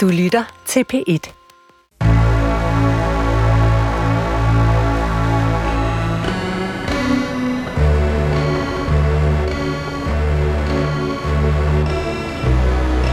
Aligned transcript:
Du 0.00 0.08
lytter 0.08 0.44
til 0.66 0.84
P1. 0.92 1.32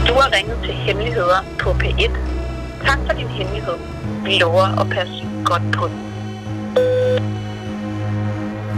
Du 0.08 0.14
har 0.14 0.32
ringet 0.36 0.58
til 0.64 0.74
Hemmeligheder 0.74 1.44
på 1.58 1.70
P1. 1.70 2.10
Tak 2.86 2.98
for 3.06 3.12
din 3.18 3.28
hemmelighed. 3.28 3.74
Vi 4.24 4.38
lover 4.38 4.80
at 4.80 4.90
passe 4.90 5.26
godt 5.44 5.62
på 5.76 5.88
den. 5.88 5.98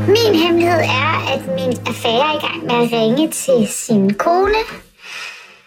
Min 0.06 0.34
hemmelighed 0.42 0.80
er, 0.80 1.32
at 1.34 1.46
min 1.46 1.72
affære 1.86 2.34
er 2.34 2.38
i 2.38 2.46
gang 2.46 2.64
med 2.64 2.86
at 2.86 2.92
ringe 2.92 3.30
til 3.30 3.68
sin 3.68 4.14
kone, 4.14 4.62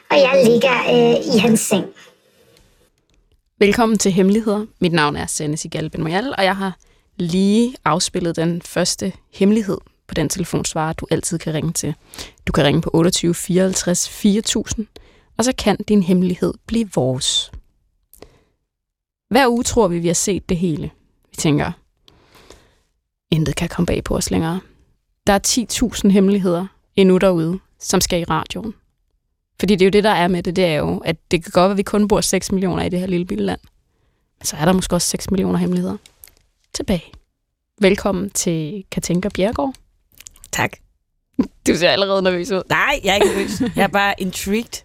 og 0.10 0.18
jeg 0.18 0.44
ligger 0.46 0.78
øh, 0.94 1.36
i 1.36 1.40
hans 1.40 1.60
seng. 1.60 1.86
Velkommen 3.64 3.98
til 3.98 4.12
Hemmeligheder. 4.12 4.66
Mit 4.82 4.94
navn 4.94 5.16
er 5.16 5.26
Sanne 5.26 5.58
Sigal 5.58 5.90
Benmoyal, 5.90 6.34
og 6.38 6.44
jeg 6.44 6.58
har 6.58 6.78
lige 7.16 7.76
afspillet 7.86 8.36
den 8.36 8.62
første 8.62 9.14
hemmelighed 9.34 9.78
på 10.08 10.14
den 10.14 10.30
telefonsvarer, 10.30 10.94
du 10.94 11.08
altid 11.12 11.40
kan 11.40 11.54
ringe 11.54 11.72
til. 11.74 11.96
Du 12.48 12.52
kan 12.52 12.64
ringe 12.64 12.82
på 12.82 12.90
28 12.94 13.34
54 13.34 14.10
4000, 14.10 14.88
og 15.38 15.46
så 15.46 15.54
kan 15.58 15.78
din 15.88 16.04
hemmelighed 16.04 16.54
blive 16.68 16.90
vores. 16.96 17.52
Hver 19.30 19.48
uge 19.48 19.64
tror 19.64 19.88
vi, 19.88 20.00
vi 20.00 20.08
har 20.08 20.14
set 20.14 20.50
det 20.50 20.58
hele. 20.58 20.92
Vi 21.30 21.36
tænker, 21.38 21.72
intet 23.32 23.56
kan 23.56 23.70
komme 23.70 23.86
bag 23.86 24.04
på 24.04 24.16
os 24.16 24.32
længere. 24.32 24.60
Der 25.28 25.34
er 25.34 25.96
10.000 26.04 26.10
hemmeligheder 26.10 26.66
endnu 26.96 27.18
derude, 27.18 27.60
som 27.80 28.02
skal 28.02 28.22
i 28.22 28.24
radioen. 28.24 28.74
Fordi 29.60 29.76
det 29.76 29.82
er 29.82 29.86
jo 29.86 29.90
det, 29.92 30.04
der 30.04 30.10
er 30.10 30.28
med 30.28 30.44
det, 30.44 30.56
det 30.56 30.66
er 30.66 30.76
jo, 30.76 30.98
at 30.98 31.16
det 31.32 31.44
kan 31.44 31.52
godt 31.52 31.64
være, 31.64 31.72
at 31.72 31.78
vi 31.78 31.84
kun 31.84 32.08
bor 32.08 32.22
6 32.22 32.52
millioner 32.52 32.84
i 32.84 32.90
det 32.90 33.00
her 33.00 33.08
lille 33.08 33.26
bitte 33.26 33.44
land. 33.44 33.60
Men 34.40 34.46
så 34.46 34.56
er 34.56 34.66
der 34.66 34.74
måske 34.74 34.96
også 34.96 35.08
6 35.08 35.32
millioner 35.32 35.60
hemmeligheder 35.60 35.98
tilbage. 36.74 37.04
Velkommen 37.82 38.30
til 38.30 38.86
Katinka 38.92 39.30
Bjergård. 39.30 39.74
Tak. 40.52 40.72
Du 41.68 41.76
ser 41.76 41.90
allerede 41.90 42.22
nervøs 42.22 42.52
ud. 42.52 42.62
Nej, 42.70 43.00
jeg 43.04 43.10
er 43.12 43.16
ikke 43.16 43.28
nervøs. 43.28 43.62
Jeg 43.76 43.84
er 43.84 43.88
bare 43.88 44.16
intrigued. 44.18 44.84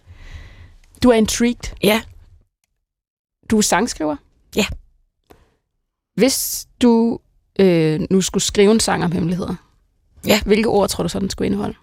Du 1.03 1.09
er 1.09 1.13
intrigued. 1.13 1.75
Ja. 1.83 2.01
Du 3.51 3.57
er 3.57 3.61
sangskriver. 3.61 4.15
Ja. 4.55 4.65
Hvis 6.15 6.67
du 6.81 7.19
øh, 7.59 7.99
nu 8.11 8.21
skulle 8.21 8.43
skrive 8.43 8.71
en 8.71 8.79
sang 8.79 9.03
om 9.03 9.11
hemmeligheder, 9.11 9.55
Ja. 10.27 10.41
hvilke 10.45 10.69
ord 10.69 10.89
tror 10.89 11.03
du 11.03 11.09
så, 11.09 11.19
den 11.19 11.29
skulle 11.29 11.45
indeholde? 11.45 11.75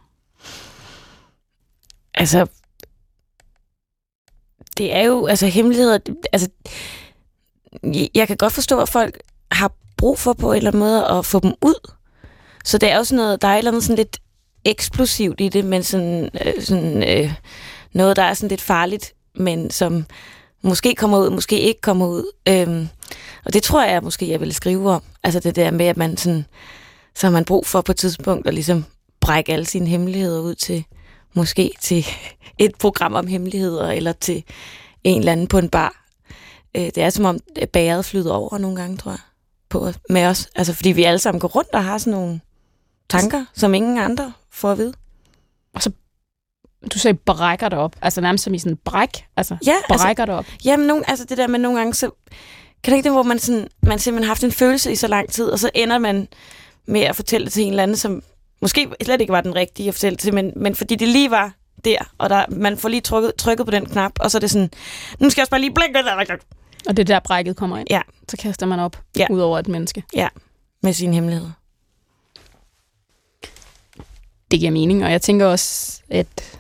Altså, 2.15 2.47
det 4.79 4.95
er 4.97 5.03
jo, 5.03 5.27
altså 5.27 5.47
hemmeligheder, 5.47 5.99
altså, 6.33 6.49
jeg- 8.15 8.29
kan 8.29 8.37
godt 8.37 8.53
forstå, 8.53 8.81
at 8.81 8.89
folk 8.89 9.19
har 9.53 9.73
brug 9.97 10.19
for 10.19 10.33
på 10.33 10.53
en 10.53 10.57
eller 10.57 10.71
anden 10.71 10.81
måde 10.81 11.07
at 11.07 11.27
få 11.27 11.41
dem 11.41 11.53
ud. 11.63 11.91
Så 12.65 12.79
det 12.79 12.91
er 12.91 12.97
jo 12.97 13.05
sådan 13.05 13.17
noget, 13.25 13.43
der 13.43 13.49
er 13.49 13.55
et 13.55 13.59
eller 13.59 13.71
andet 13.71 13.83
sådan 13.85 13.97
lidt 13.97 14.19
eksplosivt 14.65 15.41
i 15.41 15.49
det, 15.49 15.65
men 15.65 15.83
sådan, 15.83 16.31
øh, 16.47 16.63
sådan 16.63 17.03
øh, 17.09 17.33
noget, 17.93 18.17
der 18.17 18.23
er 18.23 18.35
sådan 18.35 18.49
lidt 18.49 18.61
farligt, 18.61 19.13
men 19.35 19.71
som 19.71 20.05
måske 20.63 20.95
kommer 20.95 21.19
ud, 21.19 21.31
måske 21.31 21.61
ikke 21.61 21.81
kommer 21.81 22.07
ud. 22.07 22.25
Øhm, 22.49 22.89
og 23.45 23.53
det 23.53 23.63
tror 23.63 23.85
jeg 23.85 24.03
måske, 24.03 24.31
jeg 24.31 24.41
vil 24.41 24.55
skrive 24.55 24.91
om. 24.91 25.03
Altså 25.25 25.41
det 25.41 25.57
der 25.57 25.71
med, 25.71 25.87
at 25.87 25.97
man 25.97 26.17
sådan, 26.17 26.47
så 27.15 27.27
har 27.27 27.33
man 27.33 27.45
brug 27.45 27.67
for 27.67 27.81
på 27.81 27.93
et 27.93 27.97
tidspunkt 27.97 28.47
at 28.47 28.55
ligesom 28.55 28.85
brække 29.21 29.53
alle 29.53 29.67
sine 29.67 29.87
hemmeligheder 29.87 30.41
ud 30.41 30.55
til, 30.55 30.85
måske 31.37 31.71
til 31.81 32.07
et 32.59 32.75
program 32.79 33.15
om 33.15 33.27
hemmeligheder, 33.27 33.91
eller 33.91 34.13
til 34.13 34.45
en 35.05 35.19
eller 35.19 35.33
anden 35.33 35.47
på 35.47 35.59
en 35.59 35.69
bar. 35.69 36.05
Øh, 36.77 36.83
Det 36.85 36.99
er 36.99 37.11
som 37.11 37.25
om 37.25 37.39
bæret 37.73 38.05
flyder 38.05 38.33
over 38.33 38.59
nogle 38.59 38.77
gange, 38.77 38.97
tror 38.97 39.11
jeg, 39.11 39.19
på 39.69 39.93
med 40.11 40.25
os. 40.27 40.49
Altså 40.55 40.73
fordi 40.75 40.89
vi 40.93 41.05
alle 41.05 41.19
sammen 41.19 41.41
går 41.41 41.49
rundt 41.49 41.71
og 41.75 41.85
har 41.85 41.99
sådan 41.99 42.13
nogle 42.13 42.41
tanker, 43.11 43.45
som 43.55 43.75
ingen 43.75 43.99
andre 43.99 44.33
får 44.51 44.73
at 44.73 44.79
vide. 44.79 44.93
Du 46.93 46.99
sagde 46.99 47.19
brækker 47.27 47.69
dig 47.69 47.79
op. 47.79 47.97
Altså 48.03 48.21
nærmest 48.21 48.45
som 48.45 48.55
i 48.55 48.59
sådan 48.59 48.73
en 48.73 48.79
bræk. 48.85 49.25
Altså 49.37 49.57
Ja, 49.67 49.75
altså, 49.89 50.05
brækker 50.05 50.25
dig 50.25 50.35
op. 50.35 50.47
Jamen, 50.65 50.87
nogle, 50.87 51.11
altså 51.11 51.25
det 51.25 51.39
der 51.39 51.47
med 51.47 51.59
nogle 51.59 51.79
gange, 51.79 51.95
så 51.95 52.11
kan 52.83 52.91
det 52.93 52.97
ikke 52.97 53.05
det, 53.05 53.13
hvor 53.13 53.23
man, 53.23 53.39
sådan, 53.39 53.69
man 53.83 53.99
simpelthen 53.99 54.25
har 54.25 54.29
haft 54.31 54.45
en 54.45 54.53
følelse 54.53 54.93
i 54.93 54.97
så 54.97 55.07
lang 55.09 55.31
tid, 55.31 55.45
og 55.49 55.59
så 55.59 55.71
ender 55.75 55.99
man 55.99 56.29
med 56.87 57.01
at 57.01 57.17
fortælle 57.17 57.45
det 57.45 57.53
til 57.53 57.63
en 57.63 57.71
eller 57.71 57.83
anden, 57.83 57.97
som 57.97 58.23
måske 58.61 58.89
slet 59.03 59.21
ikke 59.21 59.33
var 59.33 59.41
den 59.41 59.55
rigtige 59.55 59.89
at 59.89 59.95
fortælle 59.95 60.17
til, 60.17 60.35
men, 60.35 60.53
men 60.57 60.75
fordi 60.75 60.95
det 60.95 61.09
lige 61.09 61.31
var 61.31 61.53
der, 61.85 61.99
og 62.19 62.31
der, 62.31 62.45
man 62.49 62.79
får 62.79 62.89
lige 62.89 63.01
trykket, 63.01 63.35
trykket 63.39 63.67
på 63.67 63.71
den 63.71 63.87
knap, 63.87 64.13
og 64.21 64.31
så 64.31 64.39
er 64.39 64.41
det 64.41 64.51
sådan, 64.51 64.71
nu 65.19 65.31
skal 65.31 65.41
jeg 65.41 65.43
også 65.43 65.51
bare 65.51 65.61
lige 65.61 65.75
blinke 65.75 65.99
Og 66.89 66.97
det 66.97 67.03
er 67.03 67.05
der 67.15 67.21
brækket 67.21 67.57
kommer 67.57 67.79
ind. 67.79 67.87
Ja. 67.91 68.01
Så 68.29 68.37
kaster 68.37 68.67
man 68.67 68.81
op 68.81 69.03
Ja. 69.19 69.27
ud 69.31 69.41
over 69.41 69.59
et 69.59 69.69
menneske. 69.69 70.03
med 70.83 70.93
sine 70.93 71.15
hemmeligheder. 71.15 71.51
Det 74.51 74.61
giver 74.61 74.71
mening, 74.71 75.05
og 75.05 75.13
jeg 75.13 75.23
tænker 75.23 75.47
også, 75.47 76.01
at 76.11 76.59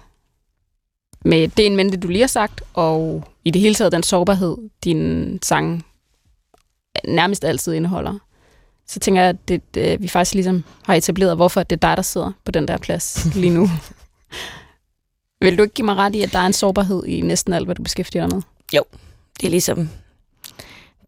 med 1.24 1.48
det 1.48 1.66
en 1.66 1.76
mente, 1.76 1.96
du 1.98 2.08
lige 2.08 2.20
har 2.20 2.26
sagt, 2.26 2.62
og 2.74 3.24
i 3.44 3.50
det 3.50 3.62
hele 3.62 3.74
taget 3.74 3.92
den 3.92 4.02
sårbarhed, 4.02 4.56
din 4.84 5.38
sang 5.42 5.86
nærmest 7.04 7.44
altid 7.44 7.72
indeholder, 7.72 8.18
så 8.88 9.00
tænker 9.00 9.20
jeg, 9.20 9.28
at 9.28 9.48
det, 9.48 9.74
det, 9.74 10.02
vi 10.02 10.08
faktisk 10.08 10.34
ligesom 10.34 10.64
har 10.82 10.94
etableret, 10.94 11.36
hvorfor 11.36 11.62
det 11.62 11.76
er 11.76 11.88
dig, 11.88 11.96
der 11.96 12.02
sidder 12.02 12.32
på 12.44 12.50
den 12.50 12.68
der 12.68 12.76
plads 12.78 13.34
lige 13.34 13.54
nu. 13.54 13.68
Vil 15.40 15.58
du 15.58 15.62
ikke 15.62 15.74
give 15.74 15.84
mig 15.84 15.96
ret 15.96 16.14
i, 16.14 16.22
at 16.22 16.32
der 16.32 16.38
er 16.38 16.46
en 16.46 16.52
sårbarhed 16.52 17.04
i 17.04 17.20
næsten 17.20 17.52
alt, 17.52 17.66
hvad 17.66 17.74
du 17.74 17.82
beskæftiger 17.82 18.26
dig 18.26 18.36
med? 18.36 18.42
Det 19.40 19.46
er 19.46 19.50
ligesom, 19.50 19.88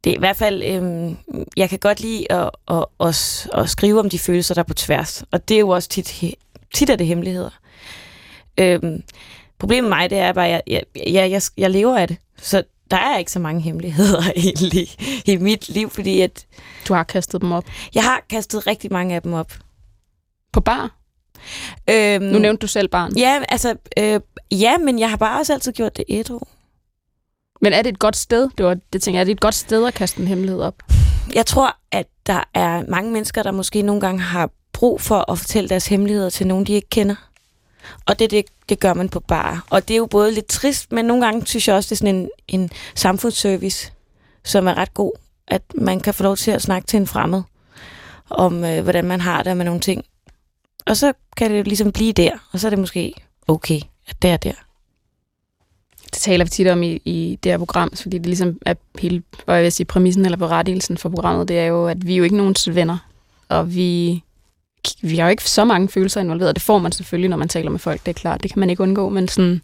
det 0.04 0.10
er 0.10 0.14
i 0.14 0.18
hvert 0.18 0.36
fald, 0.36 0.62
øhm, 0.62 1.16
jeg 1.56 1.70
kan 1.70 1.78
godt 1.78 2.00
lide 2.00 2.32
at, 2.32 2.50
at, 2.70 2.84
at, 3.00 3.48
at 3.54 3.70
skrive 3.70 4.00
om 4.00 4.10
de 4.10 4.18
følelser, 4.18 4.54
der 4.54 4.62
er 4.62 4.66
på 4.66 4.74
tværs, 4.74 5.24
og 5.30 5.48
det 5.48 5.54
er 5.54 5.58
jo 5.58 5.68
også 5.68 5.88
tit, 5.88 6.24
tit 6.74 6.90
er 6.90 6.96
det 6.96 7.06
hemmeligheder. 7.06 7.50
Øhm, 8.58 9.02
problemet 9.58 9.90
med 9.90 9.98
mig, 9.98 10.10
det 10.10 10.18
er 10.18 10.32
bare, 10.32 10.48
at 10.48 10.62
jeg, 10.66 10.82
jeg, 10.96 11.12
jeg, 11.12 11.30
jeg, 11.30 11.42
jeg 11.56 11.70
lever 11.70 11.98
af 11.98 12.08
det, 12.08 12.16
så 12.36 12.62
der 12.90 12.96
er 12.96 13.18
ikke 13.18 13.32
så 13.32 13.38
mange 13.38 13.60
hemmeligheder 13.60 14.22
egentlig 14.36 14.88
i 15.24 15.36
mit 15.36 15.68
liv, 15.68 15.90
fordi 15.90 16.20
at 16.20 16.46
Du 16.88 16.94
har 16.94 17.02
kastet 17.02 17.40
dem 17.40 17.52
op. 17.52 17.64
jeg 17.94 18.02
har 18.02 18.20
kastet 18.30 18.66
rigtig 18.66 18.92
mange 18.92 19.14
af 19.14 19.22
dem 19.22 19.32
op. 19.32 19.52
På 20.52 20.60
bar? 20.60 20.96
Øhm, 21.90 22.24
Nu 22.24 22.38
nævnte 22.38 22.60
du 22.60 22.66
selv 22.66 22.88
barn. 22.88 23.16
Ja, 23.16 23.42
altså, 23.48 23.74
øh, 23.98 24.20
ja, 24.50 24.78
men 24.78 24.98
jeg 24.98 25.10
har 25.10 25.16
bare 25.16 25.40
også 25.40 25.52
altid 25.52 25.72
gjort 25.72 25.96
det 25.96 26.04
ædru. 26.08 26.40
Men 27.60 27.72
er 27.72 27.82
det 27.82 27.90
et 27.92 27.98
godt 27.98 28.16
sted? 28.16 28.48
Det, 28.58 28.66
var, 28.66 28.76
det 28.92 29.02
tænker 29.02 29.18
jeg, 29.18 29.20
er 29.20 29.24
det 29.24 29.32
et 29.32 29.40
godt 29.40 29.54
sted 29.54 29.86
at 29.86 29.94
kaste 29.94 30.20
en 30.20 30.26
hemmelighed 30.28 30.60
op? 30.62 30.74
Jeg 31.34 31.46
tror, 31.46 31.76
at 31.92 32.06
der 32.26 32.44
er 32.54 32.82
mange 32.88 33.10
mennesker, 33.12 33.42
der 33.42 33.50
måske 33.50 33.82
nogle 33.82 34.00
gange 34.00 34.20
har 34.20 34.50
brug 34.72 35.00
for 35.00 35.30
at 35.32 35.38
fortælle 35.38 35.68
deres 35.68 35.86
hemmeligheder 35.86 36.30
til 36.30 36.46
nogen, 36.46 36.66
de 36.66 36.72
ikke 36.72 36.88
kender. 36.88 37.14
Og 38.06 38.18
det, 38.18 38.30
det, 38.30 38.44
det 38.68 38.80
gør 38.80 38.94
man 38.94 39.08
på 39.08 39.20
bar. 39.20 39.66
Og 39.70 39.88
det 39.88 39.94
er 39.94 39.98
jo 39.98 40.06
både 40.06 40.32
lidt 40.32 40.46
trist, 40.46 40.92
men 40.92 41.04
nogle 41.04 41.24
gange 41.24 41.46
synes 41.46 41.68
jeg 41.68 41.76
også, 41.76 41.88
det 41.88 41.92
er 41.92 41.96
sådan 41.96 42.14
en, 42.14 42.28
en 42.48 42.70
samfundsservice, 42.94 43.92
som 44.44 44.66
er 44.66 44.74
ret 44.74 44.94
god. 44.94 45.12
At 45.48 45.62
man 45.74 46.00
kan 46.00 46.14
få 46.14 46.22
lov 46.22 46.36
til 46.36 46.50
at 46.50 46.62
snakke 46.62 46.86
til 46.86 46.96
en 46.96 47.06
fremmed 47.06 47.42
om, 48.30 48.64
øh, 48.64 48.82
hvordan 48.82 49.04
man 49.04 49.20
har 49.20 49.42
det 49.42 49.56
med 49.56 49.64
nogle 49.64 49.80
ting. 49.80 50.04
Og 50.86 50.96
så 50.96 51.12
kan 51.36 51.50
det 51.50 51.58
jo 51.58 51.62
ligesom 51.62 51.92
blive 51.92 52.12
der, 52.12 52.30
og 52.52 52.60
så 52.60 52.68
er 52.68 52.70
det 52.70 52.78
måske 52.78 53.14
okay, 53.48 53.80
at 54.08 54.22
det 54.22 54.30
er 54.30 54.36
der. 54.36 54.52
Det 56.04 56.18
taler 56.18 56.44
vi 56.44 56.48
tit 56.50 56.66
om 56.66 56.82
i, 56.82 57.00
i 57.04 57.38
det 57.42 57.52
her 57.52 57.58
program, 57.58 57.96
fordi 57.96 58.18
det 58.18 58.26
ligesom 58.26 58.58
er 58.66 58.74
hele, 58.98 59.22
hvad 59.44 59.54
jeg 59.54 59.64
vil 59.64 59.72
sige, 59.72 59.86
præmissen 59.86 60.24
eller 60.24 60.38
berettigelsen 60.38 60.98
for 60.98 61.08
programmet, 61.08 61.48
det 61.48 61.58
er 61.58 61.64
jo, 61.64 61.86
at 61.86 62.06
vi 62.06 62.12
er 62.12 62.16
jo 62.16 62.24
ikke 62.24 62.36
nogens 62.36 62.74
venner, 62.74 62.98
og 63.48 63.74
vi, 63.74 64.22
vi 65.02 65.16
har 65.16 65.24
jo 65.26 65.30
ikke 65.30 65.44
så 65.44 65.64
mange 65.64 65.88
følelser 65.88 66.20
involveret. 66.20 66.54
Det 66.54 66.62
får 66.62 66.78
man 66.78 66.92
selvfølgelig, 66.92 67.30
når 67.30 67.36
man 67.36 67.48
taler 67.48 67.70
med 67.70 67.78
folk, 67.78 68.00
det 68.06 68.08
er 68.08 68.20
klart, 68.20 68.42
det 68.42 68.52
kan 68.52 68.60
man 68.60 68.70
ikke 68.70 68.82
undgå, 68.82 69.08
men 69.08 69.28
sådan, 69.28 69.62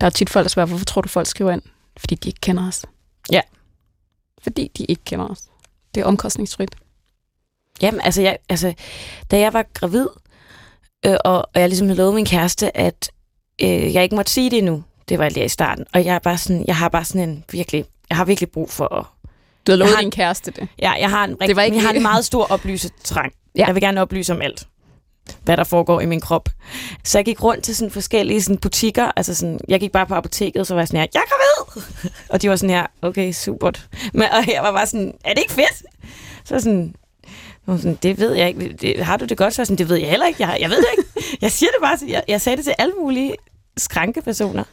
der 0.00 0.06
er 0.06 0.10
tit 0.10 0.30
folk, 0.30 0.44
der 0.44 0.48
spørger, 0.48 0.66
hvorfor 0.66 0.84
tror 0.84 1.02
du, 1.02 1.08
folk 1.08 1.26
skriver 1.26 1.52
ind? 1.52 1.62
Fordi 1.96 2.14
de 2.14 2.28
ikke 2.28 2.40
kender 2.40 2.68
os. 2.68 2.84
Ja. 3.32 3.40
Fordi 4.42 4.70
de 4.78 4.84
ikke 4.84 5.04
kender 5.04 5.28
os. 5.28 5.42
Det 5.94 6.00
er 6.00 6.04
omkostningsfrit. 6.04 6.70
Jamen, 7.82 8.00
altså, 8.00 8.22
jeg, 8.22 8.38
altså 8.48 8.74
da 9.30 9.38
jeg 9.38 9.52
var 9.52 9.64
gravid, 9.74 10.06
øh, 11.06 11.16
og, 11.24 11.38
og 11.54 11.60
jeg 11.60 11.68
ligesom 11.68 11.86
havde 11.86 11.98
lovet 11.98 12.14
min 12.14 12.24
kæreste, 12.26 12.76
at 12.76 13.10
øh, 13.62 13.94
jeg 13.94 14.02
ikke 14.02 14.14
måtte 14.16 14.32
sige 14.32 14.50
det 14.50 14.58
endnu, 14.58 14.84
det 15.08 15.18
var 15.18 15.28
lige 15.28 15.44
i 15.44 15.48
starten, 15.48 15.84
og 15.94 16.04
jeg, 16.04 16.14
er 16.14 16.18
bare 16.18 16.38
sådan, 16.38 16.64
jeg 16.66 16.76
har 16.76 16.88
bare 16.88 17.04
sådan 17.04 17.28
en 17.28 17.44
virkelig, 17.52 17.84
jeg 18.10 18.16
har 18.16 18.24
virkelig 18.24 18.50
brug 18.50 18.70
for 18.70 18.94
at, 18.94 19.04
Du 19.66 19.72
har 19.72 19.76
lovet 19.76 19.94
har- 19.94 20.00
din 20.00 20.10
kæreste 20.10 20.50
det. 20.50 20.68
ja, 20.78 20.90
jeg 20.90 21.10
har 21.10 21.24
en, 21.24 21.30
rigtig, 21.30 21.48
Det 21.48 21.56
var 21.56 21.62
ikke- 21.62 21.76
jeg 21.76 21.84
har 21.86 21.92
en 21.92 22.02
meget 22.02 22.24
stor 22.24 22.46
oplysetrang. 22.52 23.32
Ja. 23.56 23.66
Jeg 23.66 23.74
vil 23.74 23.82
gerne 23.82 24.00
oplyse 24.00 24.32
om 24.32 24.42
alt 24.42 24.66
hvad 25.42 25.56
der 25.56 25.64
foregår 25.64 26.00
i 26.00 26.06
min 26.06 26.20
krop. 26.20 26.48
Så 27.04 27.18
jeg 27.18 27.24
gik 27.24 27.42
rundt 27.42 27.64
til 27.64 27.76
sådan 27.76 27.90
forskellige 27.90 28.42
sådan 28.42 28.58
butikker. 28.58 29.12
Altså 29.16 29.34
sådan, 29.34 29.60
jeg 29.68 29.80
gik 29.80 29.92
bare 29.92 30.06
på 30.06 30.14
apoteket, 30.14 30.60
og 30.60 30.66
så 30.66 30.74
var 30.74 30.80
jeg 30.80 30.88
sådan 30.88 31.00
her, 31.00 31.06
jeg 31.14 31.20
er 31.20 31.24
gravid! 31.28 31.82
Og 32.28 32.42
de 32.42 32.50
var 32.50 32.56
sådan 32.56 32.74
her, 32.76 32.86
okay, 33.02 33.32
super. 33.32 33.70
Men, 34.12 34.22
og 34.22 34.52
jeg 34.54 34.62
var 34.62 34.72
bare 34.72 34.86
sådan, 34.86 35.14
er 35.24 35.34
det 35.34 35.40
ikke 35.40 35.52
fedt? 35.52 35.82
Så 36.44 36.60
sådan, 36.60 36.94
sådan, 37.66 37.98
det 38.02 38.18
ved 38.18 38.32
jeg 38.34 38.48
ikke. 38.48 38.72
Det, 38.80 39.04
har 39.04 39.16
du 39.16 39.24
det 39.24 39.38
godt? 39.38 39.54
Så 39.54 39.64
sådan, 39.64 39.78
det 39.78 39.88
ved 39.88 39.96
jeg 39.96 40.10
heller 40.10 40.26
ikke. 40.26 40.46
Jeg, 40.46 40.58
jeg 40.60 40.70
ved 40.70 40.76
det 40.76 40.86
ikke. 40.98 41.10
Jeg 41.42 41.52
siger 41.52 41.70
det 41.70 41.78
bare. 41.82 41.96
til- 41.98 42.08
Jeg, 42.08 42.22
jeg 42.28 42.40
sagde 42.40 42.56
det 42.56 42.64
til 42.64 42.74
alle 42.78 42.94
mulige 43.00 43.34
skrankepersoner. 43.76 44.64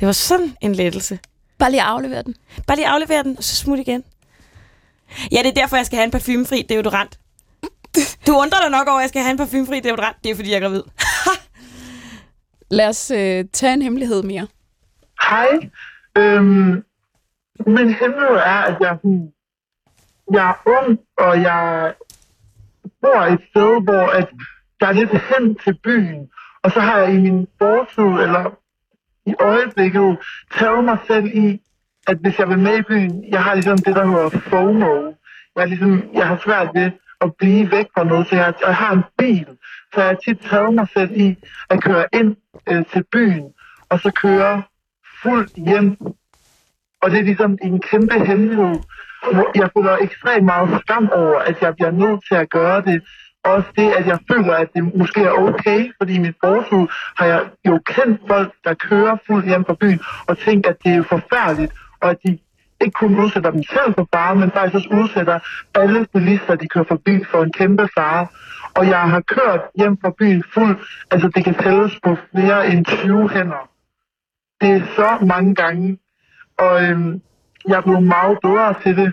Det 0.00 0.06
var 0.06 0.12
sådan 0.12 0.56
en 0.60 0.74
lettelse. 0.74 1.18
Bare 1.58 1.70
lige 1.70 1.82
aflevere 1.82 2.22
den. 2.22 2.34
Bare 2.66 2.76
lige 2.76 2.86
aflevere 2.88 3.22
den, 3.22 3.36
og 3.38 3.44
så 3.44 3.56
smut 3.56 3.78
igen. 3.78 4.04
Ja, 5.32 5.38
det 5.38 5.46
er 5.46 5.52
derfor, 5.52 5.76
jeg 5.76 5.86
skal 5.86 5.96
have 5.96 6.04
en 6.04 6.10
parfumefri 6.10 6.62
deodorant. 6.68 7.18
Du 8.26 8.32
undrer 8.32 8.60
dig 8.60 8.70
nok 8.70 8.88
over, 8.88 8.98
at 8.98 9.02
jeg 9.02 9.08
skal 9.08 9.22
have 9.22 9.30
en 9.30 9.36
parfumefri 9.38 9.80
deodorant. 9.80 10.16
Det 10.24 10.30
er, 10.30 10.34
fordi 10.34 10.50
jeg 10.50 10.56
er 10.56 10.60
gravid. 10.60 10.82
Lad 12.78 12.88
os 12.88 13.10
øh, 13.10 13.44
tage 13.52 13.74
en 13.74 13.82
hemmelighed 13.82 14.22
mere. 14.22 14.46
Hej. 15.30 15.70
Øhm, 16.16 16.84
min 17.66 17.94
hemmelighed 17.94 18.36
er, 18.36 18.60
at 18.70 18.76
jeg, 18.80 18.98
jeg 20.32 20.50
er 20.50 20.68
ung, 20.68 20.98
og 21.18 21.42
jeg 21.42 21.94
bor 23.00 23.20
et 23.20 23.40
sted, 23.50 23.82
hvor 23.84 24.06
at 24.18 24.28
der 24.80 24.86
er 24.86 24.92
lidt 24.92 25.10
hen 25.10 25.54
til 25.64 25.78
byen. 25.84 26.30
Og 26.62 26.70
så 26.70 26.80
har 26.80 26.98
jeg 26.98 27.14
i 27.14 27.20
min 27.20 27.46
fortid, 27.58 28.22
eller 28.24 28.44
i 29.26 29.34
øjeblikket, 29.40 30.18
taget 30.58 30.84
mig 30.84 30.98
selv 31.06 31.26
i, 31.26 31.60
at 32.06 32.16
hvis 32.16 32.38
jeg 32.38 32.48
vil 32.48 32.58
med 32.58 32.78
i 32.78 32.82
byen, 32.82 33.24
jeg 33.28 33.42
har 33.42 33.54
ligesom 33.54 33.78
det, 33.78 33.96
der 33.96 34.06
hedder 34.06 34.28
FOMO. 34.28 35.12
Jeg, 35.56 35.62
er 35.62 35.66
ligesom, 35.66 36.02
jeg 36.14 36.28
har 36.28 36.40
svært 36.44 36.68
ved 36.74 36.90
at 37.24 37.34
blive 37.38 37.70
væk 37.70 37.86
fra 37.94 38.04
noget, 38.04 38.28
så 38.28 38.34
jeg, 38.36 38.54
jeg 38.66 38.76
har 38.76 38.92
en 38.92 39.04
bil. 39.18 39.46
Så 39.92 40.00
jeg 40.00 40.08
har 40.08 40.18
tit 40.24 40.38
taget 40.50 40.74
mig 40.74 40.86
selv 40.96 41.12
i 41.16 41.36
at 41.70 41.82
køre 41.82 42.06
ind 42.12 42.36
øh, 42.70 42.84
til 42.92 43.04
byen, 43.12 43.44
og 43.88 44.00
så 44.00 44.10
køre 44.10 44.62
fuldt 45.22 45.52
hjem. 45.56 45.96
Og 47.02 47.10
det 47.10 47.18
er 47.18 47.22
ligesom 47.22 47.58
en 47.62 47.80
kæmpe 47.80 48.26
hemmelighed. 48.26 48.74
Jeg 49.54 49.70
føler 49.76 49.96
ekstremt 50.00 50.44
meget 50.44 50.80
skam 50.80 51.08
over, 51.12 51.38
at 51.38 51.56
jeg 51.62 51.74
bliver 51.74 51.90
nødt 51.90 52.20
til 52.28 52.34
at 52.34 52.50
gøre 52.50 52.80
det. 52.82 53.02
Også 53.44 53.68
det, 53.76 53.92
at 53.92 54.06
jeg 54.06 54.18
føler, 54.32 54.54
at 54.54 54.68
det 54.74 54.94
måske 54.94 55.20
er 55.20 55.30
okay, 55.30 55.92
fordi 55.98 56.14
i 56.14 56.18
mit 56.18 56.36
fortid 56.44 56.86
har 57.18 57.26
jeg 57.26 57.42
jo 57.68 57.80
kendt 57.86 58.20
folk, 58.28 58.52
der 58.64 58.74
kører 58.74 59.16
fuldt 59.26 59.46
hjem 59.46 59.64
fra 59.64 59.76
byen, 59.80 60.00
og 60.26 60.38
tænkt, 60.38 60.66
at 60.66 60.76
det 60.84 60.94
er 60.94 61.02
forfærdeligt, 61.02 61.72
og 62.00 62.10
at 62.10 62.16
de 62.26 62.38
ikke 62.84 62.98
kun 63.00 63.20
udsætter 63.24 63.50
dem 63.50 63.62
selv 63.62 63.94
for 63.94 64.08
fare, 64.14 64.36
men 64.36 64.50
faktisk 64.50 64.74
også 64.74 64.88
udsætter 65.02 65.38
alle 65.74 66.06
bilister, 66.14 66.54
de 66.54 66.68
kører 66.68 66.84
forbi 66.84 67.24
for 67.30 67.42
en 67.42 67.52
kæmpe 67.52 67.88
fare. 67.98 68.26
Og 68.74 68.88
jeg 68.88 69.00
har 69.00 69.20
kørt 69.20 69.60
hjem 69.78 69.98
fra 70.02 70.10
byen 70.18 70.44
fuld, 70.54 70.76
altså 71.10 71.28
det 71.34 71.44
kan 71.44 71.54
tælles 71.54 71.92
på 72.04 72.16
flere 72.30 72.68
end 72.68 72.84
20 72.84 73.30
hænder. 73.30 73.68
Det 74.60 74.70
er 74.70 74.82
så 74.96 75.26
mange 75.26 75.54
gange, 75.54 75.98
og 76.58 76.82
øhm, 76.84 77.22
jeg 77.68 77.76
er 77.76 77.80
blevet 77.80 78.02
meget 78.02 78.38
bedre 78.42 78.74
til 78.82 78.96
det, 78.96 79.12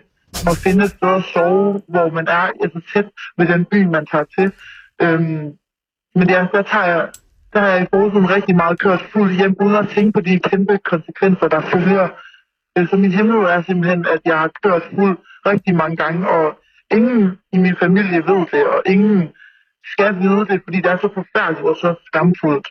at 0.50 0.58
finde 0.58 0.84
et 0.84 0.90
sted 0.90 1.10
at 1.10 1.24
sove, 1.34 1.82
hvor 1.88 2.10
man 2.10 2.28
er 2.28 2.52
altså, 2.64 2.82
tæt 2.94 3.06
ved 3.38 3.48
den 3.48 3.66
by, 3.66 3.84
man 3.86 4.06
tager 4.06 4.26
til. 4.38 4.52
Øhm, 5.02 5.54
men 6.16 6.30
ja, 6.30 6.48
der, 6.54 6.62
tager 6.62 6.86
jeg, 6.86 7.10
der 7.54 7.60
har 7.60 7.68
jeg 7.68 7.84
i 7.84 7.88
fortiden 7.94 8.30
rigtig 8.30 8.56
meget 8.56 8.80
kørt 8.80 9.02
fuld 9.14 9.32
hjem, 9.32 9.56
uden 9.62 9.76
at 9.76 9.90
tænke 9.90 10.12
på 10.12 10.22
de 10.22 10.40
kæmpe 10.40 10.80
konsekvenser, 10.86 11.48
der 11.48 11.62
følger. 11.62 12.10
Øh, 12.78 12.90
Så 12.90 12.96
min 12.96 13.12
hemmelighed 13.12 13.48
er 13.50 13.64
simpelthen, 13.68 14.06
at 14.06 14.22
jeg 14.26 14.38
har 14.40 14.52
kørt 14.64 14.84
fuld 14.96 15.18
rigtig 15.46 15.76
mange 15.76 15.96
gange, 15.96 16.30
og 16.30 16.46
ingen 16.92 17.32
i 17.54 17.58
min 17.58 17.76
familie 17.80 18.18
ved 18.28 18.46
det, 18.52 18.64
og 18.68 18.82
ingen 18.86 19.30
skal 19.94 20.20
vide 20.20 20.46
det, 20.50 20.62
fordi 20.64 20.78
det 20.78 20.92
er 20.92 20.98
så 20.98 21.10
forfærdeligt 21.14 21.68
og 21.68 21.76
så 21.76 21.96
skamfuldt. 22.06 22.68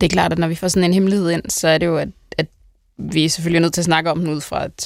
Det 0.00 0.06
er 0.06 0.10
klart, 0.16 0.32
at 0.32 0.38
når 0.38 0.48
vi 0.48 0.54
får 0.54 0.68
sådan 0.68 0.88
en 0.88 0.94
hemmelighed 0.94 1.30
ind, 1.30 1.50
så 1.50 1.68
er 1.68 1.78
det 1.78 1.86
jo, 1.86 1.96
at, 1.96 2.08
at 2.38 2.46
vi 2.98 3.24
er 3.24 3.28
selvfølgelig 3.28 3.60
nødt 3.60 3.74
til 3.74 3.80
at 3.80 3.84
snakke 3.84 4.10
om 4.10 4.18
den 4.18 4.28
ud 4.28 4.40
fra, 4.40 4.64
et, 4.64 4.80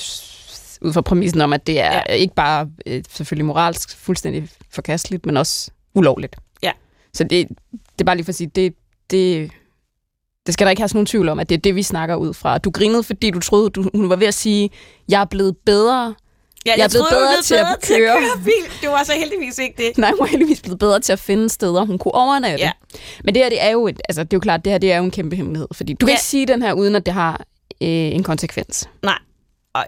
ud 0.82 0.92
fra 0.92 1.00
præmissen 1.00 1.40
om, 1.40 1.52
at 1.52 1.66
det 1.66 1.80
er 1.80 2.02
ja. 2.08 2.12
ikke 2.12 2.34
bare 2.34 2.70
øh, 2.86 3.02
selvfølgelig 3.08 3.46
moralsk 3.46 3.98
fuldstændig 3.98 4.48
forkasteligt, 4.70 5.26
men 5.26 5.36
også 5.36 5.70
ulovligt. 5.94 6.36
Ja. 6.62 6.72
Så 7.14 7.24
det, 7.24 7.48
det 7.72 8.00
er 8.00 8.04
bare 8.04 8.16
lige 8.16 8.24
for 8.24 8.30
at 8.30 8.34
sige, 8.34 8.50
det, 8.54 8.74
det, 9.10 9.52
det 10.46 10.54
skal 10.54 10.64
der 10.64 10.70
ikke 10.70 10.80
have 10.82 10.88
sådan 10.88 10.96
nogen 10.96 11.06
tvivl 11.06 11.28
om, 11.28 11.38
at 11.40 11.48
det 11.48 11.54
er 11.54 11.60
det, 11.60 11.74
vi 11.74 11.82
snakker 11.82 12.14
ud 12.16 12.34
fra. 12.34 12.58
Du 12.58 12.70
grinede, 12.70 13.02
fordi 13.02 13.30
du 13.30 13.40
troede, 13.40 13.70
du, 13.70 13.90
hun 13.94 14.08
var 14.10 14.16
ved 14.16 14.26
at 14.26 14.34
sige, 14.34 14.70
jeg 15.08 15.20
er 15.20 15.24
blevet 15.24 15.56
bedre. 15.66 16.14
Ja, 16.66 16.74
Jeg 16.76 16.84
er 16.84 16.88
blevet 16.88 17.06
troede, 17.08 17.22
bedre 17.22 17.32
blev 17.34 17.42
til 17.42 17.54
at 17.54 17.66
til 17.82 17.94
at 17.94 17.98
køre. 18.00 18.18
køre 18.20 18.44
bil. 18.44 18.80
Det 18.80 18.88
var 18.88 19.02
så 19.04 19.12
heldigvis 19.12 19.58
ikke 19.58 19.82
det. 19.82 19.98
Nej, 19.98 20.10
hun 20.18 20.26
er 20.26 20.30
heldigvis 20.30 20.60
blevet 20.62 20.78
bedre 20.78 21.00
til 21.00 21.12
at 21.12 21.18
finde 21.18 21.48
steder, 21.48 21.84
hun 21.84 21.98
kunne 21.98 22.14
overnatte. 22.14 22.64
Ja. 22.64 22.72
Men 23.24 23.34
det 23.34 23.42
her, 23.42 23.48
det 23.50 23.62
er 23.62 23.70
jo, 23.70 23.86
et, 23.86 24.00
altså, 24.08 24.24
det 24.24 24.32
er 24.32 24.36
jo 24.36 24.40
klart, 24.40 24.64
det 24.64 24.70
her 24.72 24.78
det 24.78 24.92
er 24.92 24.96
jo 24.96 25.04
en 25.04 25.10
kæmpe 25.10 25.36
hemmelighed. 25.36 25.68
Fordi 25.74 25.92
du 25.92 26.06
kan 26.06 26.08
Ja. 26.08 26.14
ikke 26.14 26.22
sige 26.24 26.46
den 26.46 26.62
her, 26.62 26.72
uden 26.72 26.96
at 26.96 27.06
det 27.06 27.14
har 27.14 27.34
øh, 27.82 27.88
en 27.88 28.22
konsekvens. 28.22 28.88
Nej. 29.02 29.18
Og 29.74 29.86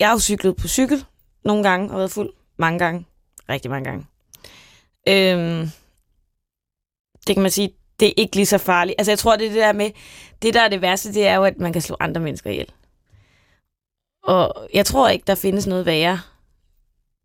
jeg 0.00 0.08
har 0.08 0.14
jo 0.14 0.20
cyklet 0.20 0.56
på 0.56 0.68
cykel 0.68 1.04
nogle 1.44 1.62
gange 1.62 1.90
og 1.90 1.98
været 1.98 2.10
fuld. 2.10 2.30
Mange 2.58 2.78
gange. 2.78 3.06
Rigtig 3.48 3.70
mange 3.70 3.84
gange. 3.90 4.06
Øhm, 5.08 5.70
det 7.26 7.36
kan 7.36 7.42
man 7.42 7.50
sige, 7.50 7.70
det 8.02 8.08
er 8.08 8.12
ikke 8.16 8.36
lige 8.36 8.46
så 8.46 8.58
farligt. 8.58 8.94
Altså 8.98 9.10
jeg 9.10 9.18
tror, 9.18 9.36
det 9.36 9.46
er 9.46 9.50
det 9.50 9.58
der 9.60 9.72
med, 9.72 9.90
det 10.42 10.54
der 10.54 10.60
er 10.60 10.68
det 10.68 10.82
værste, 10.82 11.14
det 11.14 11.26
er 11.26 11.34
jo, 11.34 11.44
at 11.44 11.58
man 11.58 11.72
kan 11.72 11.82
slå 11.82 11.96
andre 12.00 12.20
mennesker 12.20 12.50
ihjel. 12.50 12.66
Og 14.24 14.68
jeg 14.74 14.86
tror 14.86 15.08
ikke, 15.08 15.24
der 15.26 15.34
findes 15.34 15.66
noget 15.66 15.86
værre 15.86 16.20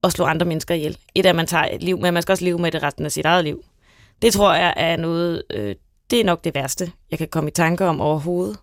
at 0.04 0.12
slå 0.12 0.26
andre 0.26 0.46
mennesker 0.46 0.76
ihjel. 0.76 0.98
Et 1.16 1.26
er, 1.26 1.30
at 1.30 1.36
man 1.36 1.48
tager 1.48 1.66
et 1.72 1.84
liv, 1.84 2.00
men 2.00 2.14
man 2.14 2.22
skal 2.24 2.34
også 2.34 2.44
leve 2.46 2.60
med 2.60 2.72
det 2.72 2.84
resten 2.84 3.06
af 3.06 3.12
sit 3.12 3.26
eget 3.26 3.44
liv. 3.44 3.64
Det 4.22 4.34
tror 4.34 4.54
jeg 4.54 4.74
er 4.78 4.96
noget, 4.98 5.44
øh, 5.54 5.76
det 6.12 6.20
er 6.20 6.24
nok 6.24 6.44
det 6.44 6.56
værste, 6.56 6.92
jeg 7.12 7.18
kan 7.20 7.28
komme 7.28 7.50
i 7.50 7.54
tanke 7.54 7.86
om 7.86 8.02
overhovedet. 8.02 8.58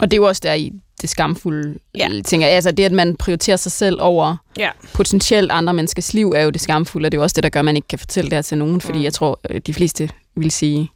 Og 0.00 0.10
det 0.10 0.16
er 0.16 0.20
jo 0.20 0.26
også 0.28 0.40
der 0.44 0.54
i 0.54 0.72
det 1.00 1.10
skamfulde, 1.10 1.78
Ja. 1.98 2.08
ja. 2.12 2.22
tænker 2.22 2.46
jeg. 2.46 2.54
Altså 2.56 2.70
det, 2.72 2.84
at 2.84 2.92
man 2.92 3.16
prioriterer 3.16 3.56
sig 3.56 3.72
selv 3.72 3.98
over 4.00 4.36
Ja. 4.58 4.70
potentielt 4.94 5.50
andre 5.52 5.74
menneskers 5.74 6.14
liv, 6.14 6.30
er 6.36 6.42
jo 6.42 6.50
det 6.50 6.60
skamfulde, 6.60 7.06
og 7.06 7.12
det 7.12 7.18
er 7.18 7.20
jo 7.20 7.22
også 7.22 7.34
det, 7.34 7.42
der 7.42 7.50
gør, 7.50 7.60
at 7.60 7.64
man 7.64 7.76
ikke 7.76 7.88
kan 7.88 7.98
fortælle 7.98 8.30
det 8.30 8.36
her 8.36 8.42
til 8.42 8.58
nogen, 8.58 8.80
fordi 8.80 8.98
Mm. 8.98 9.04
jeg 9.04 9.12
tror, 9.12 9.40
øh, 9.50 9.60
de 9.66 9.74
fleste 9.74 10.10
vil 10.36 10.50
sige, 10.50 10.90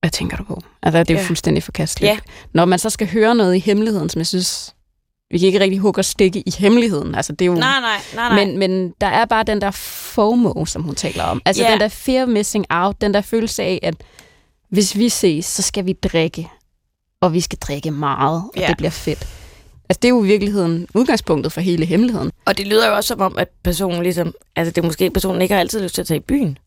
hvad 0.00 0.10
tænker 0.10 0.36
du 0.36 0.44
på? 0.44 0.60
Altså 0.82 0.98
det 0.98 1.10
er 1.10 1.14
jo 1.14 1.20
Ja. 1.20 1.26
fuldstændig 1.26 1.62
forkasteligt. 1.62 2.10
Ja. 2.12 2.18
Når 2.52 2.64
man 2.64 2.78
så 2.78 2.90
skal 2.90 3.08
høre 3.10 3.34
noget 3.34 3.54
i 3.56 3.58
hemmeligheden, 3.58 4.08
som 4.08 4.18
jeg 4.18 4.26
synes, 4.26 4.74
vi 5.30 5.38
kan 5.38 5.46
ikke 5.46 5.60
rigtig 5.60 5.78
hugge 5.78 6.00
og 6.00 6.04
stikke 6.04 6.40
i 6.46 6.54
hemmeligheden. 6.58 7.14
Altså 7.14 7.32
det 7.32 7.42
er 7.42 7.46
jo 7.46 7.54
Nej, 7.54 7.80
nej, 7.80 7.90
nej, 8.14 8.28
nej. 8.34 8.44
Men, 8.44 8.58
men 8.58 8.94
der 9.00 9.06
er 9.06 9.24
bare 9.24 9.42
den 9.44 9.60
der 9.60 9.70
FOMO, 9.70 10.64
som 10.64 10.82
hun 10.82 10.94
taler 10.94 11.24
om. 11.24 11.42
Altså 11.44 11.62
Ja. 11.62 11.72
den 11.72 11.80
der 11.80 11.88
fear 11.88 12.22
of 12.22 12.28
missing 12.28 12.66
out, 12.70 13.00
den 13.00 13.14
der 13.14 13.20
følelse 13.20 13.62
af, 13.62 13.78
at 13.82 13.94
hvis 14.68 14.96
vi 14.96 15.08
ses, 15.08 15.46
så 15.46 15.62
skal 15.62 15.86
vi 15.86 15.92
drikke. 15.92 16.48
Og 17.20 17.32
vi 17.32 17.40
skal 17.40 17.58
drikke 17.58 17.90
meget, 17.90 18.42
og 18.54 18.60
Ja. 18.60 18.66
det 18.66 18.76
bliver 18.76 18.90
fedt. 18.90 19.18
Altså 19.88 19.98
det 20.02 20.04
er 20.04 20.08
jo 20.08 20.24
i 20.24 20.26
virkeligheden 20.26 20.86
udgangspunktet 20.94 21.52
for 21.52 21.60
hele 21.60 21.84
hemmeligheden. 21.86 22.30
Og 22.44 22.58
det 22.58 22.66
lyder 22.66 22.88
jo 22.88 22.94
også 22.96 23.08
som 23.08 23.20
om, 23.20 23.38
at 23.38 23.48
personen 23.64 24.02
ligesom... 24.02 24.34
Altså, 24.56 24.70
det 24.72 24.78
er 24.82 24.86
måske, 24.86 25.10
personen 25.10 25.42
ikke 25.42 25.54
har 25.54 25.60
altid 25.60 25.82
lyst 25.82 25.94
til 25.94 26.02
at 26.02 26.06
tage 26.06 26.18
i 26.18 26.22
byen. 26.28 26.58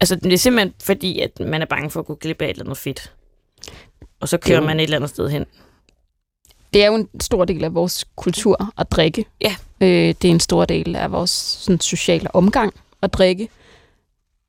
Altså, 0.00 0.16
det 0.16 0.32
er 0.32 0.36
simpelthen 0.38 0.74
fordi, 0.82 1.20
at 1.20 1.40
man 1.40 1.62
er 1.62 1.66
bange 1.66 1.90
for 1.90 2.00
at 2.00 2.06
gå 2.06 2.14
glip 2.14 2.42
af 2.42 2.46
et 2.46 2.50
eller 2.50 2.64
andet 2.64 2.78
fedt. 2.78 3.12
Og 4.20 4.28
så 4.28 4.38
kører 4.38 4.58
jo- 4.60 4.66
man 4.66 4.80
et 4.80 4.84
eller 4.84 4.96
andet 4.96 5.10
sted 5.10 5.28
hen. 5.30 5.44
Det 6.74 6.82
er 6.82 6.86
jo 6.86 6.94
en 6.94 7.08
stor 7.20 7.44
del 7.44 7.64
af 7.64 7.74
vores 7.74 8.04
kultur 8.16 8.72
at 8.78 8.90
drikke. 8.92 9.24
Ja. 9.40 9.56
Øh, 9.80 9.88
det 9.88 10.24
er 10.24 10.30
en 10.30 10.40
stor 10.40 10.64
del 10.64 10.96
af 10.96 11.12
vores 11.12 11.30
sådan, 11.30 11.80
sociale 11.80 12.34
omgang 12.34 12.74
at 13.02 13.12
drikke. 13.14 13.48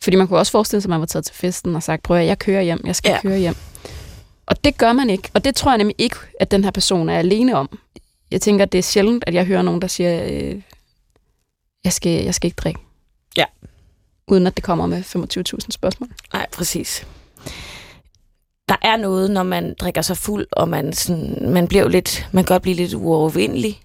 Fordi 0.03 0.15
man 0.17 0.27
kunne 0.27 0.39
også 0.39 0.51
forestille 0.51 0.81
sig, 0.81 0.87
at 0.87 0.89
man 0.89 0.99
var 0.99 1.05
taget 1.05 1.25
til 1.25 1.35
festen 1.35 1.75
og 1.75 1.83
sagt, 1.83 2.03
prøv 2.03 2.17
at 2.17 2.25
jeg 2.25 2.39
kører 2.39 2.61
hjem, 2.61 2.81
jeg 2.85 2.95
skal 2.95 3.09
Ja. 3.11 3.21
køre 3.21 3.37
hjem. 3.39 3.55
Og 4.45 4.63
det 4.63 4.77
gør 4.77 4.93
man 4.93 5.09
ikke. 5.09 5.29
Og 5.33 5.43
det 5.43 5.55
tror 5.55 5.71
jeg 5.71 5.77
nemlig 5.77 5.95
ikke, 5.97 6.15
at 6.39 6.51
den 6.51 6.63
her 6.63 6.71
person 6.71 7.09
er 7.09 7.19
alene 7.19 7.55
om. 7.55 7.79
Jeg 8.31 8.41
tænker, 8.41 8.65
at 8.65 8.71
det 8.71 8.77
er 8.77 8.81
sjældent, 8.83 9.23
at 9.27 9.33
jeg 9.33 9.45
hører 9.45 9.61
nogen, 9.61 9.81
der 9.81 9.87
siger, 9.87 10.25
øh, 10.31 10.61
jeg, 11.83 11.93
skal, 11.93 12.23
jeg 12.23 12.35
skal 12.35 12.47
ikke 12.47 12.55
drikke. 12.55 12.79
Ja. 13.37 13.45
Uden 14.27 14.47
at 14.47 14.55
det 14.55 14.63
kommer 14.63 14.85
med 14.85 15.03
25.000 15.63 15.71
spørgsmål. 15.71 16.09
Nej, 16.33 16.47
præcis. 16.51 17.07
Der 18.69 18.75
er 18.81 18.97
noget, 18.97 19.31
når 19.31 19.43
man 19.43 19.75
drikker 19.79 20.01
sig 20.01 20.17
fuld, 20.17 20.47
og 20.51 20.69
man, 20.69 20.93
sådan, 20.93 21.51
man 21.51 21.67
bliver 21.67 21.87
lidt, 21.87 22.27
man 22.31 22.43
kan 22.43 22.53
godt 22.53 22.61
blive 22.61 22.75
lidt 22.75 22.93
uovervindelig. 22.93 23.81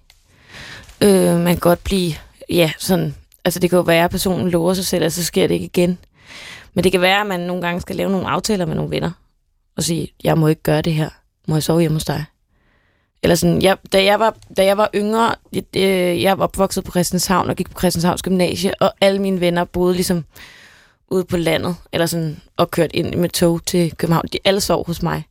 Øh, 1.01 1.39
man 1.39 1.45
kan 1.45 1.59
godt 1.59 1.83
blive, 1.83 2.13
ja, 2.49 2.71
sådan, 2.77 3.15
altså 3.45 3.59
det 3.59 3.69
kan 3.69 3.77
jo 3.77 3.83
være, 3.83 4.03
at 4.03 4.11
personen 4.11 4.49
lover 4.49 4.73
sig 4.73 4.85
selv, 4.85 5.05
og 5.05 5.11
så 5.11 5.23
sker 5.23 5.47
det 5.47 5.53
ikke 5.53 5.65
igen. 5.65 5.97
Men 6.73 6.83
det 6.83 6.91
kan 6.91 7.01
være, 7.01 7.21
at 7.21 7.27
man 7.27 7.39
nogle 7.39 7.61
gange 7.61 7.81
skal 7.81 7.95
lave 7.95 8.11
nogle 8.11 8.27
aftaler 8.27 8.65
med 8.65 8.75
nogle 8.75 8.91
venner, 8.91 9.11
og 9.77 9.83
sige, 9.83 10.13
jeg 10.23 10.37
må 10.37 10.47
ikke 10.47 10.63
gøre 10.63 10.81
det 10.81 10.93
her. 10.93 11.09
Må 11.47 11.55
jeg 11.55 11.63
sove 11.63 11.79
hjemme 11.79 11.95
hos 11.95 12.05
dig? 12.05 12.25
Eller 13.23 13.35
sådan, 13.35 13.61
jeg, 13.61 13.77
da, 13.93 14.03
jeg 14.03 14.19
var, 14.19 14.35
da 14.57 14.65
jeg 14.65 14.77
var 14.77 14.89
yngre, 14.95 15.35
jeg, 15.53 15.63
øh, 15.75 16.21
jeg 16.23 16.37
var 16.37 16.43
opvokset 16.43 16.83
på 16.83 16.91
Christianshavn 16.91 17.49
og 17.49 17.55
gik 17.55 17.69
på 17.71 17.79
Christianshavns 17.79 18.21
Gymnasie, 18.21 18.81
og 18.81 18.93
alle 19.01 19.21
mine 19.21 19.39
venner 19.41 19.63
boede 19.63 19.93
ligesom 19.93 20.25
ude 21.11 21.23
på 21.25 21.37
landet, 21.37 21.75
eller 21.93 22.05
sådan, 22.05 22.41
og 22.57 22.71
kørt 22.71 22.91
ind 22.93 23.15
med 23.15 23.29
tog 23.29 23.65
til 23.65 23.93
København. 23.97 24.25
De 24.33 24.37
alle 24.45 24.61
sov 24.61 24.87
hos 24.87 25.01
mig. 25.01 25.23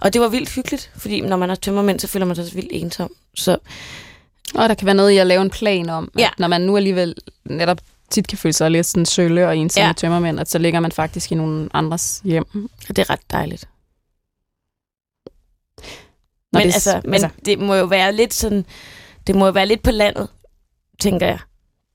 Og 0.00 0.12
det 0.12 0.20
var 0.20 0.28
vildt 0.28 0.50
hyggeligt, 0.54 0.90
fordi 0.96 1.20
når 1.20 1.36
man 1.36 1.50
er 1.50 1.54
tømmermænd, 1.54 2.00
så 2.00 2.06
føler 2.06 2.26
man 2.26 2.36
sig 2.36 2.46
så 2.46 2.54
vildt 2.54 2.70
ensom. 2.72 3.10
Så 3.34 3.58
Og 4.54 4.68
der 4.68 4.74
kan 4.74 4.86
være 4.86 4.94
noget 4.94 5.10
i 5.10 5.16
at 5.16 5.26
lave 5.26 5.42
en 5.42 5.50
plan 5.50 5.88
om, 5.90 6.10
Ja. 6.18 6.26
at 6.26 6.38
når 6.38 6.48
man 6.48 6.60
nu 6.60 6.76
alligevel 6.76 7.14
netop 7.44 7.78
tit 8.10 8.26
kan 8.26 8.38
føle 8.38 8.52
sig 8.52 8.70
lidt 8.70 8.86
sådan 8.86 9.06
sølle 9.06 9.46
og 9.48 9.56
ensom 9.56 9.82
Ja. 9.82 9.92
tømmermænd, 9.96 10.40
at 10.40 10.50
så 10.50 10.58
ligger 10.58 10.80
man 10.80 10.92
faktisk 10.92 11.32
i 11.32 11.34
nogle 11.34 11.68
andres 11.74 12.20
hjem. 12.24 12.68
det 12.88 12.98
er 12.98 13.10
ret 13.10 13.20
dejligt. 13.32 13.68
Når 16.52 16.60
men 16.60 16.66
det, 16.68 16.74
altså, 16.74 17.00
men 17.04 17.14
altså, 17.14 17.28
det 17.44 17.58
må 17.58 17.74
jo 17.74 17.84
være 17.84 18.12
lidt 18.12 18.34
sådan, 18.34 18.64
det 19.26 19.34
må 19.34 19.46
jo 19.46 19.52
være 19.52 19.66
lidt 19.66 19.82
på 19.82 19.90
landet, 19.90 20.28
tænker 21.00 21.26
jeg, 21.26 21.38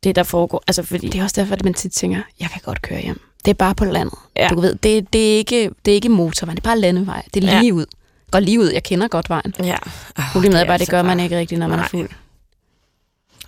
det 0.03 0.15
der 0.15 0.24
foregår. 0.24 0.63
Altså 0.67 0.83
fordi, 0.83 1.10
det 1.10 1.19
er 1.19 1.24
også 1.24 1.41
derfor, 1.41 1.53
at 1.55 1.63
man 1.63 1.74
tit 1.74 1.91
tænker, 1.91 2.22
jeg 2.39 2.50
kan 2.50 2.62
godt 2.65 2.81
køre 2.81 3.01
hjem. 3.01 3.22
Det 3.45 3.51
er 3.51 3.55
bare 3.55 3.75
på 3.75 3.86
landet. 3.86 4.19
Ja. 4.36 4.43
Ja. 4.43 4.50
Du 4.50 4.62
ved, 4.62 4.75
det, 4.75 5.13
det, 5.13 5.33
er 5.33 5.38
ikke, 5.38 5.72
det 5.86 5.91
er 5.91 5.95
ikke 5.95 6.10
motorvej, 6.10 6.53
det 6.55 6.60
er 6.62 6.63
bare 6.63 6.79
landevej. 6.79 7.24
Det 7.33 7.43
er 7.43 7.48
Ja. 7.53 7.60
lige 7.60 7.74
ud. 7.74 7.86
går 8.31 8.39
lige 8.39 8.60
ud, 8.60 8.69
jeg 8.72 8.83
kender 8.83 9.07
godt 9.07 9.29
vejen. 9.29 9.53
Ja. 9.63 9.75
Oh, 10.17 10.24
Problemet 10.31 10.62
er 10.62 10.65
bare, 10.65 10.77
det 10.77 10.89
gør 10.89 11.01
man 11.01 11.19
ikke 11.19 11.38
rigtigt, 11.38 11.60
når 11.60 11.67
man 11.67 11.77
Nej. 11.77 11.86
er 11.86 11.89
fuld. 11.89 12.10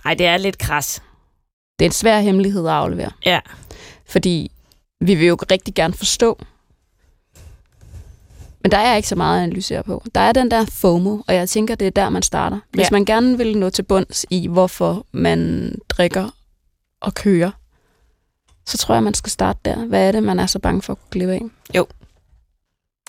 Nej, 0.04 0.14
det 0.14 0.26
er 0.26 0.36
lidt 0.36 0.58
kras. 0.58 1.02
Det 1.78 1.84
er 1.84 1.88
en 1.88 1.92
svær 1.92 2.20
hemmelighed 2.20 2.66
at 2.66 2.72
aflevere. 2.72 3.10
Ja. 3.26 3.40
Fordi 4.08 4.50
vi 5.00 5.14
vil 5.14 5.26
jo 5.26 5.36
rigtig 5.50 5.74
gerne 5.74 5.94
forstå. 5.94 6.38
Men 8.66 8.70
der 8.70 8.78
er 8.78 8.96
ikke 8.96 9.08
så 9.08 9.14
meget 9.16 9.38
at 9.38 9.42
analysere 9.44 9.82
på. 9.82 10.02
Der 10.14 10.20
er 10.20 10.32
den 10.32 10.50
der 10.50 10.64
FOMO, 10.72 11.18
og 11.28 11.34
jeg 11.34 11.48
tænker, 11.48 11.74
det 11.74 11.86
er 11.86 11.90
der, 11.90 12.08
man 12.08 12.22
starter. 12.22 12.58
Hvis 12.70 12.84
Ja. 12.84 12.88
man 12.92 13.04
gerne 13.04 13.38
vil 13.38 13.58
nå 13.58 13.70
til 13.70 13.82
bunds 13.82 14.26
i, 14.30 14.46
hvorfor 14.48 15.06
man 15.12 15.74
drikker 15.88 16.28
og 17.00 17.14
kører, 17.14 17.50
så 18.66 18.78
tror 18.78 18.94
jeg, 18.94 19.02
man 19.02 19.14
skal 19.14 19.30
starte 19.30 19.58
der. 19.64 19.76
Hvad 19.76 20.08
er 20.08 20.12
det, 20.12 20.22
man 20.22 20.38
er 20.38 20.46
så 20.46 20.58
bange 20.58 20.82
for 20.82 20.92
at 20.92 20.98
gå 20.98 21.06
glip 21.10 21.28
af? 21.28 21.42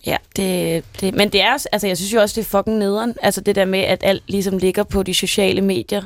Ja, 0.05 0.17
det, 0.35 0.83
det, 1.01 1.15
men 1.15 1.29
det 1.29 1.41
er 1.41 1.53
også, 1.53 1.69
altså 1.71 1.87
jeg 1.87 1.97
synes 1.97 2.13
jo 2.13 2.21
også, 2.21 2.41
det 2.41 2.45
er 2.47 2.49
fucking 2.57 2.77
nederen. 2.77 3.13
Altså 3.21 3.41
det 3.41 3.55
der 3.55 3.65
med, 3.65 3.79
at 3.79 3.99
alt 4.03 4.23
ligesom 4.27 4.57
ligger 4.57 4.83
på 4.83 5.03
de 5.03 5.13
sociale 5.13 5.61
medier. 5.61 6.03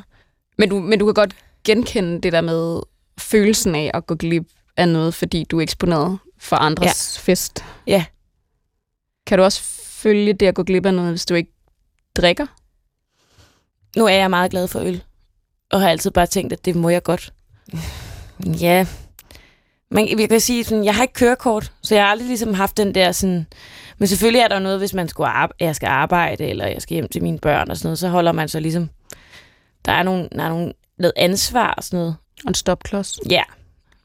Men 0.58 0.70
du, 0.70 0.79
men 0.79 1.00
du 1.00 1.05
kan 1.05 1.13
godt 1.13 1.34
genkende 1.63 2.22
det 2.22 2.34
der 2.34 2.41
med 2.41 2.79
følelsen 3.17 3.75
af 3.75 3.91
at 3.93 4.08
gå 4.08 4.15
glip 4.15 4.48
af 4.77 4.88
noget, 4.89 5.13
fordi 5.13 5.43
du 5.43 5.58
er 5.58 5.62
eksponeret 5.62 6.20
for 6.39 6.55
andres 6.55 7.17
ja. 7.17 7.31
fest. 7.31 7.65
Ja. 7.88 8.05
Kan 9.28 9.38
du 9.38 9.44
også 9.44 9.62
følge 9.84 10.34
det 10.34 10.46
at 10.46 10.56
gå 10.56 10.63
glip 10.63 10.86
af 10.86 10.94
noget, 10.94 11.12
hvis 11.12 11.25
du 11.25 11.34
ikke 11.34 11.51
drikker? 12.16 12.46
Nu 13.98 14.06
er 14.06 14.13
jeg 14.13 14.30
meget 14.30 14.51
glad 14.51 14.68
for 14.68 14.80
øl, 14.80 15.04
og 15.72 15.82
har 15.82 15.90
altid 15.90 16.12
bare 16.12 16.28
tænkt, 16.28 16.54
at 16.54 16.66
det 16.66 16.75
må 16.75 16.90
jeg 16.90 17.04
godt. 17.04 17.34
Ja, 18.62 18.86
men 19.92 20.20
jeg 20.20 20.30
kan 20.30 20.40
sige, 20.40 20.63
sådan, 20.63 20.84
jeg 20.86 20.96
har 20.96 21.01
ikke 21.01 21.13
kørekort, 21.13 21.72
så 21.82 21.96
jeg 21.96 22.04
har 22.04 22.12
aldrig 22.12 22.28
ligesom 22.28 22.54
haft 22.54 22.78
den 22.78 22.96
der 22.96 23.12
sådan... 23.12 23.46
Men 23.98 24.08
selvfølgelig 24.08 24.40
er 24.40 24.48
der 24.48 24.60
noget, 24.60 24.80
hvis 24.80 24.94
man 24.94 25.10
skulle 25.10 25.30
arbejde, 25.30 25.66
jeg 25.66 25.75
skal 25.75 25.88
arbejde, 25.88 26.44
eller 26.44 26.68
jeg 26.68 26.82
skal 26.82 26.94
hjem 26.94 27.08
til 27.08 27.24
mine 27.24 27.40
børn 27.40 27.70
og 27.72 27.78
sådan 27.78 27.88
noget, 27.88 28.00
så 28.00 28.10
holder 28.10 28.32
man 28.32 28.50
så 28.50 28.60
ligesom... 28.60 28.90
Der 29.86 29.92
er, 29.92 30.04
nogle, 30.04 30.30
der 30.32 30.44
er 30.44 30.50
nogle, 30.50 30.74
noget 30.98 31.13
ansvar 31.16 31.74
og 31.78 31.84
sådan 31.84 32.00
noget. 32.00 32.16
Og 32.46 32.48
en 32.50 32.54
stopklods. 32.54 33.20
Ja, 33.30 33.44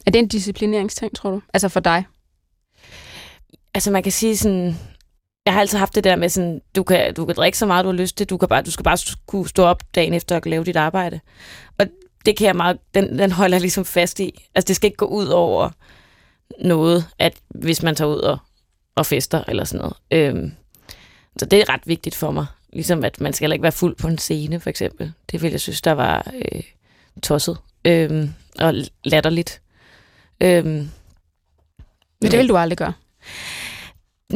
Er 0.07 0.11
det 0.11 0.19
en 0.19 0.29
disciplineringsting, 0.29 1.17
tror 1.17 1.31
du? 1.31 1.43
Altså 1.55 1.69
for 1.69 1.81
dig? 1.81 2.05
altså 3.75 3.91
man 3.91 4.03
kan 4.03 4.13
sige 4.13 4.37
sådan... 4.37 4.79
Jeg 5.47 5.55
har 5.55 5.61
altid 5.61 5.79
haft 5.79 5.95
det 5.95 6.05
der 6.05 6.17
med 6.17 6.29
sådan, 6.29 6.61
du 6.77 6.83
kan, 6.83 7.15
du 7.15 7.27
kan 7.27 7.35
drikke 7.35 7.59
så 7.59 7.67
meget, 7.67 7.85
du 7.85 7.89
har 7.89 7.97
lyst 7.97 8.17
til. 8.17 8.31
Du, 8.31 8.37
kan 8.37 8.49
bare, 8.49 8.63
du 8.63 8.71
skal 8.71 8.85
bare 8.85 8.99
kunne 9.27 9.49
stå 9.49 9.65
op 9.65 9.83
dagen 9.95 10.15
efter 10.15 10.37
og 10.37 10.43
lave 10.47 10.65
dit 10.65 10.77
arbejde. 10.77 11.21
Og 11.79 11.87
det 12.27 12.37
kan 12.37 12.47
jeg 12.47 12.57
meget, 12.57 12.79
den, 12.95 13.19
den 13.19 13.33
holder 13.33 13.57
jeg 13.57 13.61
ligesom 13.61 13.85
fast 13.85 14.21
i. 14.21 14.49
Altså 14.55 14.69
det 14.69 14.77
skal 14.77 14.87
ikke 14.87 14.97
gå 14.97 15.07
ud 15.07 15.27
over 15.27 15.71
noget, 16.59 17.07
at 17.19 17.35
hvis 17.49 17.83
man 17.83 17.95
tager 17.95 18.11
ud 18.11 18.19
og, 18.19 18.39
og 18.95 19.07
fester 19.07 19.45
eller 19.49 19.65
sådan 19.65 19.81
noget. 19.81 19.97
Øhm, 20.11 20.53
så 21.39 21.47
det 21.47 21.61
er 21.61 21.69
ret 21.69 21.81
vigtigt 21.87 22.15
for 22.15 22.31
mig. 22.31 22.47
Ligesom 22.73 23.05
at 23.05 23.21
man 23.21 23.33
skal 23.33 23.45
heller 23.45 23.55
ikke 23.55 23.63
være 23.63 23.73
fuld 23.73 23.97
på 23.97 24.09
en 24.09 24.19
scene, 24.19 24.61
for 24.61 24.71
eksempel. 24.71 25.13
Det 25.31 25.43
ville 25.43 25.53
jeg 25.53 25.61
synes, 25.61 25.83
der 25.83 25.93
var 25.93 26.33
øh, 26.35 26.63
tosset 27.23 27.59
øhm, 27.85 28.35
og 28.59 28.75
latterligt. 29.05 29.61
Øhm, 30.41 30.91
Men 32.21 32.31
det 32.31 32.39
vil 32.39 32.49
du 32.49 32.57
aldrig 32.57 32.79
gøre. 32.79 32.93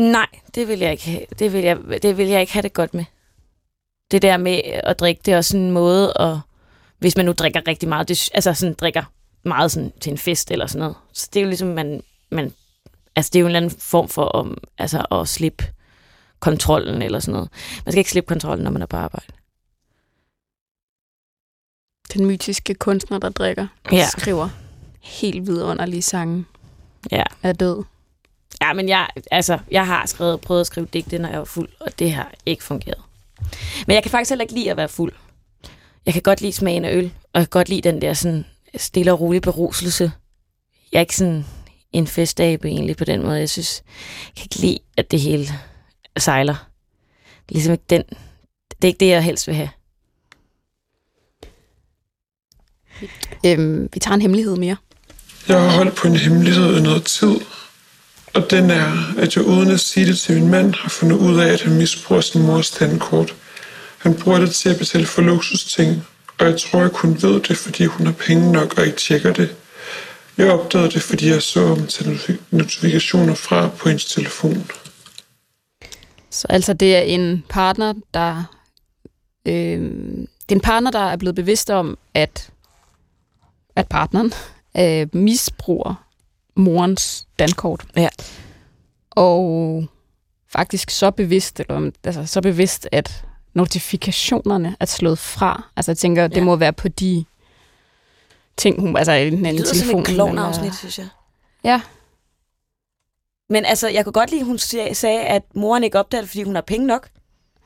Nej, 0.01 0.27
det 0.55 0.69
vil 0.69 0.79
jeg 0.79 0.93
ikke 0.93 1.05
have. 1.05 1.27
Det 1.39 1.53
vil 1.53 1.63
jeg, 1.63 1.79
det 2.03 2.17
vil 2.17 2.27
jeg 2.29 2.41
ikke 2.41 2.53
have 2.53 2.63
det 2.63 2.73
godt 2.73 2.95
med. 2.95 3.05
Det 4.11 4.23
der 4.23 4.37
med 4.37 4.61
at 4.65 5.01
drikke, 5.01 5.21
det 5.25 5.35
er 5.35 5.37
også 5.37 5.57
en 5.57 5.71
måde 5.71 6.13
at... 6.21 6.39
Hvis 6.99 7.17
man 7.17 7.27
nu 7.27 7.33
drikker 7.33 7.61
rigtig 7.69 7.89
meget, 7.89 8.09
det, 8.09 8.31
altså 8.35 8.55
sådan 8.55 8.75
drikker 8.75 9.03
meget 9.43 9.73
sådan 9.73 9.93
til 10.01 10.11
en 10.13 10.19
fest 10.19 10.51
eller 10.51 10.67
sådan 10.67 10.79
noget. 10.79 10.97
Så 11.13 11.29
det 11.33 11.41
er 11.41 11.45
jo 11.45 11.49
ligesom, 11.49 11.69
man, 11.69 12.03
man 12.31 12.53
altså 13.17 13.31
det 13.33 13.39
er 13.39 13.41
jo 13.41 13.47
en 13.47 13.51
eller 13.51 13.57
anden 13.67 13.81
form 13.81 14.09
for 14.09 14.25
om, 14.25 14.59
altså 14.79 15.07
at 15.13 15.29
slippe 15.29 15.65
kontrollen 16.41 17.03
eller 17.03 17.21
sådan 17.21 17.33
noget. 17.33 17.49
Man 17.85 17.93
skal 17.93 17.99
ikke 17.99 18.11
slippe 18.11 18.29
kontrollen, 18.29 18.65
når 18.65 18.71
man 18.71 18.83
er 18.83 18.87
på 18.87 18.97
arbejde. 18.97 19.27
Den 22.15 22.27
mytiske 22.27 22.75
kunstner, 22.75 23.19
der 23.19 23.29
drikker, 23.29 23.67
Ja. 23.93 24.07
skriver 24.09 24.49
helt 25.01 25.47
vidunderlige 25.47 26.03
sange 26.03 26.45
Ja. 27.13 27.23
er 27.43 27.53
død. 27.53 27.83
Ja, 28.63 28.73
men 28.73 28.89
jeg, 28.89 29.09
altså, 29.31 29.59
jeg 29.71 29.87
har 29.87 30.07
skrevet, 30.07 30.41
prøvet 30.41 30.61
at 30.61 30.67
skrive 30.67 30.87
digte, 30.93 31.19
når 31.19 31.29
jeg 31.29 31.39
var 31.39 31.45
fuld, 31.45 31.69
og 31.81 31.99
det 31.99 32.13
har 32.13 32.33
ikke 32.47 32.65
fungeret. 32.65 33.01
Men 33.87 33.95
jeg 33.95 34.03
kan 34.03 34.11
faktisk 34.11 34.31
heller 34.31 34.43
ikke 34.43 34.55
lide 34.55 34.71
at 34.71 34.77
være 34.77 34.89
fuld. 34.89 35.13
Jeg 36.07 36.15
kan 36.15 36.23
godt 36.23 36.41
lide 36.41 36.53
smagen 36.53 36.85
af 36.85 36.95
øl, 36.95 37.05
og 37.05 37.41
jeg 37.41 37.43
kan 37.43 37.51
godt 37.51 37.69
lide 37.69 37.81
den 37.81 38.03
der 38.03 38.15
sådan 38.15 38.45
stille 38.77 39.13
og 39.13 39.21
rolige 39.21 39.41
beruselse. 39.41 40.13
Jeg 40.93 40.99
er 40.99 41.01
ikke 41.01 41.17
sådan 41.17 41.45
en 41.93 42.07
festabe 42.07 42.69
egentlig 42.69 42.97
på 42.97 43.05
den 43.05 43.23
måde. 43.23 43.39
Jeg 43.39 43.51
synes, 43.51 43.83
jeg 44.27 44.33
kan 44.37 44.45
ikke 44.45 44.59
lide, 44.59 44.79
at 44.97 45.11
det 45.11 45.21
hele 45.21 45.49
sejler. 46.19 46.55
Det 47.49 47.51
er 47.51 47.55
ligesom 47.55 47.73
ikke 47.73 47.85
den, 47.91 48.03
det 48.71 48.85
er 48.85 48.87
ikke 48.89 49.01
det, 49.01 49.09
jeg 49.09 49.25
helst 49.25 49.47
vil 49.47 49.55
have. 49.55 49.71
Øhm, 53.47 53.89
vi 53.93 54.01
tager 54.01 54.15
en 54.15 54.23
hemmelighed 54.23 54.57
mere. 54.57 54.77
Jeg 55.49 55.63
har 55.63 55.71
holdt 55.71 55.95
på 55.95 56.09
en 56.09 56.17
hemmelighed 56.17 56.79
i 56.79 56.83
noget 56.83 57.05
tid, 57.05 57.41
og 58.35 58.51
den 58.51 58.71
er, 58.71 59.15
at 59.19 59.37
jeg 59.37 59.45
uden 59.45 59.71
at 59.71 59.81
sige 59.81 60.07
det 60.07 60.19
til 60.19 60.35
min 60.35 60.51
mand, 60.51 60.75
har 60.75 60.89
fundet 60.89 61.17
ud 61.17 61.41
af, 61.41 61.53
at 61.53 61.63
han 61.63 61.77
misbruger 61.77 62.21
sin 62.21 62.43
mors 62.43 62.71
tandkort. 62.71 63.35
Han 63.99 64.15
bruger 64.15 64.39
det 64.39 64.55
til 64.55 64.69
at 64.69 64.79
betale 64.79 65.07
for 65.07 65.23
luksusting, 65.23 66.07
og 66.39 66.47
jeg 66.47 66.61
tror, 66.61 66.81
jeg 66.81 66.91
hun 66.95 67.23
ved 67.23 67.41
det, 67.41 67.57
fordi 67.57 67.85
hun 67.85 68.07
har 68.07 68.13
penge 68.13 68.53
nok 68.53 68.79
og 68.79 68.87
ikke 68.87 68.99
tjekker 68.99 69.33
det. 69.33 69.57
Jeg 70.39 70.51
opdagede 70.51 70.91
det, 70.91 71.03
fordi 71.03 71.29
jeg 71.29 71.43
så 71.43 71.65
om 71.65 71.87
til 71.87 72.39
notifikationer 72.51 73.35
fra 73.35 73.69
på 73.69 73.89
hendes 73.89 74.05
telefon. 74.05 74.71
Så 76.31 76.47
altså, 76.51 76.73
det 76.73 76.97
er 76.97 77.01
en 77.01 77.45
partner, 77.49 77.95
der... 78.15 78.45
Øh, 79.47 79.81
det 80.49 80.55
er 80.55 80.57
en 80.57 80.61
partner, 80.61 80.91
der 80.91 81.11
er 81.11 81.17
blevet 81.17 81.35
bevidst 81.35 81.71
om, 81.71 81.99
at, 82.15 82.51
at 83.77 83.89
partneren 83.89 84.33
øh, 84.77 85.07
misbruger 85.13 86.10
morens 86.57 87.27
dankort. 87.39 87.85
Ja. 87.97 88.09
Og 89.11 89.85
faktisk 90.49 90.91
så 90.91 91.11
bevidst, 91.11 91.61
eller, 91.61 91.91
altså, 92.05 92.27
så 92.27 92.41
bevidst, 92.41 92.89
at 92.93 93.25
notifikationerne 93.55 94.77
er 94.81 94.85
slået 94.87 95.19
fra. 95.19 95.69
Altså 95.77 95.91
jeg 95.93 95.99
tænker, 95.99 96.27
det 96.29 96.37
Ja. 96.37 96.43
må 96.45 96.57
være 96.57 96.73
på 96.73 96.89
de 96.89 97.25
ting, 98.57 98.81
hun, 98.81 98.97
altså 98.97 99.13
enten 99.13 99.45
Det 99.45 99.51
en 99.51 99.57
lyder 99.57 99.67
som 99.67 99.77
telefon. 99.79 100.01
et 100.01 100.07
klovnafsnit, 100.07 100.75
synes 100.75 100.99
jeg. 100.99 101.09
Ja, 101.65 101.81
Men 103.49 103.65
altså, 103.65 103.89
jeg 103.89 104.05
kunne 104.05 104.13
godt 104.13 104.31
lide, 104.31 104.41
at 104.41 104.47
hun 104.47 104.59
sag- 104.59 104.97
sagde, 104.97 105.21
at 105.21 105.43
moren 105.55 105.85
ikke 105.85 105.99
opdager 105.99 106.23
det, 106.23 106.31
fordi 106.31 106.43
hun 106.43 106.55
har 106.55 106.63
penge 106.63 106.87
nok. 106.87 107.09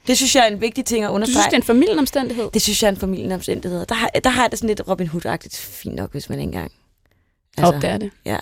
Det 0.06 0.16
synes 0.16 0.34
jeg 0.36 0.42
er 0.42 0.46
en 0.52 0.60
vigtig 0.60 0.84
ting 0.84 1.04
at 1.04 1.08
du 1.08 1.14
understrege. 1.14 1.34
synes, 1.34 1.44
det 1.46 1.52
er 1.52 1.56
en 1.56 1.62
familieomstændighed? 1.62 2.50
Det 2.54 2.62
synes 2.62 2.82
jeg 2.82 2.88
er 2.88 2.92
en 2.92 2.98
familieomstændighed. 3.00 3.86
Der 3.86 3.94
har, 3.94 4.08
der 4.24 4.30
har 4.30 4.42
jeg 4.42 4.50
det 4.50 4.58
sådan 4.58 4.68
lidt 4.68 4.88
Robin 4.88 5.06
Hood-agtigt 5.08 5.56
fint 5.56 5.94
nok, 5.94 6.10
hvis 6.12 6.28
man 6.30 6.38
ikke 6.38 6.48
engang... 6.48 6.72
Altså, 7.56 7.74
Opdager 7.74 7.98
det. 7.98 8.10
Ja. 8.24 8.38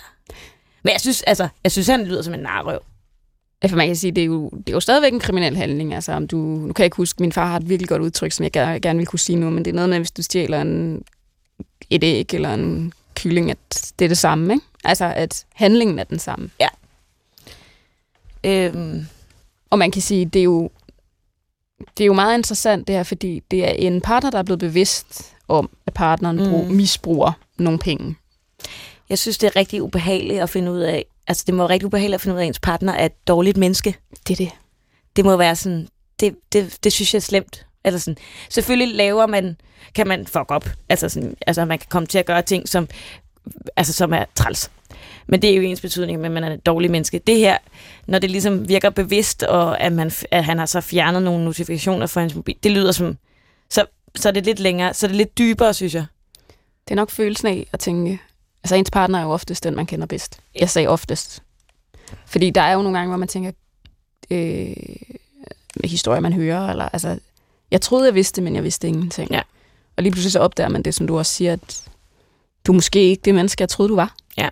Men 0.83 0.91
jeg 0.91 1.01
synes, 1.01 1.21
altså, 1.21 1.47
jeg 1.63 1.71
synes, 1.71 1.87
han 1.87 2.05
lyder 2.05 2.21
som 2.21 2.33
en 2.33 2.39
narrøv. 2.39 2.79
Ja, 3.63 3.67
for 3.67 3.75
man 3.75 3.87
kan 3.87 3.95
sige, 3.95 4.11
det 4.11 4.21
er 4.21 4.25
jo, 4.25 4.49
det 4.49 4.69
er 4.69 4.73
jo 4.73 4.79
stadigvæk 4.79 5.13
en 5.13 5.19
kriminel 5.19 5.57
handling. 5.57 5.93
Altså, 5.93 6.11
om 6.11 6.27
du, 6.27 6.37
nu 6.37 6.73
kan 6.73 6.83
jeg 6.83 6.85
ikke 6.85 6.97
huske, 6.97 7.23
min 7.23 7.31
far 7.31 7.45
har 7.47 7.57
et 7.57 7.69
virkelig 7.69 7.89
godt 7.89 8.01
udtryk, 8.01 8.31
som 8.31 8.43
jeg 8.43 8.51
gerne, 8.51 8.79
gerne 8.79 8.97
vil 8.97 9.07
kunne 9.07 9.19
sige 9.19 9.35
nu, 9.35 9.49
men 9.49 9.65
det 9.65 9.71
er 9.71 9.75
noget 9.75 9.89
med, 9.89 9.97
hvis 9.97 10.11
du 10.11 10.21
stjæler 10.23 10.61
en, 10.61 11.03
et 11.89 12.03
æg 12.03 12.33
eller 12.33 12.53
en 12.53 12.93
kylling, 13.15 13.51
at 13.51 13.91
det 13.99 14.05
er 14.05 14.09
det 14.09 14.17
samme, 14.17 14.53
ikke? 14.53 14.65
Altså, 14.83 15.05
at 15.15 15.45
handlingen 15.53 15.99
er 15.99 16.03
den 16.03 16.19
samme. 16.19 16.49
Øhm, 18.43 19.05
Og 19.69 19.79
man 19.79 19.91
kan 19.91 20.01
sige, 20.01 20.25
det 20.25 20.39
er 20.39 20.43
jo, 20.43 20.69
det 21.97 22.03
er 22.03 22.05
jo 22.07 22.13
meget 22.13 22.37
interessant 22.37 22.87
det 22.87 22.95
her, 22.95 23.03
fordi 23.03 23.43
det 23.51 23.67
er 23.67 23.71
en 23.71 24.01
partner, 24.01 24.31
der 24.31 24.37
er 24.37 24.43
blevet 24.43 24.59
bevidst 24.59 25.33
om, 25.47 25.69
at 25.85 25.93
partneren 25.93 26.37
Mm. 26.37 26.67
mm. 26.69 26.75
misbruger 26.75 27.31
nogle 27.57 27.79
penge. 27.79 28.15
Jeg 29.13 29.19
synes, 29.19 29.37
det 29.37 29.47
er 29.47 29.55
rigtig 29.55 29.81
ubehageligt 29.81 30.41
at 30.41 30.49
finde 30.49 30.71
ud 30.71 30.79
af... 30.79 31.05
Altså, 31.27 31.43
det 31.47 31.55
må 31.55 31.63
være 31.63 31.69
rigtig 31.69 31.85
ubehageligt 31.85 32.15
at 32.15 32.21
finde 32.21 32.35
ud 32.35 32.39
af, 32.39 32.43
at 32.43 32.47
ens 32.47 32.59
partner 32.59 32.93
er 32.93 33.05
et 33.05 33.27
dårligt 33.27 33.57
menneske. 33.57 33.95
Det 34.27 34.33
er 34.33 34.45
det. 34.45 34.51
Det 35.15 35.25
må 35.25 35.37
være 35.37 35.55
sådan... 35.55 35.87
Det, 36.19 36.35
det, 36.53 36.77
det 36.83 36.93
synes 36.93 37.13
jeg 37.13 37.17
er 37.17 37.21
slemt. 37.21 37.65
Altså 37.83 37.99
sådan, 37.99 38.17
selvfølgelig 38.49 38.95
laver 38.95 39.27
man, 39.27 39.57
kan 39.95 40.07
man 40.07 40.27
fuck 40.27 40.45
op. 40.51 40.69
Altså, 40.89 41.09
sådan, 41.09 41.35
altså 41.47 41.65
man 41.65 41.79
kan 41.79 41.87
komme 41.89 42.07
til 42.07 42.19
at 42.19 42.25
gøre 42.25 42.41
ting, 42.41 42.69
som, 42.69 42.87
altså, 43.75 43.93
som 43.93 44.13
er 44.13 44.25
træls. 44.35 44.71
Men 45.27 45.41
det 45.41 45.49
er 45.49 45.55
jo 45.55 45.61
ens 45.61 45.81
betydning, 45.81 46.25
at 46.25 46.31
man 46.31 46.43
er 46.43 46.53
et 46.53 46.65
dårligt 46.65 46.91
menneske. 46.91 47.21
Det 47.27 47.37
her, 47.37 47.57
når 48.07 48.19
det 48.19 48.31
ligesom 48.31 48.69
virker 48.69 48.89
bevidst, 48.89 49.43
og 49.43 49.81
at, 49.81 49.93
man, 49.93 50.11
at 50.31 50.45
han 50.45 50.59
har 50.59 50.65
så 50.65 50.81
fjernet 50.81 51.23
nogle 51.23 51.45
notifikationer 51.45 52.07
fra 52.07 52.21
hans 52.21 52.35
mobil, 52.35 52.55
det 52.63 52.71
lyder 52.71 52.91
som, 52.91 53.17
så, 53.69 53.85
så 54.15 54.29
er 54.29 54.33
det 54.33 54.45
lidt 54.45 54.59
længere, 54.59 54.93
så 54.93 55.05
er 55.05 55.07
det 55.07 55.17
lidt 55.17 55.37
dybere, 55.37 55.73
synes 55.73 55.95
jeg. 55.95 56.05
Det 56.87 56.91
er 56.91 56.95
nok 56.95 57.11
følelsen 57.11 57.47
af 57.47 57.67
at 57.71 57.79
tænke, 57.79 58.19
altså 58.63 58.75
ens 58.75 58.91
partner 58.91 59.19
er 59.19 59.23
jo 59.23 59.31
oftest 59.31 59.63
den, 59.63 59.75
man 59.75 59.85
kender 59.85 60.05
bedst. 60.05 60.39
Jeg 60.59 60.69
sagde 60.69 60.87
oftest. 60.87 61.43
Fordi 62.25 62.49
der 62.49 62.61
er 62.61 62.73
jo 62.73 62.81
nogle 62.81 62.97
gange, 62.97 63.09
hvor 63.09 63.17
man 63.17 63.27
tænker, 63.27 63.51
øh, 64.31 64.73
historier, 65.83 66.19
man 66.19 66.33
hører, 66.33 66.69
eller 66.69 66.89
altså, 66.89 67.19
jeg 67.71 67.81
troede, 67.81 68.05
jeg 68.05 68.15
vidste, 68.15 68.41
men 68.41 68.55
jeg 68.55 68.63
vidste 68.63 68.87
ingenting. 68.87 69.31
Ja. 69.31 69.41
Og 69.97 70.03
lige 70.03 70.11
pludselig 70.11 70.31
så 70.31 70.39
opdager 70.39 70.69
man 70.69 70.83
det, 70.83 70.93
som 70.93 71.07
du 71.07 71.17
også 71.17 71.33
siger, 71.33 71.53
at 71.53 71.83
du 72.67 72.71
er 72.71 72.75
måske 72.75 72.99
ikke 73.09 73.21
det 73.25 73.35
menneske, 73.35 73.61
jeg 73.61 73.69
troede, 73.69 73.89
du 73.89 73.95
var. 73.95 74.15
Ja. 74.37 74.49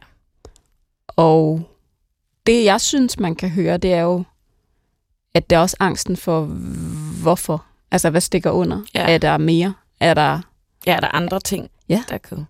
Og 1.08 1.64
det, 2.46 2.66
jeg 2.66 2.82
synes, 2.82 3.20
man 3.20 3.36
kan 3.36 3.50
høre, 3.50 3.78
det 3.78 3.94
er 3.94 4.02
jo, 4.02 4.24
at 5.34 5.50
det 5.50 5.56
er 5.56 5.60
også 5.60 5.76
angsten 5.80 6.18
for, 6.18 6.42
hvorfor. 7.22 7.66
Altså, 7.92 8.10
hvad 8.10 8.22
stikker 8.22 8.52
under? 8.52 8.82
Ja. 8.94 9.14
Er 9.14 9.18
der 9.18 9.38
mere? 9.38 9.74
Er 10.00 10.14
der... 10.14 10.42
Ja, 10.86 10.96
er 10.96 11.00
der 11.00 11.16
andre 11.16 11.40
ting, 11.40 11.70
Ja. 11.90 12.04
der 12.10 12.18
kunne... 12.18 12.46